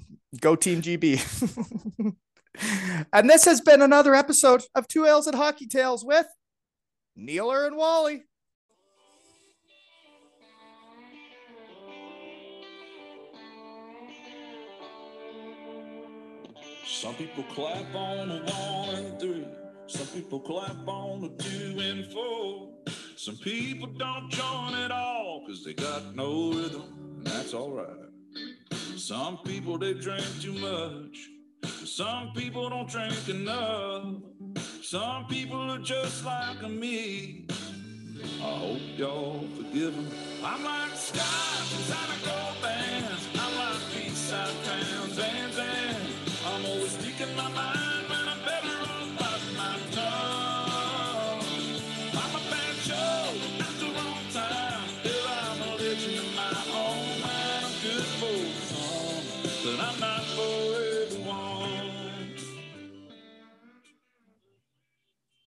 Go 0.41 0.57
Team 0.57 0.83
GB. 0.83 2.15
and 3.13 3.29
this 3.29 3.45
has 3.45 3.61
been 3.61 3.83
another 3.83 4.15
episode 4.15 4.63
of 4.75 4.87
Two 4.89 5.07
Ales 5.07 5.27
and 5.27 5.37
Hockey 5.37 5.67
Tales 5.67 6.05
with 6.05 6.27
Neeler 7.17 7.67
and 7.67 7.77
Wally. 7.77 8.25
Some 16.87 17.15
people 17.15 17.45
clap 17.45 17.95
on 17.95 18.31
a 18.31 18.41
one 18.45 18.95
and 18.95 19.21
three. 19.21 19.47
Some 19.87 20.07
people 20.09 20.41
clap 20.41 20.87
on 20.87 21.25
a 21.25 21.43
two 21.43 21.79
and 21.81 22.13
four. 22.13 22.69
Some 23.17 23.37
people 23.37 23.87
don't 23.87 24.31
join 24.31 24.75
at 24.75 24.91
all 24.91 25.43
because 25.45 25.65
they 25.65 25.73
got 25.73 26.15
no 26.15 26.53
rhythm, 26.53 26.83
and 27.17 27.27
that's 27.27 27.55
all 27.55 27.71
right. 27.71 28.10
Some 29.01 29.39
people 29.39 29.79
they 29.79 29.95
drink 29.95 30.23
too 30.43 30.53
much. 30.53 31.31
Some 31.87 32.33
people 32.35 32.69
don't 32.69 32.87
drink 32.87 33.29
enough. 33.31 34.05
Some 34.83 35.25
people 35.25 35.71
are 35.71 35.79
just 35.79 36.23
like 36.23 36.63
me. 36.69 37.47
I 38.43 38.59
hope 38.59 38.81
y'all 38.99 39.47
forgive 39.57 39.97
them. 39.97 40.07
I'm 40.45 40.63
like 40.63 40.95
Scott 40.95 41.73
inside 41.79 42.11
a 42.11 42.27
gold 42.27 42.63
bands. 42.63 43.27
I'm 43.37 43.57
like 43.57 43.81
Peace 43.95 44.33
Out 44.35 44.49
Van 44.49 45.13
Zandt. 45.15 45.97
I'm 46.47 46.67
always 46.67 46.91
speaking 46.91 47.35
my 47.35 47.51
mind. 47.53 47.80